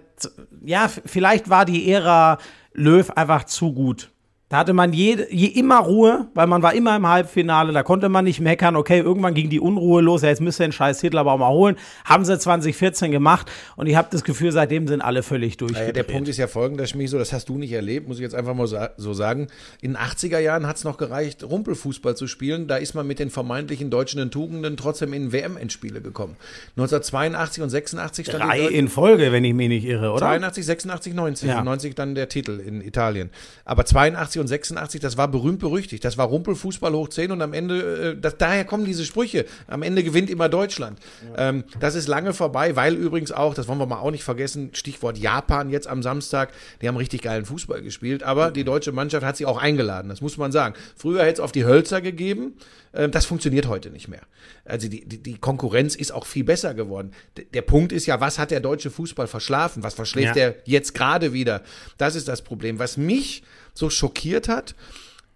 ja, 0.63 0.88
vielleicht 0.88 1.49
war 1.49 1.65
die 1.65 1.91
Ära 1.91 2.38
Löw 2.74 3.09
einfach 3.11 3.45
zu 3.45 3.74
gut. 3.74 4.11
Da 4.50 4.60
hatte 4.60 4.72
man 4.72 4.93
je, 4.93 5.26
je 5.30 5.48
immer 5.48 5.80
Ruhe, 5.80 6.28
weil 6.34 6.48
man 6.48 6.64
war 6.64 6.74
immer 6.74 6.95
im 6.95 7.06
Halbfinale, 7.06 7.74
da 7.74 7.84
konnte 7.84 8.08
man 8.08 8.24
nicht 8.24 8.39
meckern, 8.39 8.78
okay, 8.78 9.00
irgendwann 9.00 9.34
ging 9.34 9.50
die 9.50 9.60
Unruhe 9.60 10.02
los, 10.02 10.22
ja, 10.22 10.30
jetzt 10.30 10.39
müsst 10.39 10.62
ihr 10.62 10.68
den 10.68 10.72
scheiß 10.72 11.00
Titel 11.00 11.18
aber 11.18 11.34
auch 11.34 11.38
mal 11.38 11.50
holen. 11.50 11.76
Haben 12.06 12.24
sie 12.24 12.39
2014 12.39 13.12
gemacht 13.12 13.52
und 13.76 13.88
ich 13.88 13.98
habe 13.98 14.08
das 14.10 14.24
Gefühl, 14.24 14.54
seitdem 14.54 14.88
sind 14.88 15.02
alle 15.02 15.22
völlig 15.22 15.58
Naja, 15.60 15.68
durchgedreht. 15.68 15.95
der 15.98 16.04
Punkt 16.04 16.30
ist 16.30 16.38
ja 16.38 16.48
folgender, 16.48 16.88
Schmiso, 16.88 17.18
das 17.18 17.34
hast 17.34 17.50
du 17.50 17.58
nicht 17.58 17.74
erlebt, 17.74 18.08
muss 18.08 18.18
ich 18.18 18.24
jetzt 18.24 18.36
einfach 18.36 18.54
mal 18.54 18.68
so 18.95 19.14
sagen. 19.14 19.48
In 19.82 19.91
den 19.93 19.98
80er 19.98 20.39
Jahren 20.39 20.66
hat 20.66 20.78
es 20.78 20.86
noch 20.86 20.95
gereicht, 20.95 21.43
Rumpelfußball 21.43 22.16
zu 22.16 22.28
spielen. 22.28 22.68
Da 22.70 22.78
ist 22.78 22.93
man 22.93 23.06
mit 23.06 23.20
den 23.20 23.30
vermeintlichen 23.30 23.89
deutschen 23.89 24.32
Tugenden 24.32 24.78
trotzdem 24.78 25.12
in 25.12 25.34
WM-Endspiele 25.34 26.00
gekommen. 26.00 26.38
1982 26.78 27.64
und 27.64 27.70
86 27.70 28.28
stand 28.28 28.43
Drei 28.45 28.62
in 28.62 28.88
Folge, 28.88 29.34
wenn 29.34 29.43
ich 29.43 29.54
mich 29.54 29.68
nicht 29.68 29.86
irre, 29.86 30.12
oder? 30.12 30.20
82, 30.20 30.66
86, 30.66 31.14
90. 31.14 31.50
Ja. 31.50 31.64
90 31.64 31.95
dann 31.95 32.16
der 32.16 32.30
Titel 32.30 32.62
in 32.66 32.80
Italien. 32.82 33.30
Aber 33.66 33.84
82 33.84 34.37
85 34.38 34.40
und 34.40 34.48
86, 34.48 35.02
das 35.02 35.18
war 35.18 35.28
berühmt 35.28 35.60
berüchtigt. 35.60 36.06
Das 36.06 36.18
war 36.18 36.28
Rumpelfußball 36.28 36.94
hoch 36.94 37.10
10 37.10 37.32
und 37.32 37.42
am 37.42 37.54
Ende, 37.54 38.12
äh, 38.12 38.20
das, 38.20 38.38
daher 38.38 38.66
kommen 38.66 38.86
diese 38.86 39.06
Sprüche. 39.06 39.46
Am 39.68 39.82
Ende 39.82 40.04
gewinnt 40.04 40.30
immer 40.30 40.50
Deutschland. 40.50 41.00
Ähm, 41.36 41.64
das 41.80 41.96
ist 41.96 42.08
lange 42.08 42.34
vorbei, 42.34 42.76
weil 42.76 42.96
übrigens 42.96 43.32
auch, 43.32 43.54
das 43.54 43.68
wollen 43.68 43.80
wir 43.80 43.86
mal 43.86 44.00
auch 44.00 44.12
nicht 44.12 44.24
vergessen, 44.24 44.70
Stichwort 44.74 45.18
Japan 45.18 45.70
jetzt 45.70 45.88
am 45.88 46.04
Samstag, 46.04 46.52
die 46.82 46.88
haben 46.88 46.98
richtig 46.98 47.22
geilen 47.22 47.46
Fußball 47.46 47.82
gespielt, 47.82 48.24
aber 48.24 48.52
die 48.52 48.64
deutsche 48.64 48.92
Mannschaft 48.92 49.26
hat 49.26 49.38
sich 49.38 49.46
auch 49.46 49.62
eingeladen, 49.62 50.10
das 50.10 50.22
muss 50.22 50.38
man 50.38 50.52
sagen. 50.52 50.76
Früher 50.96 51.22
hätte 51.22 51.34
es 51.34 51.40
auf 51.40 51.52
die 51.52 51.66
Hölzer 51.66 52.02
gegeben, 52.02 52.54
das 52.92 53.26
funktioniert 53.26 53.68
heute 53.68 53.90
nicht 53.90 54.08
mehr. 54.08 54.22
Also 54.66 54.88
die, 54.88 55.06
die, 55.06 55.18
die 55.22 55.38
Konkurrenz 55.38 55.96
ist 55.96 56.12
auch 56.12 56.26
viel 56.26 56.44
besser 56.44 56.74
geworden. 56.74 57.12
D 57.38 57.46
der 57.54 57.62
Punkt 57.62 57.92
ist 57.92 58.06
ja, 58.06 58.20
was 58.20 58.40
hat 58.40 58.52
der 58.52 58.60
deutsche 58.60 58.90
Fußball 58.90 59.28
verschlafen? 59.28 59.84
Was 59.84 59.94
verschläft 59.94 60.36
Ja. 60.36 60.44
er 60.44 60.56
jetzt 60.66 60.94
gerade 60.94 61.34
wieder? 61.34 61.62
Das 61.98 62.16
ist 62.16 62.28
das 62.28 62.42
Problem. 62.42 62.80
Was 62.80 62.98
mich 62.98 63.44
so 63.74 63.90
schockiert 63.90 64.48
hat, 64.48 64.76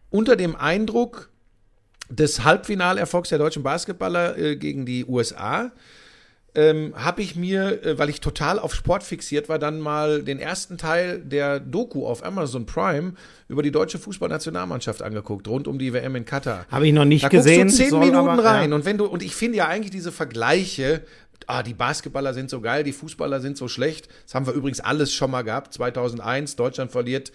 unter 0.10 0.36
dem 0.36 0.56
Eindruck 0.56 1.30
des 2.10 2.43
Halbfinalerfolgs 2.43 3.30
der 3.30 3.38
deutschen 3.38 3.64
Basketballer 3.64 4.38
äh, 4.38 4.56
gegen 4.58 4.86
die 4.86 5.06
USA, 5.06 5.72
ähm, 6.54 6.93
habe 6.95 7.22
ich 7.22 7.36
mir, 7.36 7.84
äh, 7.86 7.97
weil 7.97 8.10
ich 8.10 8.20
total 8.20 8.60
auf 8.60 8.74
Sport 8.74 9.04
fixiert 9.04 9.47
war, 9.47 9.58
dann 9.58 9.80
mal 9.80 10.22
den 10.22 10.39
ersten 10.39 10.78
Teil 10.78 11.20
der 11.20 11.60
Doku 11.60 12.06
auf 12.06 12.26
Amazon 12.26 12.66
Prime 12.66 13.14
über 13.47 13.64
die 13.64 13.72
deutsche 13.72 13.99
Fußballnationalmannschaft 13.99 15.02
angeguckt, 15.02 15.47
rund 15.47 15.68
um 15.68 15.80
die 15.80 15.93
WM 15.93 16.16
in 16.16 16.26
Katar. 16.26 16.66
Habe 16.70 16.88
ich 16.88 16.93
noch 16.93 17.06
nicht 17.06 17.24
da 17.24 17.30
gesehen, 17.30 17.68
Guckst 17.68 17.80
du 17.80 17.84
zehn 17.89 17.99
Minuten 17.99 18.16
aber- 18.28 18.43
rein 18.43 18.70
ja. 18.72 18.76
und 18.76 18.86
wenn 18.86 18.97
du 18.97 19.06
und 19.06 19.24
ich 19.24 19.36
finde 19.36 19.60
ja 19.60 19.68
eigentlich 19.68 19.91
diese 19.91 20.12
Vergleiche. 20.12 21.04
Ah, 21.47 21.64
die 21.64 21.74
Basketballer 21.74 22.36
sind 22.36 22.52
so 22.52 22.62
geil, 22.62 22.84
die 22.84 22.93
Fußballer 22.93 23.41
sind 23.41 23.58
so 23.58 23.68
schlecht. 23.68 24.08
Das 24.26 24.36
haben 24.36 24.45
wir 24.45 24.54
übrigens 24.54 24.80
alles 24.80 25.12
schon 25.12 25.32
mal 25.32 25.41
gehabt. 25.41 25.74
2001, 25.74 26.56
Deutschland 26.56 26.91
verliert 26.91 27.32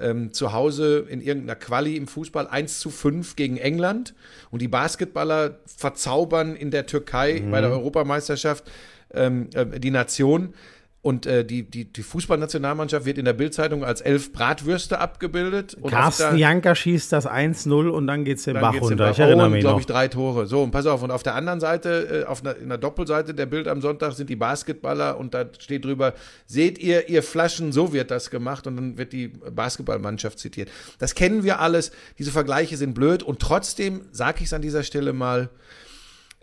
ähm, 0.00 0.32
zu 0.32 0.52
Hause 0.52 1.06
in 1.08 1.20
irgendeiner 1.20 1.56
Quali 1.56 1.96
im 1.96 2.06
Fußball 2.06 2.46
1 2.46 2.80
zu 2.80 2.90
5 2.90 3.36
gegen 3.36 3.56
England. 3.56 4.14
Und 4.50 4.62
die 4.62 4.68
Basketballer 4.68 5.58
verzaubern 5.64 6.56
in 6.56 6.70
der 6.70 6.86
Türkei 6.86 7.42
bei 7.50 7.60
der 7.60 7.70
Europameisterschaft 7.70 8.70
ähm, 9.12 9.48
äh, 9.54 9.78
die 9.78 9.90
Nation. 9.90 10.54
Und 11.02 11.24
äh, 11.24 11.46
die, 11.46 11.62
die, 11.62 11.90
die 11.90 12.02
Fußballnationalmannschaft 12.02 13.06
wird 13.06 13.16
in 13.16 13.24
der 13.24 13.32
Bildzeitung 13.32 13.84
als 13.84 14.02
elf 14.02 14.34
Bratwürste 14.34 14.98
abgebildet. 14.98 15.72
Und 15.80 15.90
Carsten 15.90 16.36
Janker 16.36 16.74
schießt 16.74 17.10
das 17.10 17.26
1-0 17.26 17.88
und 17.88 18.06
dann 18.06 18.26
geht's 18.26 18.44
den 18.44 18.54
dann 18.54 18.60
Bach 18.60 18.72
geht's 18.72 18.88
den 18.88 18.98
runter. 18.98 19.04
Bach. 19.04 19.12
Ich 19.12 19.18
erinnere 19.18 19.48
mich 19.48 19.60
glaube 19.60 19.80
ich, 19.80 19.86
drei 19.86 20.08
Tore. 20.08 20.46
So, 20.46 20.62
und 20.62 20.72
pass 20.72 20.84
auf. 20.84 21.02
Und 21.02 21.10
auf 21.10 21.22
der 21.22 21.36
anderen 21.36 21.58
Seite, 21.58 22.24
äh, 22.24 22.26
auf 22.26 22.44
einer, 22.44 22.54
in 22.54 22.68
der 22.68 22.76
Doppelseite 22.76 23.32
der 23.32 23.46
Bild 23.46 23.66
am 23.66 23.80
Sonntag 23.80 24.12
sind 24.12 24.28
die 24.28 24.36
Basketballer 24.36 25.16
und 25.16 25.32
da 25.32 25.46
steht 25.58 25.86
drüber, 25.86 26.12
seht 26.44 26.78
ihr, 26.78 27.08
ihr 27.08 27.22
Flaschen, 27.22 27.72
so 27.72 27.94
wird 27.94 28.10
das 28.10 28.28
gemacht. 28.28 28.66
Und 28.66 28.76
dann 28.76 28.98
wird 28.98 29.14
die 29.14 29.28
Basketballmannschaft 29.28 30.38
zitiert. 30.38 30.70
Das 30.98 31.14
kennen 31.14 31.44
wir 31.44 31.60
alles. 31.60 31.92
Diese 32.18 32.30
Vergleiche 32.30 32.76
sind 32.76 32.92
blöd. 32.92 33.22
Und 33.22 33.40
trotzdem 33.40 34.02
sage 34.12 34.40
ich 34.40 34.46
es 34.46 34.52
an 34.52 34.60
dieser 34.60 34.82
Stelle 34.82 35.14
mal, 35.14 35.48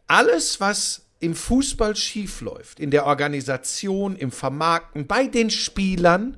alles, 0.07 0.59
was 0.59 1.06
im 1.20 1.36
Fußball 1.36 1.95
schiefläuft, 1.95 2.80
in 2.80 2.91
der 2.91 3.05
Organisation, 3.05 4.15
im 4.15 4.32
Vermarkten, 4.32 5.07
bei 5.07 5.28
den 5.28 5.49
Spielern, 5.49 6.38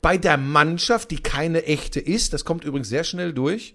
bei 0.00 0.18
der 0.18 0.36
Mannschaft, 0.36 1.10
die 1.10 1.22
keine 1.22 1.64
echte 1.64 2.00
ist, 2.00 2.32
das 2.32 2.44
kommt 2.44 2.64
übrigens 2.64 2.88
sehr 2.88 3.04
schnell 3.04 3.32
durch, 3.32 3.74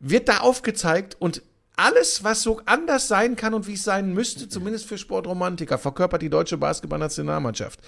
wird 0.00 0.28
da 0.28 0.38
aufgezeigt 0.38 1.16
und 1.18 1.42
alles, 1.76 2.24
was 2.24 2.42
so 2.42 2.60
anders 2.66 3.06
sein 3.08 3.36
kann 3.36 3.54
und 3.54 3.66
wie 3.66 3.74
es 3.74 3.84
sein 3.84 4.12
müsste, 4.12 4.48
zumindest 4.48 4.86
für 4.86 4.98
Sportromantiker, 4.98 5.78
verkörpert 5.78 6.22
die 6.22 6.30
deutsche 6.30 6.58
Basketballnationalmannschaft. 6.58 7.80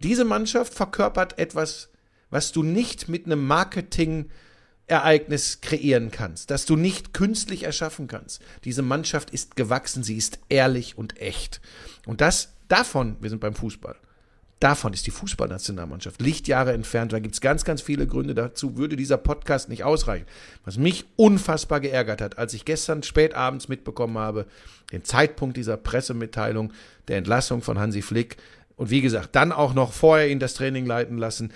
Diese 0.00 0.24
Mannschaft 0.24 0.74
verkörpert 0.74 1.38
etwas, 1.38 1.88
was 2.28 2.52
du 2.52 2.62
nicht 2.62 3.08
mit 3.08 3.26
einem 3.26 3.46
Marketing-Ereignis 4.90 5.60
kreieren 5.60 6.10
kannst, 6.10 6.50
das 6.50 6.66
du 6.66 6.76
nicht 6.76 7.14
künstlich 7.14 7.62
erschaffen 7.62 8.08
kannst. 8.08 8.42
Diese 8.64 8.82
Mannschaft 8.82 9.30
ist 9.30 9.56
gewachsen, 9.56 10.02
sie 10.02 10.16
ist 10.16 10.40
ehrlich 10.48 10.98
und 10.98 11.20
echt. 11.20 11.60
Und 12.06 12.20
das 12.20 12.52
davon, 12.68 13.16
wir 13.20 13.30
sind 13.30 13.40
beim 13.40 13.54
Fußball. 13.54 13.96
Davon 14.58 14.92
ist 14.92 15.06
die 15.06 15.10
Fußballnationalmannschaft 15.10 16.20
Lichtjahre 16.20 16.74
entfernt. 16.74 17.14
Da 17.14 17.18
gibt 17.18 17.34
es 17.34 17.40
ganz, 17.40 17.64
ganz 17.64 17.80
viele 17.80 18.06
Gründe 18.06 18.34
dazu, 18.34 18.76
würde 18.76 18.94
dieser 18.94 19.16
Podcast 19.16 19.70
nicht 19.70 19.84
ausreichen. 19.84 20.26
Was 20.66 20.76
mich 20.76 21.06
unfassbar 21.16 21.80
geärgert 21.80 22.20
hat, 22.20 22.36
als 22.36 22.52
ich 22.52 22.66
gestern 22.66 23.02
spät 23.02 23.34
abends 23.34 23.68
mitbekommen 23.68 24.18
habe, 24.18 24.44
den 24.92 25.02
Zeitpunkt 25.02 25.56
dieser 25.56 25.78
Pressemitteilung, 25.78 26.74
der 27.08 27.16
Entlassung 27.16 27.62
von 27.62 27.78
Hansi 27.78 28.02
Flick 28.02 28.36
und 28.76 28.90
wie 28.90 29.00
gesagt, 29.00 29.34
dann 29.34 29.52
auch 29.52 29.72
noch 29.72 29.92
vorher 29.92 30.28
ihn 30.28 30.40
das 30.40 30.52
Training 30.54 30.84
leiten 30.84 31.16
lassen. 31.16 31.52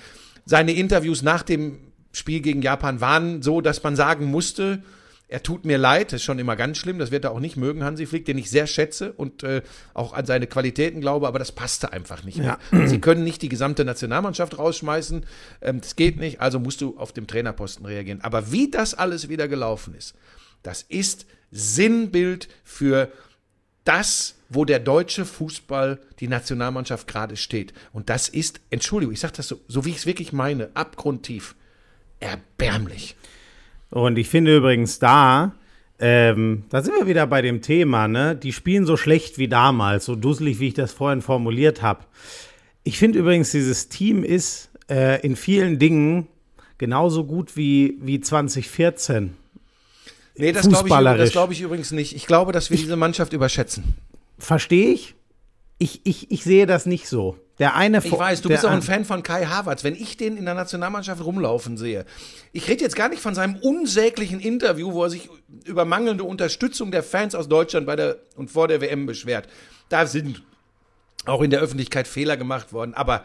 Seine 0.46 0.72
Interviews 0.72 1.20
nach 1.20 1.42
dem 1.42 1.78
Spiel 2.14 2.40
gegen 2.40 2.62
Japan 2.62 3.00
waren 3.00 3.42
so, 3.42 3.60
dass 3.60 3.82
man 3.82 3.96
sagen 3.96 4.26
musste, 4.26 4.82
er 5.26 5.42
tut 5.42 5.64
mir 5.64 5.78
leid, 5.78 6.12
das 6.12 6.20
ist 6.20 6.24
schon 6.24 6.38
immer 6.38 6.54
ganz 6.54 6.78
schlimm, 6.78 6.98
das 6.98 7.10
wird 7.10 7.24
er 7.24 7.32
auch 7.32 7.40
nicht 7.40 7.56
mögen, 7.56 7.82
Hansi 7.82 8.06
Flick, 8.06 8.24
den 8.24 8.38
ich 8.38 8.50
sehr 8.50 8.66
schätze 8.66 9.12
und 9.12 9.42
äh, 9.42 9.62
auch 9.94 10.12
an 10.12 10.26
seine 10.26 10.46
Qualitäten 10.46 11.00
glaube, 11.00 11.26
aber 11.26 11.38
das 11.38 11.50
passte 11.50 11.92
einfach 11.92 12.22
nicht 12.24 12.38
mehr. 12.38 12.58
Sie 12.86 13.00
können 13.00 13.24
nicht 13.24 13.42
die 13.42 13.48
gesamte 13.48 13.84
Nationalmannschaft 13.84 14.58
rausschmeißen, 14.58 15.24
ähm, 15.62 15.80
das 15.80 15.96
geht 15.96 16.18
nicht, 16.18 16.40
also 16.40 16.60
musst 16.60 16.82
du 16.82 16.98
auf 16.98 17.12
dem 17.12 17.26
Trainerposten 17.26 17.86
reagieren. 17.86 18.20
Aber 18.20 18.52
wie 18.52 18.70
das 18.70 18.94
alles 18.94 19.28
wieder 19.28 19.48
gelaufen 19.48 19.94
ist, 19.94 20.14
das 20.62 20.82
ist 20.82 21.26
Sinnbild 21.50 22.48
für 22.62 23.10
das, 23.84 24.36
wo 24.48 24.64
der 24.64 24.78
deutsche 24.78 25.24
Fußball, 25.24 26.00
die 26.20 26.28
Nationalmannschaft 26.28 27.06
gerade 27.06 27.36
steht. 27.36 27.72
Und 27.92 28.08
das 28.08 28.28
ist, 28.28 28.60
Entschuldigung, 28.70 29.12
ich 29.12 29.20
sage 29.20 29.34
das 29.36 29.48
so, 29.48 29.60
so 29.68 29.84
wie 29.84 29.90
ich 29.90 29.96
es 29.96 30.06
wirklich 30.06 30.32
meine, 30.32 30.70
abgrundtief, 30.74 31.54
erbärmlich. 32.20 33.16
Und 33.90 34.18
ich 34.18 34.28
finde 34.28 34.56
übrigens 34.56 34.98
da, 34.98 35.54
ähm, 35.98 36.64
da 36.70 36.82
sind 36.82 36.96
wir 36.98 37.06
wieder 37.06 37.26
bei 37.26 37.42
dem 37.42 37.62
Thema, 37.62 38.08
ne? 38.08 38.34
Die 38.34 38.52
spielen 38.52 38.86
so 38.86 38.96
schlecht 38.96 39.38
wie 39.38 39.48
damals, 39.48 40.04
so 40.04 40.16
dusselig, 40.16 40.58
wie 40.58 40.68
ich 40.68 40.74
das 40.74 40.92
vorhin 40.92 41.22
formuliert 41.22 41.82
habe. 41.82 42.04
Ich 42.82 42.98
finde 42.98 43.20
übrigens, 43.20 43.52
dieses 43.52 43.88
Team 43.88 44.24
ist 44.24 44.70
äh, 44.90 45.24
in 45.24 45.36
vielen 45.36 45.78
Dingen 45.78 46.26
genauso 46.78 47.24
gut 47.24 47.56
wie, 47.56 47.96
wie 48.00 48.20
2014. 48.20 49.36
Nee, 50.36 50.52
das 50.52 50.68
glaube 50.68 50.88
ich, 51.24 51.32
glaub 51.32 51.50
ich 51.52 51.60
übrigens 51.60 51.92
nicht. 51.92 52.14
Ich 52.16 52.26
glaube, 52.26 52.52
dass 52.52 52.70
wir 52.70 52.76
diese 52.76 52.96
Mannschaft 52.96 53.32
überschätzen. 53.32 53.94
Verstehe 54.36 54.90
ich? 54.90 55.14
Ich, 55.78 56.00
ich? 56.04 56.30
ich 56.30 56.42
sehe 56.42 56.66
das 56.66 56.86
nicht 56.86 57.08
so. 57.08 57.38
Der 57.60 57.76
eine 57.76 57.98
Ich 58.04 58.10
weiß, 58.10 58.40
du 58.42 58.48
bist 58.48 58.64
auch 58.64 58.70
ein 58.70 58.76
an- 58.76 58.82
Fan 58.82 59.04
von 59.04 59.22
Kai 59.22 59.46
Havertz. 59.46 59.84
Wenn 59.84 59.94
ich 59.94 60.16
den 60.16 60.36
in 60.36 60.44
der 60.44 60.54
Nationalmannschaft 60.54 61.24
rumlaufen 61.24 61.76
sehe, 61.76 62.04
ich 62.52 62.68
rede 62.68 62.82
jetzt 62.82 62.96
gar 62.96 63.08
nicht 63.08 63.22
von 63.22 63.34
seinem 63.34 63.56
unsäglichen 63.56 64.40
Interview, 64.40 64.92
wo 64.92 65.04
er 65.04 65.10
sich 65.10 65.28
über 65.64 65.84
mangelnde 65.84 66.24
Unterstützung 66.24 66.90
der 66.90 67.02
Fans 67.04 67.34
aus 67.34 67.48
Deutschland 67.48 67.86
bei 67.86 67.94
der 67.96 68.16
und 68.36 68.50
vor 68.50 68.66
der 68.66 68.80
WM 68.80 69.06
beschwert. 69.06 69.48
Da 69.88 70.06
sind 70.06 70.42
auch 71.26 71.42
in 71.42 71.50
der 71.50 71.60
Öffentlichkeit 71.60 72.08
Fehler 72.08 72.36
gemacht 72.36 72.72
worden, 72.72 72.92
aber 72.94 73.24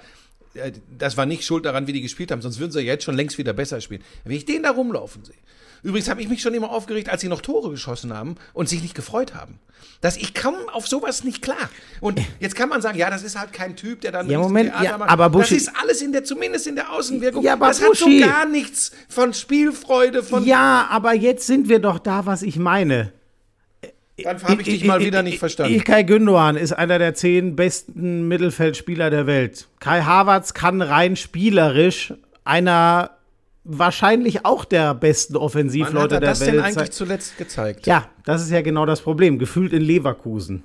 äh, 0.53 0.71
das 0.97 1.17
war 1.17 1.25
nicht 1.25 1.43
schuld 1.43 1.65
daran, 1.65 1.88
wie 1.88 1.93
die 1.93 2.01
gespielt 2.01 2.32
haben, 2.32 2.41
sonst 2.41 2.59
würden 2.59 2.71
sie 2.71 2.80
ja 2.82 2.86
jetzt 2.86 3.03
schon 3.05 3.15
längst 3.15 3.38
wieder 3.39 3.53
besser 3.53 3.82
spielen. 3.82 4.03
Wenn 4.23 4.36
ich 4.36 4.45
den 4.45 4.61
da 4.63 4.71
rumlaufen 4.71 5.25
sehe. 5.25 5.36
Übrigens 5.84 6.09
habe 6.09 6.21
ich 6.21 6.27
mich 6.30 6.41
schon 6.41 6.53
immer 6.53 6.69
aufgeregt, 6.71 7.09
als 7.09 7.21
sie 7.21 7.27
noch 7.30 7.41
Tore 7.41 7.69
geschossen 7.71 8.13
haben 8.13 8.36
und 8.53 8.67
sich 8.69 8.82
nicht 8.82 8.95
gefreut 8.95 9.34
haben. 9.36 9.59
Dass 10.01 10.17
ich 10.17 10.34
komme 10.34 10.57
auf 10.73 10.88
sowas 10.88 11.23
nicht 11.23 11.41
klar. 11.41 11.69
Und 12.01 12.19
jetzt 12.39 12.55
kann 12.55 12.69
man 12.69 12.82
sagen, 12.82 12.97
ja, 12.97 13.09
das 13.09 13.23
ist 13.23 13.38
halt 13.39 13.53
kein 13.53 13.75
Typ, 13.75 14.01
der 14.01 14.11
dann 14.11 14.30
Ja, 14.30 14.39
Moment, 14.39 14.71
ja, 14.82 14.95
aber 14.95 15.30
das 15.30 15.49
Buschi- 15.49 15.55
ist 15.55 15.71
alles 15.82 16.01
in 16.01 16.11
der, 16.11 16.23
zumindest 16.23 16.67
in 16.67 16.75
der 16.75 16.91
Außenwirkung. 16.91 17.43
Ja, 17.43 17.53
aber 17.53 17.67
das 17.67 17.82
hat 17.82 17.95
so 17.95 18.05
Buschi- 18.07 18.21
gar 18.25 18.45
nichts 18.45 18.91
von 19.07 19.34
Spielfreude, 19.34 20.23
von. 20.23 20.45
Ja, 20.45 20.88
aber 20.89 21.13
jetzt 21.13 21.47
sind 21.47 21.69
wir 21.69 21.80
doch 21.80 21.99
da, 21.99 22.25
was 22.25 22.41
ich 22.43 22.57
meine. 22.57 23.11
Dann 24.21 24.43
habe 24.43 24.61
ich 24.61 24.67
dich 24.67 24.84
mal 24.84 24.99
wieder 24.99 25.23
nicht 25.23 25.39
verstanden. 25.39 25.73
Ilkay 25.75 26.01
Gündoğan 26.03 26.57
ist 26.57 26.73
einer 26.73 26.99
der 26.99 27.13
zehn 27.13 27.55
besten 27.55 28.27
Mittelfeldspieler 28.27 29.09
der 29.09 29.27
Welt. 29.27 29.67
Kai 29.80 30.01
Havertz 30.01 30.53
kann 30.53 30.82
rein 30.82 31.15
spielerisch 31.15 32.13
einer 32.43 33.11
wahrscheinlich 33.70 34.45
auch 34.45 34.65
der 34.65 34.93
besten 34.93 35.36
Wann 35.36 35.41
hat 35.41 35.45
Offensivleute 35.45 36.15
er 36.15 36.20
der 36.22 36.30
das 36.30 36.41
Welt 36.41 36.53
denn 36.53 36.59
eigentlich 36.59 36.91
zuletzt 36.91 37.38
gezeigt? 37.38 37.88
Ja, 37.88 38.05
das 38.26 38.41
ist 38.41 38.51
ja 38.51 38.61
genau 38.61 38.86
das 38.86 39.01
Problem. 39.01 39.39
Gefühlt 39.39 39.74
in 39.74 39.82
Leverkusen. 39.82 40.63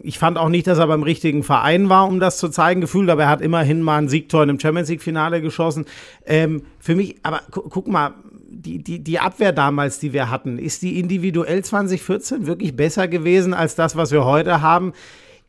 Ich 0.00 0.18
fand 0.18 0.36
auch 0.36 0.48
nicht, 0.48 0.66
dass 0.66 0.78
er 0.78 0.86
beim 0.88 1.02
richtigen 1.02 1.44
Verein 1.44 1.88
war, 1.88 2.08
um 2.08 2.20
das 2.20 2.38
zu 2.38 2.48
zeigen. 2.48 2.80
Gefühlt, 2.80 3.08
aber 3.08 3.22
er 3.22 3.28
hat 3.28 3.40
immerhin 3.40 3.80
mal 3.80 3.98
ein 3.98 4.08
Siegtor 4.08 4.42
in 4.42 4.50
einem 4.50 4.60
Champions 4.60 4.88
League-Finale 4.88 5.40
geschossen. 5.40 5.86
Ähm, 6.26 6.64
für 6.78 6.94
mich, 6.94 7.16
aber 7.22 7.42
gu 7.50 7.62
guck 7.68 7.86
mal, 7.86 8.14
die, 8.48 8.82
die, 8.82 8.98
die 9.02 9.18
Abwehr 9.18 9.52
damals, 9.52 9.98
die 9.98 10.12
wir 10.12 10.30
hatten, 10.30 10.58
ist 10.58 10.82
die 10.82 10.98
individuell 10.98 11.64
2014 11.64 12.46
wirklich 12.46 12.76
besser 12.76 13.08
gewesen 13.08 13.54
als 13.54 13.74
das, 13.74 13.96
was 13.96 14.10
wir 14.10 14.24
heute 14.24 14.60
haben? 14.60 14.92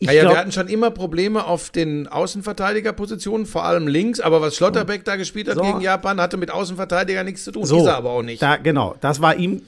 Naja, 0.01 0.21
glaub- 0.21 0.33
wir 0.33 0.39
hatten 0.39 0.51
schon 0.51 0.67
immer 0.67 0.91
Probleme 0.91 1.45
auf 1.45 1.69
den 1.69 2.07
Außenverteidigerpositionen, 2.07 3.45
vor 3.45 3.63
allem 3.63 3.87
links, 3.87 4.19
aber 4.19 4.41
was 4.41 4.55
Schlotterbeck 4.57 5.05
da 5.05 5.15
gespielt 5.15 5.47
hat 5.47 5.55
So. 5.55 5.63
gegen 5.63 5.79
Japan, 5.79 6.19
hatte 6.19 6.35
mit 6.35 6.51
Außenverteidiger 6.51 7.23
nichts 7.23 7.45
zu 7.45 7.51
tun. 7.51 7.65
So, 7.65 7.77
ist 7.77 7.85
er 7.85 7.95
aber 7.95 8.09
auch 8.09 8.21
nicht. 8.21 8.41
Da, 8.41 8.57
genau, 8.57 8.95
das 8.99 9.21
war 9.21 9.37
ihm 9.37 9.61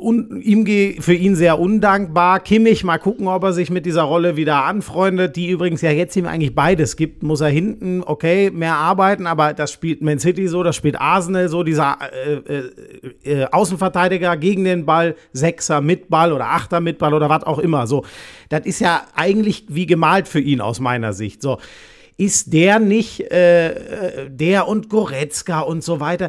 un, 0.00 0.40
ihm 0.40 0.66
für 1.00 1.14
ihn 1.14 1.36
sehr 1.36 1.58
undankbar. 1.58 2.40
Kimmich, 2.40 2.84
mal 2.84 2.98
gucken, 2.98 3.28
ob 3.28 3.44
er 3.44 3.52
sich 3.52 3.70
mit 3.70 3.86
dieser 3.86 4.02
Rolle 4.02 4.36
wieder 4.36 4.64
anfreundet, 4.64 5.36
die 5.36 5.48
übrigens 5.48 5.82
ja 5.82 5.90
jetzt 5.90 6.16
ihm 6.16 6.26
eigentlich 6.26 6.54
beides 6.54 6.96
gibt. 6.96 7.22
Muss 7.22 7.40
er 7.40 7.48
hinten, 7.48 8.02
okay, 8.04 8.50
mehr 8.50 8.74
arbeiten, 8.74 9.26
aber 9.26 9.52
das 9.52 9.70
spielt 9.70 10.02
Man 10.02 10.18
City 10.18 10.48
so, 10.48 10.62
das 10.62 10.74
spielt 10.76 11.00
Arsenal 11.00 11.48
so, 11.48 11.62
dieser 11.62 11.98
äh, 12.12 12.34
äh, 12.34 13.42
äh, 13.42 13.46
Außenverteidiger 13.50 14.36
gegen 14.36 14.64
den 14.64 14.86
Ball, 14.86 15.14
Sechser 15.32 15.80
mit 15.80 16.08
Ball 16.08 16.32
oder 16.32 16.46
Achter 16.46 16.80
mit 16.80 16.98
Ball 16.98 17.14
oder 17.14 17.28
was 17.28 17.44
auch 17.44 17.58
immer. 17.58 17.86
So, 17.86 18.04
das 18.50 18.66
ist 18.66 18.80
ja 18.80 19.06
eigentlich 19.14 19.64
wie 19.68 19.86
gemalt 19.86 20.28
für 20.28 20.40
ihn 20.40 20.60
aus 20.60 20.80
meiner 20.80 21.14
Sicht. 21.14 21.40
So, 21.40 21.58
ist 22.18 22.52
der 22.52 22.78
nicht, 22.80 23.20
äh, 23.32 23.70
äh, 24.24 24.30
der 24.30 24.68
und 24.68 24.90
Goretzka 24.90 25.60
und 25.60 25.82
so 25.82 26.00
weiter, 26.00 26.28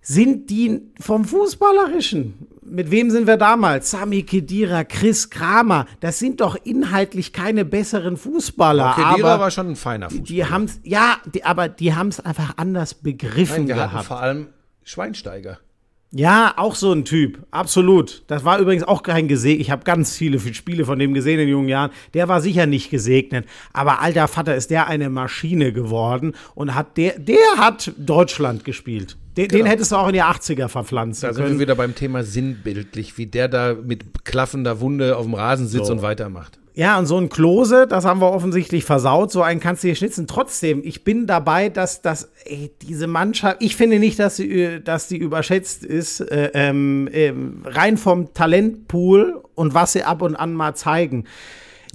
sind 0.00 0.50
die 0.50 0.80
vom 0.98 1.24
Fußballerischen? 1.24 2.48
Mit 2.62 2.90
wem 2.90 3.10
sind 3.10 3.26
wir 3.26 3.36
damals? 3.36 3.90
Sami 3.90 4.22
Khedira, 4.22 4.84
Chris 4.84 5.30
Kramer, 5.30 5.86
das 6.00 6.18
sind 6.18 6.40
doch 6.40 6.56
inhaltlich 6.64 7.32
keine 7.32 7.64
besseren 7.64 8.16
Fußballer. 8.16 8.94
Kedira 8.94 9.34
aber 9.34 9.40
war 9.44 9.50
schon 9.50 9.70
ein 9.70 9.76
feiner 9.76 10.08
Fußballer. 10.10 10.26
die 10.26 10.44
haben's, 10.44 10.80
ja, 10.84 11.18
die, 11.32 11.44
aber 11.44 11.68
die 11.68 11.94
haben 11.94 12.08
es 12.08 12.20
einfach 12.20 12.54
anders 12.56 12.94
begriffen 12.94 13.66
Nein, 13.66 13.68
wir 13.68 13.76
hatten 13.76 13.90
gehabt. 13.92 14.06
vor 14.06 14.20
allem 14.20 14.46
Schweinsteiger. 14.84 15.58
Ja, 16.10 16.54
auch 16.56 16.74
so 16.74 16.90
ein 16.92 17.04
Typ, 17.04 17.40
absolut. 17.50 18.22
Das 18.28 18.42
war 18.44 18.58
übrigens 18.58 18.82
auch 18.82 19.02
kein 19.02 19.28
gesegnet. 19.28 19.60
Ich 19.60 19.70
habe 19.70 19.84
ganz 19.84 20.16
viele 20.16 20.40
Spiele 20.40 20.86
von 20.86 20.98
dem 20.98 21.12
gesehen 21.12 21.38
in 21.38 21.48
jungen 21.48 21.68
Jahren. 21.68 21.90
Der 22.14 22.28
war 22.28 22.40
sicher 22.40 22.64
nicht 22.64 22.90
gesegnet. 22.90 23.44
Aber 23.74 24.00
alter 24.00 24.26
Vater 24.26 24.56
ist 24.56 24.70
der 24.70 24.86
eine 24.86 25.10
Maschine 25.10 25.72
geworden 25.72 26.32
und 26.54 26.74
hat 26.74 26.96
der, 26.96 27.18
der 27.18 27.36
hat 27.58 27.92
Deutschland 27.98 28.64
gespielt. 28.64 29.18
Den, 29.36 29.48
den 29.48 29.66
hättest 29.66 29.92
du 29.92 29.96
auch 29.96 30.08
in 30.08 30.14
die 30.14 30.22
80er 30.22 30.68
verpflanzen 30.68 31.28
Da 31.28 31.34
sind 31.34 31.42
wir 31.44 31.48
können. 31.48 31.60
wieder 31.60 31.74
beim 31.74 31.94
Thema 31.94 32.24
sinnbildlich, 32.24 33.18
wie 33.18 33.26
der 33.26 33.48
da 33.48 33.74
mit 33.74 34.24
klaffender 34.24 34.80
Wunde 34.80 35.14
auf 35.16 35.24
dem 35.26 35.34
Rasen 35.34 35.68
sitzt 35.68 35.86
So. 35.86 35.92
und 35.92 36.02
weitermacht. 36.02 36.58
Ja, 36.78 36.96
und 36.96 37.06
so 37.06 37.18
ein 37.18 37.28
Klose, 37.28 37.88
das 37.88 38.04
haben 38.04 38.20
wir 38.20 38.30
offensichtlich 38.30 38.84
versaut. 38.84 39.32
So 39.32 39.42
einen 39.42 39.58
kannst 39.58 39.82
du 39.82 39.88
hier 39.88 39.96
schnitzen. 39.96 40.28
Trotzdem, 40.28 40.80
ich 40.84 41.02
bin 41.02 41.26
dabei, 41.26 41.70
dass, 41.70 42.02
dass 42.02 42.30
ey, 42.44 42.70
diese 42.82 43.08
Mannschaft, 43.08 43.56
ich 43.58 43.74
finde 43.74 43.98
nicht, 43.98 44.16
dass 44.20 44.36
sie, 44.36 44.48
äh, 44.48 44.80
dass 44.80 45.08
sie 45.08 45.16
überschätzt 45.16 45.82
ist, 45.84 46.20
äh, 46.20 46.52
ähm, 46.54 47.08
ähm, 47.12 47.62
rein 47.64 47.96
vom 47.96 48.32
Talentpool 48.32 49.42
und 49.56 49.74
was 49.74 49.94
sie 49.94 50.04
ab 50.04 50.22
und 50.22 50.36
an 50.36 50.52
mal 50.54 50.76
zeigen. 50.76 51.24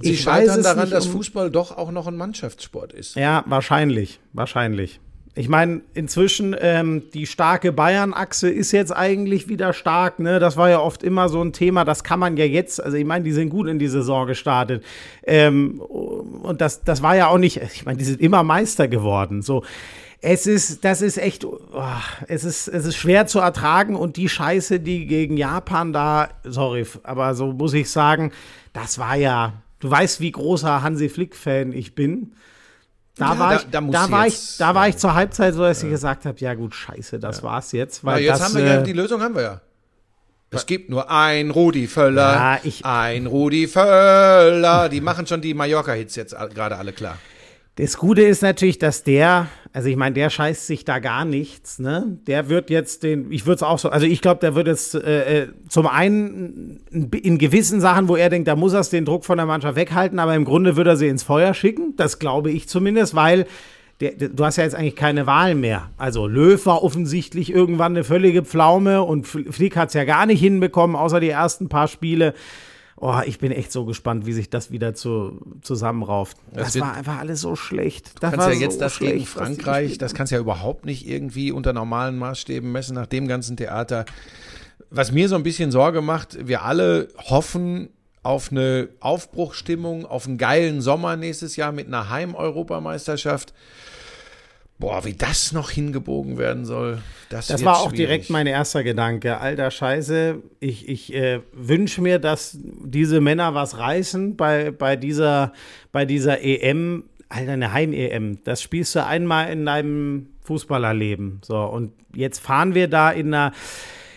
Sie 0.02 0.10
ich 0.12 0.20
scheitern 0.20 0.58
es 0.58 0.64
daran, 0.64 0.80
nicht, 0.82 0.92
dass 0.92 1.06
um- 1.06 1.12
Fußball 1.12 1.50
doch 1.50 1.74
auch 1.78 1.90
noch 1.90 2.06
ein 2.06 2.18
Mannschaftssport 2.18 2.92
ist. 2.92 3.16
Ja, 3.16 3.42
wahrscheinlich, 3.46 4.20
wahrscheinlich. 4.34 5.00
Ich 5.36 5.48
meine, 5.48 5.80
inzwischen 5.94 6.54
ähm, 6.60 7.02
die 7.12 7.26
starke 7.26 7.72
Bayern-Achse 7.72 8.48
ist 8.48 8.70
jetzt 8.70 8.92
eigentlich 8.92 9.48
wieder 9.48 9.72
stark. 9.72 10.20
Ne? 10.20 10.38
Das 10.38 10.56
war 10.56 10.70
ja 10.70 10.78
oft 10.78 11.02
immer 11.02 11.28
so 11.28 11.42
ein 11.42 11.52
Thema. 11.52 11.84
Das 11.84 12.04
kann 12.04 12.20
man 12.20 12.36
ja 12.36 12.44
jetzt, 12.44 12.82
also 12.82 12.96
ich 12.96 13.04
meine, 13.04 13.24
die 13.24 13.32
sind 13.32 13.50
gut 13.50 13.66
in 13.66 13.80
die 13.80 13.88
Saison 13.88 14.28
gestartet. 14.28 14.84
Ähm, 15.24 15.80
und 15.80 16.60
das, 16.60 16.84
das 16.84 17.02
war 17.02 17.16
ja 17.16 17.26
auch 17.26 17.38
nicht, 17.38 17.56
ich 17.56 17.84
meine, 17.84 17.98
die 17.98 18.04
sind 18.04 18.20
immer 18.20 18.44
Meister 18.44 18.86
geworden. 18.86 19.42
So, 19.42 19.64
es 20.20 20.46
ist, 20.46 20.84
das 20.84 21.02
ist 21.02 21.18
echt, 21.18 21.44
oh, 21.44 21.60
es 22.28 22.44
ist, 22.44 22.68
es 22.68 22.86
ist 22.86 22.96
schwer 22.96 23.26
zu 23.26 23.40
ertragen 23.40 23.96
und 23.96 24.16
die 24.16 24.28
Scheiße, 24.28 24.78
die 24.78 25.06
gegen 25.06 25.36
Japan 25.36 25.92
da, 25.92 26.30
sorry, 26.44 26.86
aber 27.02 27.34
so 27.34 27.52
muss 27.52 27.74
ich 27.74 27.90
sagen, 27.90 28.32
das 28.72 28.98
war 28.98 29.16
ja, 29.16 29.52
du 29.80 29.90
weißt, 29.90 30.20
wie 30.20 30.30
großer 30.30 30.82
Hansi 30.82 31.10
Flick-Fan 31.10 31.72
ich 31.72 31.94
bin. 31.94 32.32
Da 33.16 33.32
Ja, 33.32 33.38
war 33.38 33.50
da- 33.50 33.56
ich, 33.56 33.62
da 33.70 33.80
da 33.80 34.10
war 34.10 34.26
ich, 34.26 34.56
da 34.58 34.74
war 34.74 34.88
ich 34.88 34.96
zur 34.96 35.14
Halbzeit 35.14 35.54
so, 35.54 35.62
dass 35.62 35.82
ich 35.82 35.88
gesagt 35.90 36.24
habe, 36.24 36.36
ja 36.40 36.54
gut, 36.54 36.74
scheiße, 36.74 37.20
das 37.20 37.42
war's 37.44 37.70
jetzt, 37.72 38.04
weil 38.04 38.22
jetzt 38.24 38.40
das, 38.40 38.48
haben 38.48 38.54
wir 38.56 38.64
ja, 38.66 38.80
äh, 38.80 38.82
die 38.82 38.92
Lösung 38.92 39.22
haben 39.22 39.34
wir 39.36 39.42
ja. 39.42 39.60
Es 40.50 40.66
gibt 40.66 40.88
nur 40.88 41.10
ein 41.10 41.50
Rudi 41.50 41.86
Völler, 41.88 42.32
Ja, 42.32 42.58
ich- 42.62 42.84
ein 42.84 43.26
Rudi 43.26 43.66
Völler. 43.66 44.88
Die 44.88 45.00
machen 45.00 45.26
schon 45.26 45.40
die 45.40 45.52
Mallorca-Hits 45.52 46.14
jetzt 46.16 46.36
gerade 46.54 46.76
alle 46.76 46.92
klar. 46.92 47.18
Das 47.76 47.96
Gute 47.98 48.22
ist 48.22 48.40
natürlich, 48.42 48.78
dass 48.78 49.02
der, 49.02 49.48
also 49.72 49.88
ich 49.88 49.96
meine, 49.96 50.14
der 50.14 50.30
scheißt 50.30 50.68
sich 50.68 50.84
da 50.84 51.00
gar 51.00 51.24
nichts, 51.24 51.80
ne? 51.80 52.18
Der 52.28 52.48
wird 52.48 52.70
jetzt 52.70 53.02
den, 53.02 53.32
ich 53.32 53.46
würde 53.46 53.56
es 53.56 53.62
auch 53.64 53.80
so, 53.80 53.88
also 53.88 54.06
ich 54.06 54.20
glaube, 54.20 54.38
der 54.38 54.54
wird 54.54 54.68
jetzt 54.68 54.94
äh, 54.94 55.42
äh, 55.42 55.48
zum 55.68 55.88
einen 55.88 56.80
in, 57.10 57.36
gewissen 57.38 57.80
Sachen, 57.80 58.06
wo 58.06 58.14
er 58.14 58.30
denkt, 58.30 58.46
da 58.46 58.54
muss 58.54 58.74
er 58.74 58.84
den 58.84 59.04
Druck 59.04 59.24
von 59.24 59.38
der 59.38 59.46
Mannschaft 59.46 59.74
weghalten, 59.74 60.20
aber 60.20 60.36
im 60.36 60.44
Grunde 60.44 60.76
würde 60.76 60.90
er 60.90 60.96
sie 60.96 61.08
ins 61.08 61.24
Feuer 61.24 61.52
schicken. 61.52 61.94
Das 61.96 62.20
glaube 62.20 62.52
ich 62.52 62.68
zumindest, 62.68 63.16
weil 63.16 63.44
der, 63.98 64.12
der, 64.12 64.28
du 64.28 64.44
hast 64.44 64.56
ja 64.56 64.62
jetzt 64.62 64.76
eigentlich 64.76 64.94
keine 64.94 65.26
Wahl 65.26 65.56
mehr. 65.56 65.90
Also 65.96 66.28
Löw 66.28 66.64
war 66.66 66.84
offensichtlich 66.84 67.50
irgendwann 67.52 67.92
eine 67.92 68.04
völlige 68.04 68.44
Pflaume 68.44 69.02
und 69.02 69.26
Fl- 69.26 69.50
Flick 69.50 69.76
hat 69.76 69.88
es 69.88 69.94
ja 69.94 70.04
gar 70.04 70.26
nicht 70.26 70.38
hinbekommen, 70.38 70.94
außer 70.94 71.18
die 71.18 71.30
ersten 71.30 71.68
paar 71.68 71.88
Spiele. 71.88 72.34
Oh, 72.96 73.20
ich 73.26 73.38
bin 73.38 73.50
echt 73.50 73.72
so 73.72 73.84
gespannt, 73.84 74.24
wie 74.24 74.32
sich 74.32 74.50
das 74.50 74.70
wieder 74.70 74.94
zu, 74.94 75.40
zusammenrauft. 75.62 76.36
Das, 76.52 76.72
Das 76.72 76.80
war 76.80 76.94
einfach 76.94 77.18
alles 77.18 77.40
so 77.40 77.56
schlecht. 77.56 78.06
Das 78.06 78.14
Du 78.14 78.20
kannst 78.20 78.38
war 78.38 78.52
ja 78.52 78.60
jetzt 78.60 78.74
so 78.74 78.80
das 78.80 78.98
gegen 78.98 79.10
schlecht, 79.10 79.22
die 79.22 79.26
Frankreich, 79.26 79.98
das 79.98 80.14
kannst 80.14 80.32
ja 80.32 80.38
überhaupt 80.38 80.84
nicht 80.84 81.06
irgendwie 81.08 81.50
unter 81.50 81.72
normalen 81.72 82.16
Maßstäben 82.18 82.70
messen 82.70 82.94
nach 82.94 83.06
dem 83.06 83.26
ganzen 83.26 83.56
Theater. 83.56 84.04
Was 84.90 85.10
mir 85.10 85.28
so 85.28 85.34
ein 85.34 85.42
bisschen 85.42 85.72
Sorge 85.72 86.02
macht, 86.02 86.46
wir 86.46 86.62
alle 86.62 87.08
hoffen 87.16 87.88
auf 88.22 88.50
eine 88.50 88.88
Aufbruchstimmung, 89.00 90.06
auf 90.06 90.26
einen 90.26 90.38
geilen 90.38 90.80
Sommer 90.80 91.16
nächstes 91.16 91.56
Jahr 91.56 91.72
mit 91.72 91.88
einer 91.88 92.08
Heim-Europameisterschaft. 92.10 93.52
Boah, 94.78 95.04
wie 95.04 95.14
das 95.14 95.52
noch 95.52 95.70
hingebogen 95.70 96.36
werden 96.36 96.64
soll, 96.64 96.98
das, 97.30 97.46
Das 97.46 97.64
war 97.64 97.76
auch 97.78 97.90
schwierig. 97.90 97.96
direkt 97.96 98.30
mein 98.30 98.46
erster 98.46 98.82
Gedanke. 98.82 99.38
Alter 99.38 99.70
Scheiße, 99.70 100.42
ich, 100.60 100.88
ich 100.88 101.14
äh, 101.14 101.40
wünsche 101.52 102.02
mir, 102.02 102.18
dass 102.18 102.58
diese 102.60 103.20
Männer 103.20 103.54
was 103.54 103.78
reißen 103.78 104.36
bei, 104.36 104.72
bei, 104.72 104.96
dieser, 104.96 105.52
bei 105.92 106.04
dieser 106.04 106.42
EM. 106.42 107.04
Alter, 107.28 107.52
eine 107.52 107.72
Heim-EM. 107.72 108.40
Das 108.44 108.62
spielst 108.62 108.94
du 108.94 109.04
einmal 109.04 109.50
in 109.50 109.64
deinem 109.64 110.28
Fußballerleben. 110.42 111.40
So, 111.42 111.56
und 111.56 111.92
jetzt 112.14 112.40
fahren 112.40 112.74
wir 112.74 112.88
da 112.88 113.10
in 113.10 113.32
einer. 113.32 113.52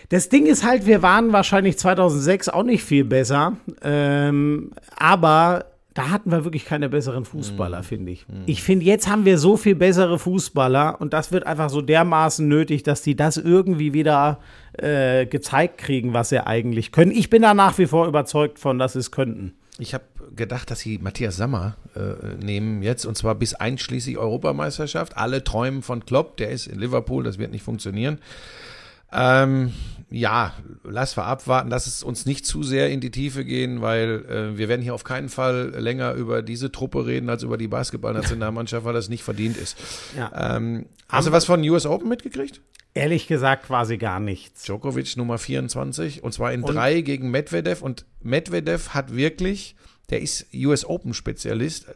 Das 0.09 0.29
Ding 0.29 0.45
ist 0.45 0.65
halt, 0.65 0.85
wir 0.85 1.01
waren 1.01 1.33
wahrscheinlich 1.33 1.77
2006 1.77 2.49
auch 2.49 2.63
nicht 2.63 2.83
viel 2.83 3.03
besser. 3.03 3.57
Ähm, 3.81 4.71
aber 4.95 5.65
da 5.97 6.11
hatten 6.11 6.29
wir 6.29 6.43
wirklich 6.43 6.65
keine 6.65 6.89
besseren 6.89 7.25
Fußballer, 7.25 7.81
finde 7.81 8.11
ich. 8.11 8.27
Ich 8.45 8.61
finde, 8.61 8.85
jetzt 8.85 9.07
haben 9.07 9.25
wir 9.25 9.39
so 9.39 9.57
viel 9.57 9.73
bessere 9.73 10.19
Fußballer 10.19 11.01
und 11.01 11.11
das 11.11 11.31
wird 11.31 11.47
einfach 11.47 11.71
so 11.71 11.81
dermaßen 11.81 12.47
nötig, 12.47 12.83
dass 12.83 13.01
die 13.01 13.15
das 13.15 13.37
irgendwie 13.37 13.93
wieder 13.93 14.39
äh, 14.73 15.25
gezeigt 15.25 15.79
kriegen, 15.79 16.13
was 16.13 16.29
sie 16.29 16.45
eigentlich 16.45 16.91
können. 16.91 17.11
Ich 17.11 17.31
bin 17.31 17.41
da 17.41 17.55
nach 17.55 17.79
wie 17.79 17.87
vor 17.87 18.07
überzeugt 18.07 18.59
von, 18.59 18.77
dass 18.77 18.93
sie 18.93 18.99
es 18.99 19.09
könnten. 19.09 19.55
Ich 19.79 19.95
habe 19.95 20.03
gedacht, 20.35 20.69
dass 20.69 20.81
sie 20.81 20.99
Matthias 20.99 21.35
Sammer 21.35 21.77
äh, 21.95 22.43
nehmen 22.43 22.83
jetzt 22.83 23.05
und 23.05 23.17
zwar 23.17 23.33
bis 23.33 23.55
einschließlich 23.55 24.19
Europameisterschaft. 24.19 25.17
Alle 25.17 25.43
träumen 25.43 25.81
von 25.81 26.05
Klopp, 26.05 26.37
der 26.37 26.51
ist 26.51 26.67
in 26.67 26.77
Liverpool, 26.77 27.23
das 27.23 27.39
wird 27.39 27.51
nicht 27.51 27.63
funktionieren. 27.63 28.19
Ähm, 29.11 29.73
ja, 30.09 30.53
lass 30.83 31.17
wir 31.17 31.25
abwarten, 31.25 31.69
lass 31.69 31.85
es 31.85 32.01
uns 32.01 32.25
nicht 32.25 32.45
zu 32.45 32.63
sehr 32.63 32.89
in 32.89 33.01
die 33.01 33.11
Tiefe 33.11 33.43
gehen, 33.43 33.81
weil 33.81 34.25
äh, 34.29 34.57
wir 34.57 34.69
werden 34.69 34.81
hier 34.81 34.93
auf 34.93 35.03
keinen 35.03 35.27
Fall 35.27 35.73
länger 35.77 36.13
über 36.13 36.41
diese 36.41 36.71
Truppe 36.71 37.05
reden 37.05 37.29
als 37.29 37.43
über 37.43 37.57
die 37.57 37.67
Basketballnationalmannschaft, 37.67 38.85
weil 38.85 38.93
das 38.93 39.09
nicht 39.09 39.23
verdient 39.23 39.57
ist. 39.57 39.77
Ja. 40.17 40.55
Ähm, 40.55 40.85
hast 41.09 41.27
du 41.27 41.31
was 41.31 41.45
von 41.45 41.61
US 41.61 41.85
Open 41.85 42.07
mitgekriegt? 42.07 42.61
Ehrlich 42.93 43.27
gesagt 43.27 43.67
quasi 43.67 43.97
gar 43.97 44.19
nichts. 44.19 44.63
Djokovic 44.63 45.17
Nummer 45.17 45.37
24 45.37 46.23
und 46.23 46.33
zwar 46.33 46.53
in 46.53 46.61
drei 46.61 47.01
gegen 47.01 47.29
Medvedev 47.29 47.81
und 47.81 48.05
Medvedev 48.21 48.89
hat 48.89 49.13
wirklich, 49.13 49.75
der 50.09 50.21
ist 50.21 50.47
US 50.53 50.85
Open 50.85 51.13
Spezialist, 51.13 51.87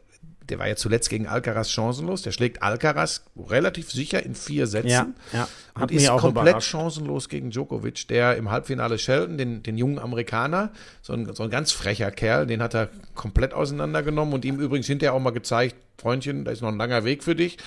der 0.50 0.60
war 0.60 0.68
ja 0.68 0.76
zuletzt 0.76 1.10
gegen 1.10 1.28
Alcaraz 1.28 1.70
chancenlos, 1.70 2.24
der 2.24 2.32
schlägt 2.32 2.64
Alcaraz 2.64 3.24
relativ 3.50 3.92
sicher 3.92 4.24
in 4.26 4.36
vier 4.36 4.68
Sätzen 4.68 4.90
Ja, 4.90 5.08
ja. 5.34 5.48
Und 5.80 5.92
ist 5.92 6.08
komplett 6.10 6.48
überrascht. 6.48 6.70
chancenlos 6.70 7.30
gegen 7.30 7.52
Djokovic, 7.52 8.08
der 8.08 8.36
im 8.36 8.50
Halbfinale 8.50 8.98
Shelton, 8.98 9.38
den, 9.38 9.64
den 9.64 9.78
jungen 9.78 10.00
Amerikaner, 10.00 10.72
so 11.02 11.14
ein, 11.14 11.34
so 11.34 11.44
ein 11.44 11.50
ganz 11.50 11.72
frecher 11.72 12.12
Kerl, 12.12 12.48
den 12.48 12.62
hat 12.62 12.74
er 12.74 12.90
komplett 13.16 13.54
auseinandergenommen 13.54 14.34
und 14.34 14.44
ihm 14.44 14.60
übrigens 14.60 14.88
hinterher 14.88 15.14
auch 15.14 15.20
mal 15.20 15.32
gezeigt, 15.32 15.76
Freundchen, 15.98 16.44
da 16.46 16.52
ist 16.52 16.62
noch 16.62 16.70
ein 16.70 16.78
langer 16.78 17.04
Weg 17.06 17.24
für 17.24 17.36
dich. 17.36 17.58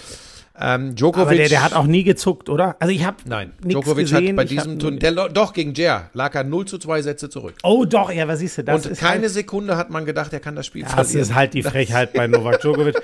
Ähm, 0.57 0.94
Djokovic, 0.94 1.26
Aber 1.26 1.34
der, 1.34 1.48
der 1.48 1.64
hat 1.64 1.72
auch 1.72 1.86
nie 1.86 2.05
gezuckt, 2.05 2.48
oder? 2.48 2.76
Also 2.78 2.94
ich 2.94 3.05
habe 3.05 3.16
Nein, 3.24 3.50
Djokovic 3.64 4.05
gesehen. 4.09 4.28
hat 4.28 4.36
bei 4.36 4.44
diesem 4.44 4.78
Turnier, 4.78 5.28
doch 5.32 5.52
gegen 5.52 5.74
Jer 5.74 6.11
lag 6.14 6.32
er 6.36 6.44
0 6.44 6.64
zu 6.66 6.78
2 6.78 7.02
Sätze 7.02 7.28
zurück. 7.28 7.55
Oh 7.64 7.84
doch, 7.84 8.12
ja, 8.12 8.28
was 8.28 8.38
siehst 8.38 8.59
du? 8.59 8.62
Das 8.62 8.86
und 8.86 8.96
keine 8.96 9.22
halt, 9.22 9.30
Sekunde 9.32 9.76
hat 9.76 9.90
man 9.90 10.05
gedacht, 10.05 10.32
er 10.32 10.38
kann 10.38 10.55
das 10.55 10.66
Spiel 10.66 10.82
Das 10.82 10.92
verlieren. 10.92 11.20
ist 11.22 11.34
halt 11.34 11.55
die 11.55 11.64
Frechheit 11.64 12.12
bei 12.14 12.28
Novak 12.28 12.61
Djokovic. 12.61 12.94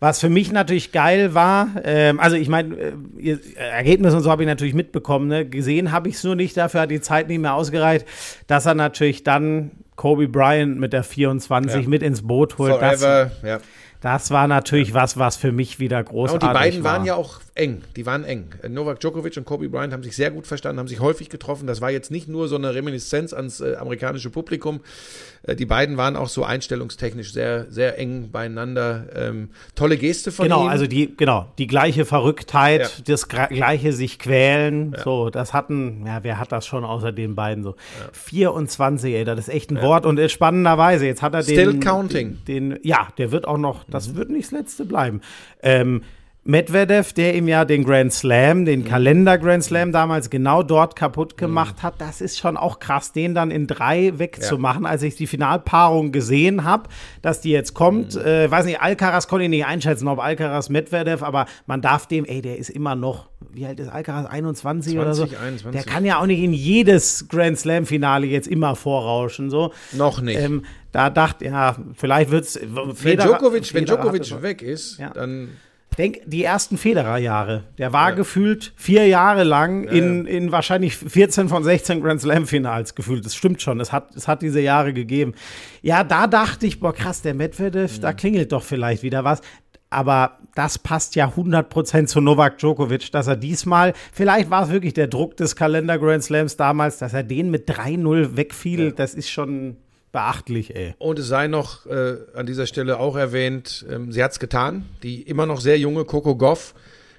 Was 0.00 0.18
für 0.20 0.28
mich 0.28 0.50
natürlich 0.50 0.90
geil 0.90 1.32
war, 1.32 1.68
ähm, 1.84 2.18
also 2.18 2.34
ich 2.34 2.48
meine, 2.48 2.74
äh, 2.74 2.92
ihr- 3.18 3.38
Ergebnis 3.56 4.12
und 4.12 4.22
so 4.22 4.30
habe 4.30 4.42
ich 4.42 4.48
natürlich 4.48 4.74
mitbekommen, 4.74 5.28
ne? 5.28 5.46
gesehen 5.48 5.92
habe 5.92 6.08
ich 6.08 6.16
es 6.16 6.24
nur 6.24 6.34
nicht, 6.34 6.56
dafür 6.56 6.80
hat 6.82 6.90
die 6.90 7.00
Zeit 7.00 7.28
nicht 7.28 7.38
mehr 7.38 7.54
ausgereicht, 7.54 8.04
dass 8.48 8.66
er 8.66 8.74
natürlich 8.74 9.22
dann 9.22 9.70
Kobe 9.94 10.26
Bryant 10.28 10.78
mit 10.80 10.92
der 10.92 11.04
24 11.04 11.82
Ja. 11.84 11.88
mit 11.88 12.02
ins 12.02 12.26
Boot 12.26 12.58
holt. 12.58 12.72
Das, 12.82 13.00
Forever, 13.00 13.30
ja. 13.44 13.58
Das 14.06 14.30
war 14.30 14.46
natürlich 14.46 14.94
was, 14.94 15.18
was 15.18 15.34
für 15.34 15.50
mich 15.50 15.80
wieder 15.80 16.00
großartig 16.04 16.48
und 16.48 16.54
die 16.54 16.58
beiden 16.58 16.84
war. 16.84 16.92
waren 16.92 17.04
ja 17.04 17.16
auch 17.16 17.40
eng. 17.56 17.82
Die 17.96 18.06
waren 18.06 18.24
eng. 18.24 18.46
Äh, 18.62 18.68
Novak 18.68 19.00
Djokovic 19.00 19.36
und 19.36 19.44
Kobe 19.44 19.68
Bryant 19.68 19.92
haben 19.92 20.02
sich 20.02 20.14
sehr 20.14 20.30
gut 20.30 20.46
verstanden, 20.46 20.78
haben 20.78 20.88
sich 20.88 21.00
häufig 21.00 21.28
getroffen. 21.30 21.66
Das 21.66 21.80
war 21.80 21.90
jetzt 21.90 22.10
nicht 22.10 22.28
nur 22.28 22.48
so 22.48 22.56
eine 22.56 22.74
Reminiszenz 22.74 23.32
ans 23.32 23.60
äh, 23.60 23.76
amerikanische 23.76 24.30
Publikum. 24.30 24.80
Äh, 25.42 25.56
die 25.56 25.66
beiden 25.66 25.96
waren 25.96 26.16
auch 26.16 26.28
so 26.28 26.44
einstellungstechnisch 26.44 27.32
sehr, 27.32 27.66
sehr 27.70 27.98
eng 27.98 28.30
beieinander. 28.30 29.06
Ähm, 29.14 29.48
tolle 29.74 29.96
Geste 29.96 30.32
von 30.32 30.44
Genau, 30.44 30.64
ihm. 30.64 30.68
also 30.68 30.86
die, 30.86 31.16
genau, 31.16 31.50
die 31.58 31.66
gleiche 31.66 32.04
Verrücktheit, 32.04 32.80
Ja. 32.82 33.04
das 33.06 33.28
gleiche 33.28 33.92
sich 33.92 34.18
quälen, 34.18 34.94
so, 35.02 35.30
das 35.30 35.52
hatten, 35.52 36.04
ja, 36.06 36.22
wer 36.22 36.38
hat 36.38 36.52
das 36.52 36.66
schon 36.66 36.84
außer 36.84 37.12
den 37.12 37.34
beiden 37.34 37.64
so? 37.64 37.74
24, 38.12 39.14
ey, 39.14 39.24
das 39.24 39.38
ist 39.40 39.48
echt 39.48 39.70
ein 39.70 39.80
Wort 39.82 40.06
und 40.06 40.18
äh, 40.18 40.28
spannenderweise, 40.28 41.06
jetzt 41.06 41.22
hat 41.22 41.34
er 41.34 41.42
Still 41.42 41.72
den, 41.72 41.80
counting. 41.80 42.38
Den, 42.46 42.70
den, 42.70 42.78
ja, 42.82 43.08
der 43.18 43.30
wird 43.32 43.46
auch 43.46 43.58
noch, 43.58 43.84
das 43.88 44.14
wird 44.14 44.30
nicht 44.30 44.46
das 44.46 44.52
letzte 44.52 44.84
bleiben. 44.84 45.20
Ähm, 45.62 46.02
Medvedev, 46.46 47.12
der 47.12 47.34
ihm 47.34 47.48
ja 47.48 47.64
den 47.64 47.84
Grand 47.84 48.12
Slam, 48.12 48.64
den 48.64 48.84
Kalender 48.84 49.36
Grand 49.36 49.64
Slam 49.64 49.90
damals 49.90 50.30
genau 50.30 50.62
dort 50.62 50.94
kaputt 50.94 51.36
gemacht 51.36 51.82
hat, 51.82 51.94
das 51.98 52.20
ist 52.20 52.38
schon 52.38 52.56
auch 52.56 52.78
krass, 52.78 53.12
den 53.12 53.34
dann 53.34 53.50
in 53.50 53.66
drei 53.66 54.12
wegzumachen. 54.18 54.86
Als 54.86 55.02
ich 55.02 55.16
die 55.16 55.26
Finalpaarung 55.26 56.12
gesehen 56.12 56.64
habe, 56.64 56.88
dass 57.20 57.40
die 57.40 57.50
jetzt 57.50 57.74
kommt, 57.74 58.14
äh, 58.16 58.50
weiß 58.50 58.64
nicht, 58.66 58.80
Alcaraz 58.80 59.26
konnte 59.26 59.44
ich 59.44 59.50
nicht 59.50 59.66
einschätzen, 59.66 60.06
ob 60.08 60.20
Alcaraz 60.20 60.68
Medvedev, 60.68 61.22
aber 61.24 61.46
man 61.66 61.82
darf 61.82 62.06
dem, 62.06 62.24
ey, 62.24 62.40
der 62.42 62.58
ist 62.58 62.70
immer 62.70 62.94
noch, 62.94 63.28
wie 63.52 63.66
alt 63.66 63.80
ist 63.80 63.88
Alcaraz, 63.88 64.26
21 64.26 64.98
oder 64.98 65.14
so? 65.14 65.26
20, 65.26 65.38
21. 65.40 65.82
Der 65.82 65.92
kann 65.92 66.04
ja 66.04 66.20
auch 66.20 66.26
nicht 66.26 66.40
in 66.42 66.52
jedes 66.52 67.26
Grand 67.28 67.58
Slam 67.58 67.86
Finale 67.86 68.26
jetzt 68.26 68.46
immer 68.46 68.76
vorrauschen, 68.76 69.50
so. 69.50 69.72
Noch 69.92 70.20
nicht. 70.20 70.38
Ähm, 70.38 70.62
da 70.92 71.10
dachte, 71.10 71.44
ja, 71.46 71.76
vielleicht 71.94 72.30
wird's. 72.30 72.58
wenn 72.62 73.18
Djokovic, 73.18 73.74
wenn 73.74 73.84
Djokovic 73.84 74.42
weg 74.42 74.62
ist, 74.62 74.98
Ja. 74.98 75.10
dann 75.10 75.48
Denk, 75.98 76.20
die 76.26 76.44
ersten 76.44 76.76
Federer-Jahre. 76.76 77.64
Der 77.78 77.92
war 77.92 78.12
gefühlt 78.12 78.72
vier 78.76 79.06
Jahre 79.06 79.44
lang 79.44 79.84
in, 79.84 80.26
in 80.26 80.52
wahrscheinlich 80.52 80.96
14 80.96 81.48
von 81.48 81.64
16 81.64 82.02
Grand 82.02 82.20
Slam-Finals 82.20 82.94
gefühlt. 82.94 83.24
Das 83.24 83.34
stimmt 83.34 83.62
schon. 83.62 83.80
Es 83.80 83.92
hat, 83.92 84.14
es 84.14 84.28
hat 84.28 84.42
diese 84.42 84.60
Jahre 84.60 84.92
gegeben. 84.92 85.34
Ja, 85.80 86.04
da 86.04 86.26
dachte 86.26 86.66
ich, 86.66 86.80
boah, 86.80 86.92
krass, 86.92 87.22
der 87.22 87.34
Medvedev, 87.34 87.98
da 88.00 88.12
klingelt 88.12 88.52
doch 88.52 88.62
vielleicht 88.62 89.02
wieder 89.02 89.24
was. 89.24 89.40
Aber 89.88 90.38
das 90.54 90.78
passt 90.78 91.14
ja 91.14 91.28
100% 91.28 92.06
zu 92.06 92.20
Novak 92.20 92.58
Djokovic, 92.58 93.10
dass 93.12 93.28
er 93.28 93.36
diesmal, 93.36 93.94
vielleicht 94.12 94.50
war 94.50 94.64
es 94.64 94.70
wirklich 94.70 94.94
der 94.94 95.06
Druck 95.06 95.36
des 95.36 95.56
Kalender 95.56 95.98
Grand 95.98 96.24
Slams 96.24 96.56
damals, 96.56 96.98
dass 96.98 97.14
er 97.14 97.22
den 97.22 97.50
mit 97.50 97.70
3-0 97.70 98.36
wegfiel. 98.36 98.92
Das 98.92 99.14
ist 99.14 99.30
schon 99.30 99.76
beachtlich, 100.16 100.74
ey. 100.74 100.94
Und 100.98 101.18
es 101.18 101.28
sei 101.28 101.46
noch 101.46 101.84
äh, 101.86 102.16
an 102.34 102.46
dieser 102.46 102.66
Stelle 102.66 102.98
auch 102.98 103.16
erwähnt, 103.16 103.84
ähm, 103.90 104.12
sie 104.12 104.24
hat 104.24 104.32
es 104.32 104.38
getan. 104.38 104.86
Die 105.02 105.20
immer 105.22 105.44
noch 105.44 105.60
sehr 105.60 105.78
junge 105.78 106.06
Coco 106.06 106.36
Goff 106.36 106.74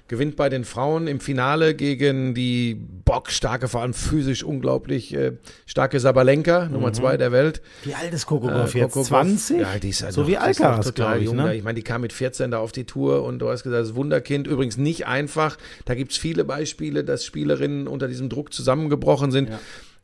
gewinnt 0.08 0.36
bei 0.36 0.48
den 0.48 0.64
Frauen 0.64 1.06
im 1.06 1.20
Finale 1.20 1.74
gegen 1.74 2.34
die 2.34 2.74
bockstarke, 3.04 3.68
vor 3.68 3.82
allem 3.82 3.92
physisch 3.92 4.42
unglaublich 4.42 5.14
äh, 5.14 5.32
starke 5.66 6.00
Sabalenka, 6.00 6.64
Nummer 6.66 6.92
zwei 6.94 7.16
der 7.18 7.30
Welt. 7.30 7.60
Wie 7.84 7.94
alt 7.94 8.12
ist 8.14 8.24
Coco 8.26 8.48
Äh, 8.48 8.52
Goff 8.52 8.74
jetzt? 8.74 8.84
Coco 8.94 9.00
Goff, 9.00 9.08
20? 9.08 9.60
Ja, 9.60 9.78
die 9.78 9.90
ist 9.90 10.02
halt 10.02 10.14
so 10.14 10.22
noch, 10.22 10.28
wie 10.28 10.32
ist 10.32 10.40
Alcaraz, 10.40 10.86
total 10.86 11.18
ich. 11.18 11.24
jung. 11.26 11.36
Ne? 11.36 11.54
Ich 11.56 11.62
meine, 11.62 11.74
die 11.76 11.82
kam 11.82 12.00
mit 12.00 12.12
14 12.12 12.50
da 12.50 12.58
auf 12.58 12.72
die 12.72 12.84
Tour 12.84 13.22
und 13.22 13.38
du 13.38 13.48
hast 13.50 13.62
gesagt, 13.62 13.82
das 13.82 13.94
Wunderkind. 13.94 14.46
Übrigens 14.48 14.76
nicht 14.78 15.06
einfach. 15.06 15.56
Da 15.84 15.94
gibt 15.94 16.12
es 16.12 16.18
viele 16.18 16.44
Beispiele, 16.44 17.04
dass 17.04 17.24
Spielerinnen 17.26 17.86
unter 17.86 18.08
diesem 18.08 18.28
Druck 18.30 18.52
zusammengebrochen 18.52 19.30
sind. 19.30 19.50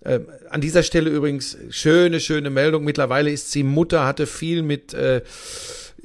Ähm, 0.05 0.27
an 0.51 0.61
dieser 0.61 0.83
Stelle 0.83 1.11
übrigens 1.11 1.57
schöne, 1.71 2.21
schöne 2.21 2.51
Meldung. 2.51 2.85
Mittlerweile 2.85 3.31
ist 3.31 3.51
sie 3.53 3.63
Mutter, 3.63 4.07
hatte 4.07 4.27
viel 4.27 4.63
mit, 4.63 4.93
äh, 4.93 5.23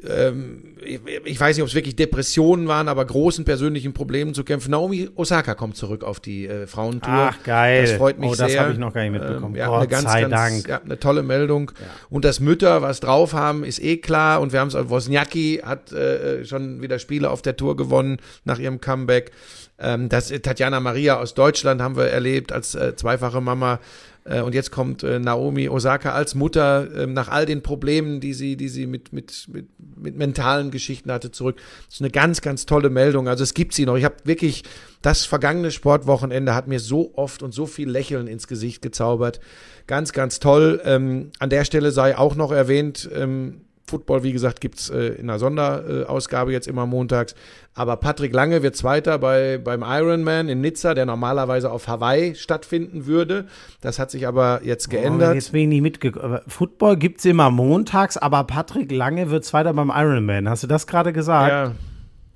ähm, 0.07 0.75
ich, 0.81 1.01
ich 1.25 1.39
weiß 1.39 1.57
nicht, 1.57 1.63
ob 1.63 1.67
es 1.67 1.75
wirklich 1.75 1.95
Depressionen 1.95 2.67
waren, 2.67 2.87
aber 2.87 3.03
großen 3.03 3.43
persönlichen 3.43 3.93
Problemen 3.93 4.33
zu 4.33 4.43
kämpfen. 4.43 4.71
Naomi 4.71 5.09
Osaka 5.15 5.55
kommt 5.55 5.75
zurück 5.75 6.03
auf 6.03 6.19
die 6.19 6.47
äh, 6.47 6.67
Frauentour. 6.67 7.11
Ach, 7.13 7.43
geil. 7.43 7.81
Das 7.81 7.91
freut 7.93 8.19
mich 8.19 8.29
Oh, 8.29 8.35
das 8.35 8.51
sehr. 8.51 8.61
habe 8.61 8.71
ich 8.71 8.77
noch 8.77 8.93
gar 8.93 9.01
nicht 9.01 9.11
mitbekommen. 9.11 9.55
Ähm, 9.55 9.59
ja, 9.59 9.67
Gott 9.67 9.79
eine 9.79 9.87
ganz, 9.87 10.03
sei 10.03 10.21
ganz, 10.21 10.33
Dank. 10.33 10.67
Ja, 10.69 10.81
eine 10.81 10.99
tolle 10.99 11.23
Meldung. 11.23 11.71
Und 12.09 12.25
dass 12.25 12.39
Mütter 12.39 12.81
was 12.81 13.01
drauf 13.01 13.33
haben, 13.33 13.63
ist 13.63 13.81
eh 13.83 13.97
klar. 13.97 14.39
Und 14.39 14.53
wir 14.53 14.61
haben 14.61 14.69
es, 14.69 14.75
Wozniacki 14.75 15.61
hat 15.63 15.91
äh, 15.91 16.45
schon 16.45 16.81
wieder 16.81 16.99
Spiele 16.99 17.29
auf 17.29 17.41
der 17.41 17.57
Tour 17.57 17.75
gewonnen 17.75 18.17
nach 18.45 18.59
ihrem 18.59 18.79
Comeback. 18.79 19.31
Ähm, 19.79 20.09
das 20.09 20.31
äh, 20.31 20.39
Tatjana 20.39 20.79
Maria 20.79 21.19
aus 21.19 21.33
Deutschland 21.33 21.81
haben 21.81 21.95
wir 21.95 22.05
erlebt 22.05 22.51
als 22.51 22.75
äh, 22.75 22.95
zweifache 22.95 23.41
Mama. 23.41 23.79
Äh, 24.25 24.41
und 24.41 24.53
jetzt 24.53 24.71
kommt 24.71 25.03
äh, 25.03 25.19
Naomi 25.19 25.69
Osaka 25.69 26.11
als 26.11 26.35
Mutter 26.35 26.87
ähm, 26.95 27.13
nach 27.13 27.29
all 27.29 27.45
den 27.45 27.63
Problemen, 27.63 28.19
die 28.19 28.33
sie, 28.33 28.57
die 28.57 28.69
sie 28.69 28.85
mit, 28.85 29.13
mit, 29.13 29.47
mit, 29.51 29.67
mit 29.97 30.17
mentalen 30.17 30.71
Geschichten 30.71 31.11
hatte, 31.11 31.31
zurück. 31.31 31.57
Das 31.85 31.95
ist 31.95 32.01
eine 32.01 32.11
ganz, 32.11 32.41
ganz 32.41 32.65
tolle 32.65 32.89
Meldung. 32.89 33.27
Also 33.27 33.43
es 33.43 33.53
gibt 33.53 33.73
sie 33.73 33.85
noch. 33.85 33.95
Ich 33.95 34.03
habe 34.03 34.15
wirklich, 34.25 34.63
das 35.01 35.25
vergangene 35.25 35.71
Sportwochenende 35.71 36.53
hat 36.53 36.67
mir 36.67 36.79
so 36.79 37.13
oft 37.15 37.41
und 37.41 37.53
so 37.53 37.65
viel 37.65 37.89
Lächeln 37.89 38.27
ins 38.27 38.47
Gesicht 38.47 38.81
gezaubert. 38.81 39.39
Ganz, 39.87 40.13
ganz 40.13 40.39
toll. 40.39 40.81
Ähm, 40.83 41.31
an 41.39 41.49
der 41.49 41.65
Stelle 41.65 41.91
sei 41.91 42.17
auch 42.17 42.35
noch 42.35 42.51
erwähnt, 42.51 43.09
ähm, 43.13 43.61
Football, 43.89 44.23
wie 44.23 44.31
gesagt, 44.31 44.61
gibt's 44.61 44.89
äh, 44.89 45.07
in 45.15 45.29
einer 45.29 45.39
Sonderausgabe 45.39 46.51
jetzt 46.51 46.67
immer 46.67 46.85
montags. 46.85 47.35
Aber 47.73 47.95
Patrick 47.97 48.33
Lange 48.33 48.61
wird 48.63 48.75
Zweiter 48.75 49.17
bei, 49.19 49.57
beim 49.57 49.83
Ironman 49.85 50.47
in 50.49 50.61
Nizza, 50.61 50.93
der 50.93 51.05
normalerweise 51.05 51.71
auf 51.71 51.87
Hawaii 51.87 52.35
stattfinden 52.35 53.05
würde. 53.05 53.45
Das 53.81 53.97
hat 53.99 54.11
sich 54.11 54.27
aber 54.27 54.61
jetzt 54.63 54.87
Oh, 54.87 54.91
geändert. 54.91 55.35
jetzt 55.35 55.51
bin 55.51 55.61
ich 55.63 55.67
nicht 55.69 55.81
mitgekommen. 55.81 56.39
Football 56.47 56.97
gibt 56.97 57.19
es 57.19 57.25
immer 57.25 57.49
montags, 57.51 58.17
aber 58.17 58.43
Patrick 58.43 58.91
Lange 58.91 59.29
wird 59.31 59.43
Zweiter 59.45 59.73
beim 59.73 59.91
Ironman. 59.93 60.47
Hast 60.47 60.63
du 60.63 60.67
das 60.67 60.85
gerade 60.87 61.11
gesagt? 61.13 61.51
ja, 61.51 61.71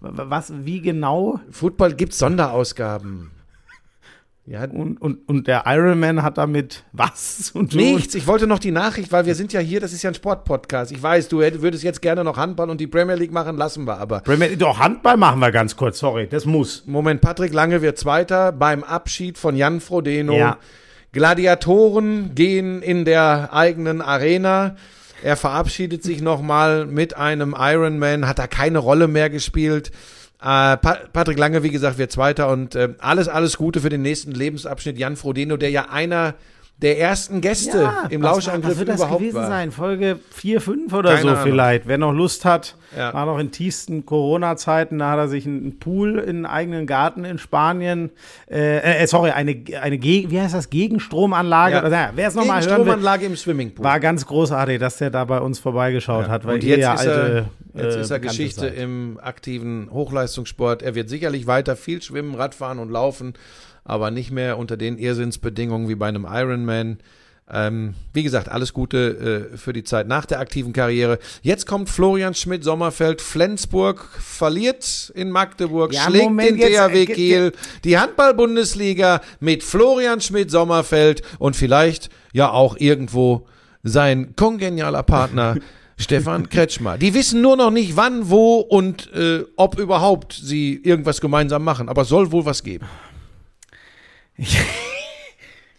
Was, 0.02 0.52
wie 0.66 0.82
genau? 0.82 1.40
Football 1.52 1.94
gibt's 1.94 2.20
Sonderausgaben. 2.20 3.32
Ja, 4.46 4.66
Und, 4.66 5.02
und, 5.02 5.20
und 5.30 5.48
der 5.48 5.64
Ironman 5.68 6.22
hat 6.22 6.38
damit 6.38 6.84
was 6.92 7.38
zu 7.54 7.64
tun? 7.64 7.78
Nichts. 7.80 8.14
Ich 8.14 8.28
wollte 8.28 8.46
noch 8.46 8.60
die 8.60 8.72
Nachricht, 8.72 9.12
weil 9.14 9.26
wir 9.26 9.36
sind 9.36 9.54
ja 9.54 9.62
hier, 9.62 9.80
das 9.80 9.94
ist 9.94 10.04
ja 10.04 10.10
ein 10.12 10.16
Sportpodcast. 10.16 10.92
Ich 10.92 11.02
weiß, 11.02 11.30
du 11.30 11.42
hätt- 11.42 11.62
würdest 11.62 11.82
jetzt 11.86 12.02
gerne 12.02 12.26
noch 12.26 12.36
Handball 12.36 12.70
und 12.70 12.82
die 12.82 12.88
Premier 12.88 13.16
League 13.16 13.32
machen, 13.32 13.56
lassen 13.56 13.86
wir 13.88 13.98
aber. 14.00 14.20
Premier- 14.20 14.58
Doch, 14.58 14.80
Handball 14.80 15.16
machen 15.16 15.40
wir 15.40 15.52
ganz 15.54 15.78
kurz, 15.78 16.00
sorry, 16.00 16.28
das 16.28 16.46
muss. 16.46 16.84
Moment, 16.86 17.22
Patrick 17.22 17.54
Lange 17.54 17.82
wird 17.82 17.98
Zweiter 17.98 18.52
beim 18.52 18.84
Abschied 18.84 19.38
von 19.38 19.56
Jan 19.56 19.80
Frodeno. 19.80 20.34
Ja. 20.34 20.58
Gladiatoren 21.14 22.36
gehen 22.36 22.82
in 22.82 23.06
der 23.06 23.50
eigenen 23.54 24.02
Arena. 24.02 24.76
Er 25.24 25.38
verabschiedet 25.38 26.04
sich 26.04 26.22
nochmal 26.22 26.86
mit 26.86 27.16
einem 27.16 27.56
Ironman, 27.58 28.28
hat 28.28 28.40
da 28.40 28.48
keine 28.48 28.80
Rolle 28.80 29.08
mehr 29.08 29.30
gespielt. 29.30 29.92
Äh, 30.44 30.76
pa 30.76 30.98
Patrick 31.14 31.40
Lange, 31.40 31.64
wie 31.64 31.70
gesagt, 31.70 31.98
wird 31.98 32.12
Zweiter 32.12 32.50
und 32.50 32.76
äh, 32.76 32.90
alles, 33.00 33.30
alles 33.30 33.58
Gute 33.58 33.80
für 33.80 33.88
den 33.88 34.02
nächsten 34.02 34.32
Lebensabschnitt. 34.32 34.98
Jan 34.98 35.16
Frodeno, 35.16 35.56
der 35.56 35.70
ja 35.70 35.90
einer 35.90 36.36
der 36.78 37.00
ersten 37.00 37.40
Gäste 37.40 37.90
im 38.10 38.22
was- 38.24 38.32
Lauschangriff 38.32 38.78
wird 38.78 38.90
das 38.90 38.98
überhaupt 38.98 39.20
gewesen 39.20 39.36
war. 39.38 39.48
sein? 39.48 39.72
Folge 39.72 40.20
4, 40.32 40.60
5 40.60 40.92
oder 40.94 41.12
Keine 41.12 41.22
so 41.22 41.28
Ahnung. 41.30 41.44
vielleicht. 41.44 41.88
Wer 41.88 41.98
noch 41.98 42.12
Lust 42.12 42.44
hat, 42.44 42.76
Ja. 42.98 43.14
war 43.14 43.26
noch 43.26 43.40
in 43.40 43.52
tiefsten 43.52 44.06
Corona-Zeiten, 44.06 45.00
da 45.00 45.12
hat 45.12 45.18
er 45.20 45.28
sich 45.30 45.46
einen 45.46 45.80
Pool 45.80 46.20
in 46.20 46.30
einen 46.30 46.46
eigenen 46.46 46.86
Garten 46.86 47.24
in 47.24 47.38
Spanien, 47.38 48.10
äh, 48.52 48.80
äh, 49.02 49.08
sorry, 49.08 49.32
eine, 49.32 49.64
eine 49.82 50.02
wie 50.04 50.42
heißt 50.42 50.54
das, 50.54 50.70
Gegenstromanlage? 50.70 51.76
Ja. 51.76 51.88
Ja, 51.88 52.12
Wer 52.16 52.28
es 52.28 52.36
nochmal 52.36 52.58
hören 52.62 52.70
will, 52.70 52.76
Gegenstromanlage 52.78 53.26
im 53.28 53.36
Swimmingpool. 53.38 53.86
war 53.86 54.00
ganz 54.02 54.26
großartig, 54.26 54.80
dass 54.80 54.98
der 54.98 55.10
da 55.10 55.24
bei 55.24 55.40
uns 55.40 55.60
vorbeigeschaut 55.60 56.28
hat, 56.28 56.46
weil 56.46 56.56
Und 56.56 56.64
jetzt, 56.64 56.80
ja 56.80 56.94
ist, 56.96 57.08
alte 57.08 57.50
er, 57.76 57.82
jetzt 57.86 57.96
äh, 57.96 58.02
ist 58.02 58.12
er 58.12 58.20
Geschichte 58.20 58.62
seid. 58.62 58.78
im 58.78 59.20
aktiven 59.22 59.90
Hochleistungssport. 59.92 60.82
Er 60.82 60.96
wird 60.96 61.08
sicherlich 61.08 61.48
weiter 61.48 61.76
viel 61.78 62.02
schwimmen, 62.02 62.36
Radfahren 62.36 62.80
und 62.80 62.92
laufen, 62.92 63.36
aber 63.86 64.12
nicht 64.12 64.32
mehr 64.32 64.58
unter 64.58 64.78
den 64.78 64.98
Irrsinnsbedingungen 64.98 65.90
wie 65.90 65.96
bei 65.96 66.08
einem 66.08 66.26
Ironman. 66.30 67.00
Ähm, 67.52 67.94
wie 68.14 68.24
gesagt, 68.24 68.48
alles 68.48 68.74
Gute 68.74 69.50
äh, 69.54 69.58
für 69.58 69.74
die 69.74 69.84
Zeit 69.84 70.08
nach 70.08 70.26
der 70.26 70.40
aktiven 70.40 70.72
Karriere. 70.72 71.20
Jetzt 71.42 71.68
kommt 71.68 71.90
Florian 71.90 72.34
Schmidt-Sommerfeld. 72.34 73.22
Flensburg 73.22 74.08
verliert 74.18 75.12
in 75.14 75.30
Magdeburg, 75.30 75.94
Ja, 75.94 76.04
schlägt 76.04 76.24
Moment, 76.24 76.62
den 76.62 76.74
THW 76.74 77.04
äh, 77.04 77.06
Kiel. 77.06 77.52
Die 77.84 77.98
Handball-Bundesliga 77.98 79.22
mit 79.42 79.62
Florian 79.64 80.22
Schmidt-Sommerfeld 80.22 81.22
und 81.38 81.58
vielleicht 81.58 82.10
ja 82.32 82.50
auch 82.50 82.78
irgendwo 82.78 83.46
sein 83.84 84.36
kongenialer 84.38 85.04
Partner 85.04 85.58
Stefan 85.98 86.50
Kretschmer. 86.50 86.98
Die 86.98 87.14
wissen 87.14 87.42
nur 87.42 87.58
noch 87.58 87.72
nicht, 87.72 87.98
wann, 87.98 88.30
wo 88.30 88.56
und 88.60 89.12
äh, 89.14 89.44
ob 89.58 89.78
überhaupt 89.78 90.34
sie 90.34 90.80
irgendwas 90.82 91.20
gemeinsam 91.20 91.64
machen. 91.64 91.90
Aber 91.90 92.04
es 92.04 92.10
soll 92.10 92.32
wohl 92.32 92.46
was 92.46 92.64
geben. 92.64 92.88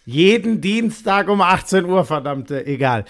Jeden 0.07 0.61
Dienstag 0.61 1.29
um 1.29 1.41
18 1.41 1.85
Uhr, 1.85 2.05
verdammte, 2.05 2.67
egal. 2.67 3.05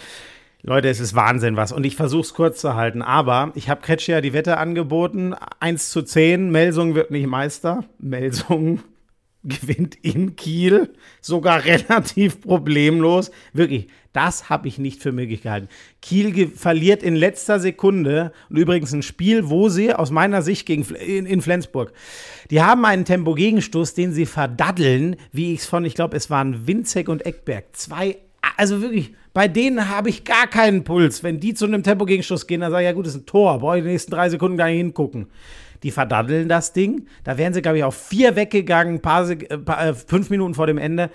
Leute, 0.63 0.89
es 0.89 0.99
ist 0.99 1.15
Wahnsinn 1.15 1.57
was. 1.57 1.73
Und 1.73 1.85
ich 1.85 1.95
versuche 1.95 2.23
es 2.23 2.33
kurz 2.33 2.61
zu 2.61 2.75
halten. 2.75 3.03
Aber 3.03 3.53
ich 3.55 3.69
habe 3.69 3.83
Kretsch 3.83 4.09
ja 4.09 4.23
die 4.23 4.33
Wette 4.33 4.57
angeboten. 4.57 5.35
1 5.61 5.91
zu 5.91 6.01
10. 6.01 6.51
Melsung 6.51 6.95
wird 6.95 7.11
nicht 7.11 7.27
Meister. 7.27 7.85
Melsung 7.99 8.81
gewinnt 9.45 9.97
in 10.03 10.37
Kiel 10.37 10.91
sogar 11.21 11.65
relativ 11.65 12.41
problemlos. 12.41 13.31
Wirklich, 13.53 13.89
das 14.13 14.49
habe 14.49 14.69
ich 14.69 14.79
nicht 14.79 15.03
für 15.03 15.13
möglich 15.13 15.43
gehalten. 15.43 15.69
Kiel 16.01 16.49
verliert 16.49 17.03
in 17.03 17.15
letzter 17.17 17.61
Sekunde 17.61 18.33
und 18.49 18.57
übrigens 18.57 18.93
ein 18.93 19.03
Spiel, 19.03 19.51
wo 19.51 19.69
sie 19.69 19.93
aus 19.93 20.11
meiner 20.11 20.41
Sicht 20.43 20.67
gegen 20.67 20.85
in, 20.95 21.27
in 21.27 21.43
Flensburg, 21.43 21.93
die 22.51 22.63
haben 22.63 22.85
einen 22.85 23.05
Tempo-Gegenstoß, 23.05 23.95
den 23.95 24.13
sie 24.13 24.27
verdaddeln, 24.27 25.17
wie 25.33 25.53
ich 25.53 25.61
es 25.61 25.67
von, 25.67 25.85
ich 25.85 25.95
glaube, 25.95 26.17
es 26.17 26.31
waren 26.31 26.67
Winzek 26.67 27.09
und 27.09 27.27
Eckberg. 27.27 27.65
Zwei, 27.73 28.19
also 28.57 28.81
wirklich, 28.81 29.15
bei 29.33 29.49
denen 29.49 29.89
habe 29.89 30.11
ich 30.11 30.25
gar 30.25 30.47
keinen 30.47 30.85
Puls. 30.85 31.25
Wenn 31.25 31.41
die 31.41 31.55
zu 31.55 31.67
einem 31.67 31.83
Tempo-Gegenstoß 31.83 32.47
gehen, 32.47 32.61
dann 32.61 32.71
sage 32.71 32.85
ich, 32.85 32.89
ja 32.89 32.93
gut, 32.93 33.07
das 33.07 33.15
ist 33.15 33.23
ein 33.23 33.27
Tor, 33.27 33.59
brauche 33.59 33.79
ich 33.79 33.83
die 33.83 33.91
nächsten 33.91 34.13
drei 34.13 34.31
Sekunden 34.31 34.57
gar 34.57 34.69
nicht 34.69 34.79
hingucken. 34.79 35.27
Die 35.85 35.93
verdaddeln 35.93 36.49
das 36.49 36.73
Ding. 36.73 37.07
Da 37.23 37.39
wären 37.39 37.55
sie, 37.55 37.63
glaube 37.63 37.79
ich, 37.79 37.85
auf 37.85 37.95
vier 37.95 38.35
weggegangen, 38.35 38.97
äh, 38.97 39.59
paar, 39.59 39.87
äh, 39.87 39.95
fünf 39.95 40.31
Minuten 40.31 40.55
vor 40.55 40.67
dem 40.67 40.79
Ende. 40.79 41.11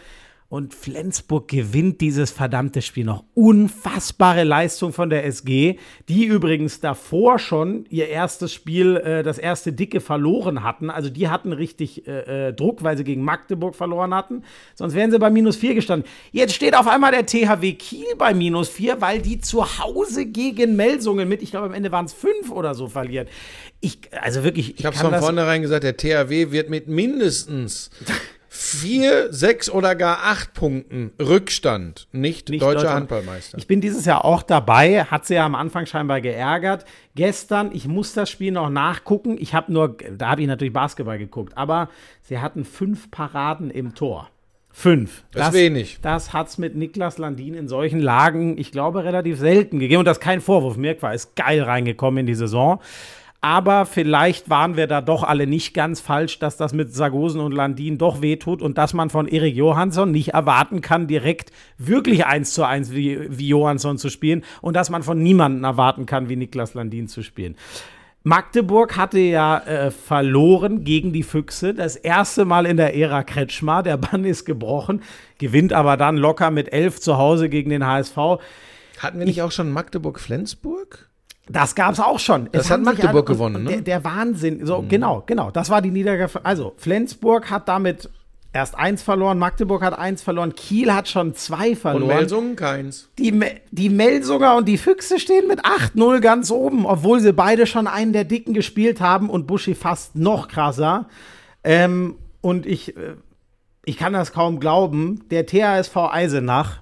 Und 0.50 0.74
Flensburg 0.74 1.48
gewinnt 1.48 2.02
dieses 2.02 2.32
verdammte 2.32 2.82
Spiel 2.82 3.06
noch. 3.06 3.24
Unfassbare 3.36 4.44
Leistung 4.44 4.94
von 4.94 5.12
der 5.12 5.24
SG, 5.26 5.78
die 6.08 6.26
übrigens 6.26 6.80
davor 6.80 7.38
schon 7.38 7.86
ihr 7.90 8.08
erstes 8.08 8.52
Spiel, 8.52 8.98
äh, 8.98 9.22
das 9.22 9.38
erste 9.38 9.74
Dicke 9.74 10.02
verloren 10.02 10.64
hatten. 10.64 10.90
Also 10.90 11.12
die 11.12 11.28
hatten 11.28 11.54
richtig 11.54 12.08
äh, 12.08 12.48
äh, 12.48 12.54
Druck, 12.54 12.82
weil 12.82 12.98
sie 12.98 13.04
gegen 13.04 13.22
Magdeburg 13.22 13.76
verloren 13.76 14.12
hatten. 14.12 14.42
Sonst 14.74 14.96
wären 14.96 15.12
sie 15.12 15.20
bei 15.20 15.30
minus 15.30 15.56
vier 15.56 15.76
gestanden. 15.76 16.10
Jetzt 16.32 16.56
steht 16.56 16.76
auf 16.76 16.88
einmal 16.88 17.12
der 17.12 17.28
THW 17.28 17.74
Kiel 17.74 18.08
bei 18.18 18.34
minus 18.34 18.70
vier, 18.70 19.00
weil 19.02 19.22
die 19.22 19.40
zu 19.40 19.78
Hause 19.78 20.26
gegen 20.26 20.76
Melsungen 20.76 21.30
mit, 21.30 21.44
ich 21.44 21.52
glaube 21.52 21.68
am 21.68 21.74
Ende 21.76 21.92
waren 21.92 22.06
es 22.06 22.14
fünf 22.14 22.50
oder 22.50 22.74
so, 22.74 22.88
verlieren. 22.88 23.28
Ich, 23.82 24.00
also 24.20 24.44
wirklich, 24.44 24.80
Ich 24.80 24.86
habe 24.88 24.96
kann 24.96 25.12
von 25.12 25.20
vornherein 25.20 25.62
gesagt, 25.62 25.84
der 25.84 25.96
THW 25.96 26.52
wird 26.52 26.72
mit 26.72 26.88
mindestens 26.88 27.92
vier, 28.50 29.32
sechs 29.32 29.70
oder 29.70 29.96
gar 29.96 30.24
acht 30.24 30.54
Punkten 30.54 31.12
Rückstand 31.22 32.08
nicht, 32.12 32.50
nicht 32.50 32.62
deutscher. 32.64 32.94
Handballmeister. 32.94 33.58
Ich 33.58 33.68
bin 33.68 33.80
dieses 33.80 34.06
Jahr 34.06 34.26
auch 34.26 34.42
dabei, 34.42 35.04
hat 35.04 35.28
sie 35.28 35.36
ja 35.36 35.46
am 35.46 35.56
Anfang 35.56 35.86
scheinbar 35.86 36.20
geärgert. 36.20 36.86
Gestern, 37.16 37.72
ich 37.74 37.88
muss 37.88 38.14
das 38.14 38.30
Spiel 38.30 38.52
noch 38.52 38.70
nachgucken. 38.70 39.38
Ich 39.40 39.54
habe 39.54 39.72
nur, 39.72 39.98
da 40.18 40.30
habe 40.30 40.42
ich 40.42 40.48
natürlich 40.48 40.74
Basketball 40.74 41.20
geguckt, 41.20 41.56
aber 41.56 41.90
sie 42.24 42.40
hatten 42.40 42.66
fünf 42.66 43.12
Paraden 43.12 43.70
im 43.70 43.94
Tor. 43.94 44.30
Fünf. 44.72 45.24
Das 45.32 45.50
ist 45.50 45.54
wenig. 45.54 46.00
Das 46.02 46.32
hat 46.32 46.48
es 46.48 46.58
mit 46.58 46.76
Niklas 46.76 47.18
Landin 47.18 47.54
in 47.54 47.68
solchen 47.68 48.00
Lagen, 48.00 48.58
ich 48.58 48.72
glaube, 48.72 49.04
relativ 49.04 49.38
selten 49.40 49.80
gegeben. 49.80 50.00
Und 50.00 50.06
das 50.06 50.18
ist 50.18 50.24
kein 50.24 50.42
Vorwurf. 50.42 50.78
Mirkwa 50.78 51.12
ist 51.12 51.36
geil 51.36 51.62
reingekommen 51.62 52.20
in 52.20 52.26
die 52.28 52.36
Saison. 52.36 52.80
Aber 53.42 53.86
vielleicht 53.86 54.50
waren 54.50 54.76
wir 54.76 54.88
da 54.88 55.00
doch 55.00 55.24
alle 55.24 55.48
nicht 55.48 55.74
ganz 55.74 56.02
falsch, 56.02 56.40
dass 56.40 56.58
das 56.58 56.74
mit 56.74 56.94
Sargosen 56.94 57.40
und 57.40 57.54
Landin 57.54 57.98
doch 57.98 58.22
wehtut 58.22 58.62
und 58.62 58.78
dass 58.78 58.94
man 58.94 59.10
von 59.10 59.30
Erik 59.30 59.56
Johansson 59.56 60.12
nicht 60.12 60.30
erwarten 60.30 60.82
kann, 60.82 61.08
direkt 61.08 61.52
wirklich 61.78 62.26
eins 62.26 62.54
zu 62.54 62.66
eins 62.66 62.92
wie, 62.92 63.18
wie 63.30 63.48
Johansson 63.48 63.98
zu 63.98 64.10
spielen 64.10 64.44
und 64.62 64.76
dass 64.76 64.90
man 64.90 65.04
von 65.04 65.24
niemandem 65.24 65.64
erwarten 65.64 66.06
kann, 66.06 66.28
wie 66.28 66.36
Niklas 66.36 66.74
Landin 66.74 67.08
zu 67.08 67.24
spielen. 67.24 67.56
Magdeburg 68.24 68.98
hatte 68.98 69.20
ja 69.20 69.60
äh, 69.60 69.92
verloren 69.92 70.84
gegen 70.84 71.14
die 71.14 71.24
Füchse. 71.24 71.74
Das 71.74 71.96
erste 71.96 72.44
Mal 72.44 72.66
in 72.66 72.76
der 72.76 72.94
Ära 72.94 73.24
Kretschmar. 73.24 73.82
Der 73.82 73.96
Bann 73.96 74.26
ist 74.26 74.44
gebrochen, 74.44 75.02
gewinnt 75.38 75.72
aber 75.72 75.96
dann 75.96 76.18
locker 76.18 76.52
mit 76.52 76.74
elf 76.74 77.00
zu 77.00 77.18
Hause 77.18 77.48
gegen 77.48 77.70
den 77.70 77.86
HSV. 77.86 78.18
Hatten 78.98 79.20
wir 79.20 79.26
nicht 79.26 79.42
auch 79.42 79.54
schon 79.54 79.72
Magdeburg-Flensburg? 79.72 81.09
Das 81.52 81.74
gab 81.76 81.94
es 81.94 82.00
auch 82.00 82.20
schon. 82.20 82.48
Das 82.52 82.66
Es 82.66 82.72
hat 82.72 82.82
Magdeburg 82.82 83.28
alle- 83.28 83.36
gewonnen, 83.38 83.64
ne? 83.64 83.70
Der, 83.72 83.82
der 83.82 84.04
Wahnsinn. 84.04 84.66
So, 84.66 84.86
genau, 84.88 85.24
genau. 85.26 85.50
Das 85.52 85.70
war 85.70 85.82
die 85.82 85.90
Niederlage. 85.92 86.30
Also, 86.44 86.74
Flensburg 86.78 87.50
hat 87.50 87.68
damit 87.68 88.10
erst 88.54 88.76
eins 88.76 89.02
verloren, 89.04 89.38
Magdeburg 89.38 89.82
hat 89.84 89.98
eins 89.98 90.22
verloren, 90.24 90.54
Kiel 90.56 90.94
hat 90.94 91.08
schon 91.08 91.34
zwei 91.36 91.70
Und 91.72 91.76
verloren. 91.78 92.08
Melsungen 92.18 92.56
keins. 92.56 93.10
Die, 93.20 93.32
Me- 93.32 93.62
die 93.72 93.90
Melsunger 93.90 94.56
und 94.58 94.68
die 94.68 94.78
Füchse 94.78 95.20
stehen 95.20 95.48
mit 95.48 95.66
8-0 95.66 96.20
ganz 96.20 96.50
oben, 96.52 96.86
obwohl 96.86 97.20
sie 97.20 97.34
beide 97.34 97.68
schon 97.68 97.86
einen 97.88 98.14
der 98.14 98.24
Dicken 98.26 98.54
gespielt 98.54 99.02
haben 99.02 99.30
und 99.30 99.46
Buschi 99.48 99.76
fast 99.76 100.16
noch 100.16 100.48
krasser. 100.48 101.08
Ähm, 101.64 102.16
und 102.42 102.66
ich, 102.66 102.96
äh, 102.98 103.16
ich 103.86 103.98
kann 103.98 104.14
das 104.14 104.32
kaum 104.34 104.60
glauben. 104.60 105.24
Der 105.30 105.46
THSV 105.46 105.96
Eisenach, 106.12 106.80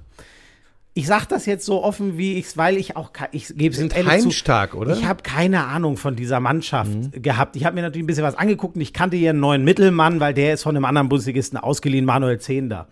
ich 0.98 1.06
sag 1.06 1.28
das 1.28 1.46
jetzt 1.46 1.64
so 1.64 1.84
offen, 1.84 2.18
wie 2.18 2.40
ich's, 2.40 2.58
weil 2.58 2.76
ich 2.76 2.96
auch, 2.96 3.12
ich 3.32 3.50
gebe 3.56 3.72
es 3.72 3.78
Sind 3.78 3.96
ehrlich 3.96 4.18
zu, 4.18 4.26
heimstark, 4.26 4.74
oder? 4.74 4.94
ich 4.94 5.06
habe 5.06 5.22
keine 5.22 5.66
Ahnung 5.66 5.96
von 5.96 6.16
dieser 6.16 6.40
Mannschaft 6.40 6.90
gehabt. 7.12 7.56
Ich 7.56 7.66
habe 7.66 7.76
mir 7.76 7.84
natürlich 7.84 8.04
ein 8.04 8.08
bisschen 8.08 8.24
was 8.24 8.34
angeguckt 8.36 8.76
und 8.76 8.82
ich 8.82 8.94
kannte 8.94 9.16
ihren 9.16 9.40
neuen 9.40 9.64
Mittelmann, 9.64 10.20
weil 10.20 10.34
der 10.34 10.56
ist 10.56 10.64
von 10.64 10.76
einem 10.76 10.86
anderen 10.86 11.08
Bundesligisten 11.08 11.60
ausgeliehen, 11.60 12.04
Manuel 12.04 12.40
Zehnder. 12.40 12.88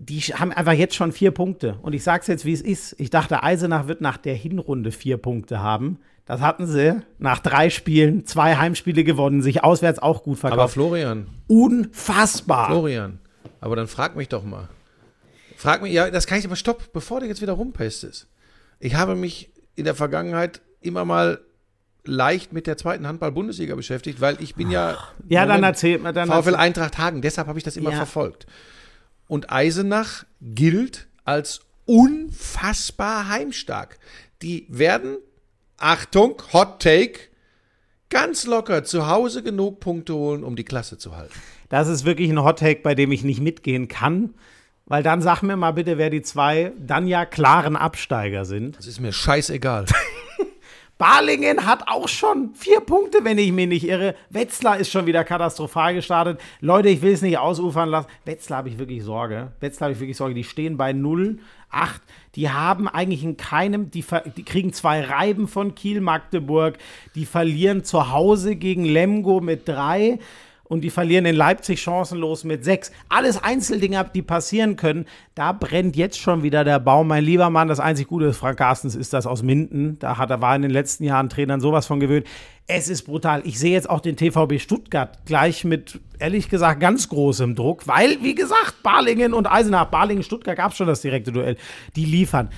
Die 0.00 0.20
haben 0.20 0.52
einfach 0.52 0.74
jetzt 0.74 0.94
schon 0.94 1.12
vier 1.12 1.30
Punkte. 1.30 1.78
Und 1.80 1.94
ich 1.94 2.02
sag's 2.02 2.26
jetzt, 2.26 2.44
wie 2.44 2.52
es 2.52 2.60
ist. 2.60 2.94
Ich 2.98 3.08
dachte, 3.08 3.42
Eisenach 3.42 3.88
wird 3.88 4.02
nach 4.02 4.18
der 4.18 4.34
Hinrunde 4.34 4.90
vier 4.92 5.16
Punkte 5.16 5.60
haben. 5.60 5.98
Das 6.26 6.42
hatten 6.42 6.66
sie 6.66 7.00
nach 7.18 7.38
drei 7.38 7.70
Spielen, 7.70 8.26
zwei 8.26 8.56
Heimspiele 8.56 9.02
gewonnen, 9.02 9.40
sich 9.40 9.64
auswärts 9.64 9.98
auch 9.98 10.24
gut 10.24 10.38
Aber 10.40 10.48
verkauft. 10.50 10.74
Florian, 10.74 11.26
Unfassbar. 11.46 12.66
Florian, 12.66 13.18
aber 13.62 13.76
dann 13.76 13.86
frag 13.86 14.14
mich 14.14 14.28
doch 14.28 14.44
mal. 14.44 14.68
Frag 15.62 15.80
mich, 15.80 15.92
ja, 15.92 16.10
das 16.10 16.26
kann 16.26 16.40
ich 16.40 16.44
aber 16.44 16.56
stopp, 16.56 16.92
bevor 16.92 17.20
du 17.20 17.26
jetzt 17.26 17.40
wieder 17.40 17.52
rumpestest. 17.52 18.26
Ich 18.80 18.96
habe 18.96 19.14
mich 19.14 19.50
in 19.76 19.84
der 19.84 19.94
Vergangenheit 19.94 20.60
immer 20.80 21.04
mal 21.04 21.40
leicht 22.04 22.52
mit 22.52 22.66
der 22.66 22.76
zweiten 22.76 23.06
Handball-Bundesliga 23.06 23.76
beschäftigt, 23.76 24.20
weil 24.20 24.36
ich 24.42 24.56
bin 24.56 24.72
ja 24.72 24.98
Ja, 25.28 25.42
dann 25.46 25.60
Moment, 25.60 25.64
erzähl 25.66 25.98
mir 26.00 26.12
dann. 26.12 26.28
VfL 26.28 26.56
Eintracht 26.56 26.98
Hagen, 26.98 27.22
deshalb 27.22 27.46
habe 27.46 27.58
ich 27.60 27.64
das 27.64 27.76
immer 27.76 27.90
Ja. 27.90 27.96
verfolgt. 27.98 28.46
Und 29.28 29.52
Eisenach 29.52 30.24
gilt 30.40 31.06
als 31.24 31.60
unfassbar 31.86 33.28
heimstark. 33.28 34.00
Die 34.42 34.66
werden, 34.68 35.16
Achtung, 35.76 36.42
Hot 36.52 36.82
Take, 36.82 37.20
ganz 38.10 38.46
locker 38.46 38.82
zu 38.82 39.06
Hause 39.06 39.44
genug 39.44 39.78
Punkte 39.78 40.14
holen, 40.14 40.42
um 40.42 40.56
die 40.56 40.64
Klasse 40.64 40.98
zu 40.98 41.16
halten. 41.16 41.34
Das 41.68 41.86
ist 41.86 42.04
wirklich 42.04 42.30
ein 42.30 42.42
Hottake, 42.42 42.80
bei 42.82 42.96
dem 42.96 43.12
ich 43.12 43.22
nicht 43.22 43.40
mitgehen 43.40 43.86
kann. 43.86 44.34
Weil 44.86 45.02
dann 45.02 45.22
sag 45.22 45.42
mir 45.42 45.56
mal 45.56 45.72
bitte, 45.72 45.98
wer 45.98 46.10
die 46.10 46.22
zwei 46.22 46.72
dann 46.78 47.06
ja 47.06 47.24
klaren 47.24 47.76
Absteiger 47.76 48.44
sind. 48.44 48.76
Das 48.76 48.86
ist 48.86 49.00
mir 49.00 49.12
scheißegal. 49.12 49.86
Balingen 51.02 51.66
hat 51.66 51.88
auch 51.88 52.06
schon 52.06 52.54
vier 52.54 52.78
Punkte, 52.78 53.24
wenn 53.24 53.36
ich 53.36 53.50
mich 53.50 53.66
nicht 53.66 53.88
irre. 53.88 54.14
Wetzlar 54.30 54.78
ist 54.78 54.92
schon 54.92 55.04
wieder 55.04 55.24
katastrophal 55.24 55.94
gestartet. 55.94 56.40
Leute, 56.60 56.90
ich 56.90 57.02
will 57.02 57.12
es 57.12 57.22
nicht 57.22 57.38
ausufern 57.38 57.88
lassen. 57.88 58.06
Wetzlar 58.24 58.58
habe 58.58 58.68
ich 58.68 58.78
wirklich 58.78 59.02
Sorge. 59.02 59.50
Wetzlar 59.58 59.86
habe 59.86 59.94
ich 59.94 60.00
wirklich 60.00 60.16
Sorge. 60.16 60.34
Die 60.34 60.44
stehen 60.44 60.76
bei 60.76 60.92
0, 60.92 61.40
8. 61.70 62.00
Die 62.36 62.50
haben 62.50 62.86
eigentlich 62.86 63.24
in 63.24 63.36
keinem, 63.36 63.90
die, 63.90 64.04
die 64.36 64.44
kriegen 64.44 64.72
zwei 64.72 65.02
Reiben 65.02 65.48
von 65.48 65.74
Kiel, 65.74 66.00
Magdeburg. 66.00 66.78
Die 67.16 67.26
verlieren 67.26 67.82
zu 67.82 68.12
Hause 68.12 68.54
gegen 68.54 68.84
Lemgo 68.84 69.40
mit 69.40 69.66
3 69.68 70.20
und 70.72 70.80
die 70.80 70.88
verlieren 70.88 71.26
in 71.26 71.36
Leipzig 71.36 71.82
chancenlos 71.82 72.44
mit 72.44 72.64
sechs. 72.64 72.92
Alles 73.10 73.36
Einzeldinger, 73.42 74.04
die 74.04 74.22
passieren 74.22 74.76
können. 74.76 75.04
Da 75.34 75.52
brennt 75.52 75.96
jetzt 75.96 76.18
schon 76.18 76.42
wieder 76.42 76.64
der 76.64 76.80
Baum. 76.80 77.08
Mein 77.08 77.24
lieber 77.24 77.50
Mann, 77.50 77.68
das 77.68 77.78
einzig 77.78 78.08
Gute 78.08 78.24
ist, 78.24 78.38
Frank 78.38 78.56
Carstens 78.56 78.94
ist 78.94 79.12
das 79.12 79.26
aus 79.26 79.42
Minden. 79.42 79.98
Da 79.98 80.16
hat 80.16 80.30
er 80.30 80.40
war 80.40 80.56
in 80.56 80.62
den 80.62 80.70
letzten 80.70 81.04
Jahren 81.04 81.28
Trainern 81.28 81.60
sowas 81.60 81.86
von 81.86 82.00
gewöhnt. 82.00 82.26
Es 82.66 82.88
ist 82.88 83.02
brutal. 83.02 83.42
Ich 83.44 83.58
sehe 83.58 83.72
jetzt 83.72 83.90
auch 83.90 84.00
den 84.00 84.16
TVB 84.16 84.58
Stuttgart 84.58 85.26
gleich 85.26 85.64
mit, 85.64 86.00
ehrlich 86.18 86.48
gesagt, 86.48 86.80
ganz 86.80 87.06
großem 87.10 87.54
Druck, 87.54 87.86
weil, 87.86 88.22
wie 88.22 88.34
gesagt, 88.34 88.82
Balingen 88.82 89.34
und 89.34 89.52
Eisenach, 89.52 89.90
Balingen, 89.90 90.22
Stuttgart 90.22 90.56
gab 90.56 90.70
es 90.70 90.78
schon 90.78 90.86
das 90.86 91.02
direkte 91.02 91.32
Duell. 91.32 91.58
Die 91.96 92.06
liefern. 92.06 92.48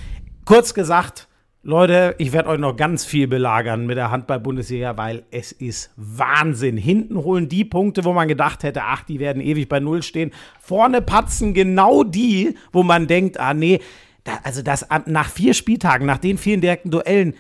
Kurz 0.45 0.73
gesagt, 0.73 1.27
Leute, 1.67 2.15
ich 2.19 2.35
werde 2.35 2.51
euch 2.51 2.59
noch 2.59 2.77
ganz 2.77 3.07
viel 3.07 3.27
belagern 3.27 3.87
mit 3.87 3.97
der 3.97 4.11
Handball-Bundesliga, 4.11 4.99
weil 4.99 5.23
es 5.31 5.51
ist 5.51 5.95
Wahnsinn. 5.97 6.77
Hinten 6.77 7.17
holen 7.17 7.49
die 7.49 7.65
Punkte, 7.65 8.05
wo 8.05 8.13
man 8.13 8.29
gedacht 8.29 8.65
hätte, 8.65 8.83
ach, 8.83 9.03
die 9.05 9.19
werden 9.19 9.41
ewig 9.41 9.67
bei 9.67 9.81
Null 9.81 10.03
stehen. 10.03 10.31
Vorne 10.61 11.01
patzen 11.01 11.55
genau 11.55 12.05
die, 12.05 12.55
wo 12.71 12.83
man 12.83 13.07
denkt, 13.07 13.41
ah, 13.41 13.55
nee, 13.55 13.81
da, 14.25 14.41
also 14.43 14.61
das 14.61 14.87
nach 15.07 15.31
vier 15.31 15.55
Spieltagen, 15.55 16.07
nach 16.07 16.19
den 16.19 16.37
vielen 16.37 16.61
direkten 16.61 16.91
Duellen, 16.91 17.33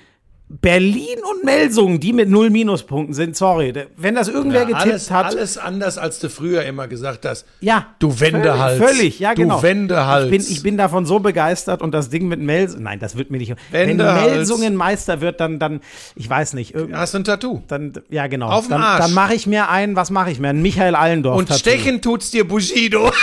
Berlin 0.46 1.18
und 1.32 1.42
Melsungen, 1.42 2.00
die 2.00 2.12
mit 2.12 2.28
null 2.28 2.50
Minuspunkten 2.50 3.14
sind, 3.14 3.34
sorry. 3.34 3.72
Wenn 3.96 4.14
das 4.14 4.28
irgendwer 4.28 4.66
getippt 4.66 4.82
alles, 4.82 5.10
hat. 5.10 5.26
alles 5.26 5.56
anders, 5.56 5.96
als 5.96 6.18
du 6.18 6.28
früher 6.28 6.64
immer 6.64 6.86
gesagt 6.86 7.24
hast. 7.24 7.46
Ja. 7.60 7.86
Du 7.98 8.20
Wendehals. 8.20 8.78
Völlig, 8.78 8.96
völlig 8.96 9.18
ja, 9.20 9.34
Du 9.34 9.42
genau. 9.42 9.62
Wendehals. 9.62 10.26
Ich 10.26 10.30
bin, 10.30 10.40
ich 10.42 10.62
bin 10.62 10.76
davon 10.76 11.06
so 11.06 11.18
begeistert 11.18 11.80
und 11.80 11.92
das 11.92 12.10
Ding 12.10 12.28
mit 12.28 12.40
Mels. 12.40 12.76
Nein, 12.78 12.98
das 13.00 13.16
wird 13.16 13.30
mir 13.30 13.38
nicht. 13.38 13.54
Wenn 13.70 13.88
Wendehals. 13.88 14.30
Melsungen 14.32 14.76
Meister 14.76 15.22
wird, 15.22 15.40
dann, 15.40 15.58
dann, 15.58 15.80
ich 16.14 16.28
weiß 16.28 16.52
nicht. 16.52 16.74
Hast 16.92 17.14
du 17.14 17.18
ein 17.18 17.24
Tattoo? 17.24 17.62
dann, 17.68 17.94
ja, 18.10 18.26
genau. 18.26 18.50
Auf 18.50 18.68
dann 18.68 18.82
Arsch. 18.82 19.00
dann 19.00 19.14
mache 19.14 19.34
ich 19.34 19.46
mir 19.46 19.70
ein, 19.70 19.96
was 19.96 20.10
mache 20.10 20.30
ich 20.30 20.40
mir? 20.40 20.48
Ein 20.48 20.60
Michael 20.60 20.94
Allendorf. 20.94 21.38
Und 21.38 21.52
stechen 21.54 22.02
tut's 22.02 22.30
dir 22.30 22.46
Bushido. 22.46 23.10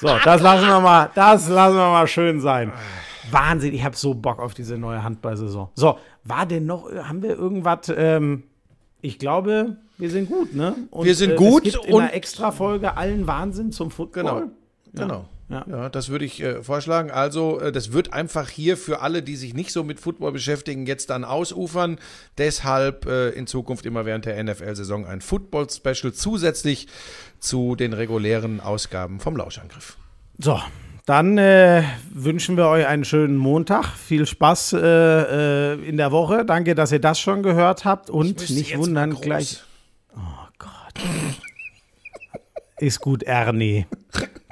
So, 0.00 0.08
das 0.24 0.40
lassen 0.40 0.66
wir 0.66 0.80
mal, 0.80 1.10
das 1.14 1.46
lassen 1.50 1.76
wir 1.76 1.90
mal 1.90 2.06
schön 2.06 2.40
sein. 2.40 2.72
Wahnsinn, 3.32 3.74
ich 3.74 3.84
habe 3.84 3.96
so 3.96 4.14
Bock 4.14 4.38
auf 4.38 4.54
diese 4.54 4.76
neue 4.78 5.02
Handballsaison. 5.02 5.68
So, 5.74 5.98
war 6.24 6.46
denn 6.46 6.66
noch, 6.66 6.90
haben 6.92 7.22
wir 7.22 7.30
irgendwas, 7.36 7.92
ähm, 7.94 8.44
Ich 9.02 9.18
glaube, 9.18 9.76
wir 9.96 10.10
sind 10.10 10.28
gut, 10.28 10.54
ne? 10.54 10.74
Und, 10.90 11.06
Wir 11.06 11.14
sind 11.14 11.32
äh, 11.32 11.36
gut 11.36 11.66
Es 11.66 11.72
gibt 11.74 11.86
in 11.86 11.94
und- 11.94 12.02
einer 12.02 12.12
Extra-Folge 12.14 12.96
allen 12.96 13.26
Wahnsinn 13.26 13.72
zum 13.72 13.90
Football. 13.90 14.22
Genau. 14.22 14.42
Genau. 14.92 15.24
Ja. 15.48 15.64
Ja. 15.68 15.88
das 15.88 16.10
würde 16.10 16.24
ich 16.26 16.40
äh, 16.42 16.62
vorschlagen. 16.62 17.10
Also, 17.10 17.58
äh, 17.60 17.72
das 17.72 17.92
wird 17.92 18.12
einfach 18.12 18.48
hier 18.48 18.76
für 18.76 19.00
alle, 19.00 19.20
die 19.22 19.34
sich 19.36 19.52
nicht 19.52 19.72
so 19.72 19.82
mit 19.82 19.98
Football 19.98 20.30
beschäftigen, 20.32 20.86
jetzt 20.86 21.10
dann 21.10 21.24
ausufern. 21.24 21.98
Deshalb 22.38 23.06
äh, 23.06 23.30
in 23.30 23.46
Zukunft 23.48 23.84
immer 23.84 24.04
während 24.06 24.26
der 24.26 24.42
NFL-Saison 24.44 25.06
ein 25.06 25.20
Football-Special 25.20 26.12
zusätzlich 26.12 26.86
zu 27.40 27.74
den 27.74 27.94
regulären 27.94 28.60
Ausgaben 28.60 29.18
vom 29.18 29.36
Lauschangriff. 29.36 29.96
So, 30.38 30.60
dann 31.10 31.38
äh, 31.38 31.82
wünschen 32.14 32.56
wir 32.56 32.68
euch 32.68 32.86
einen 32.86 33.04
schönen 33.04 33.36
Montag. 33.36 33.84
Viel 33.96 34.26
Spaß 34.26 34.74
äh, 34.74 34.78
äh, 34.78 35.88
in 35.88 35.96
der 35.96 36.12
Woche. 36.12 36.44
Danke, 36.44 36.76
dass 36.76 36.92
ihr 36.92 37.00
das 37.00 37.18
schon 37.18 37.42
gehört 37.42 37.84
habt. 37.84 38.10
Und 38.10 38.48
nicht 38.48 38.78
wundern, 38.78 39.20
gleich. 39.20 39.60
Oh 40.14 40.20
Gott. 40.56 40.70
Ist 42.78 43.00
gut, 43.00 43.24
Ernie. 43.24 43.86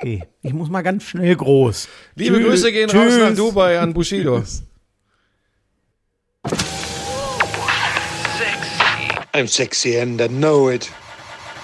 Okay. 0.01 0.25
Ich 0.43 0.53
muss 0.53 0.69
mal 0.69 0.83
ganz 0.83 1.05
schnell 1.05 1.37
groß. 1.37 1.89
Liebe 2.17 2.39
Tschüss. 2.39 2.47
Grüße 2.49 2.73
gehen 2.73 2.89
Tschüss. 2.89 3.15
raus 3.15 3.21
nach 3.21 3.37
Dubai 3.37 3.79
an 3.79 3.95
Bushido. 3.95 4.43
I'm 9.33 9.47
sexy 9.47 9.97
and 9.97 10.21
I 10.21 10.27
know 10.27 10.69
it. 10.69 10.91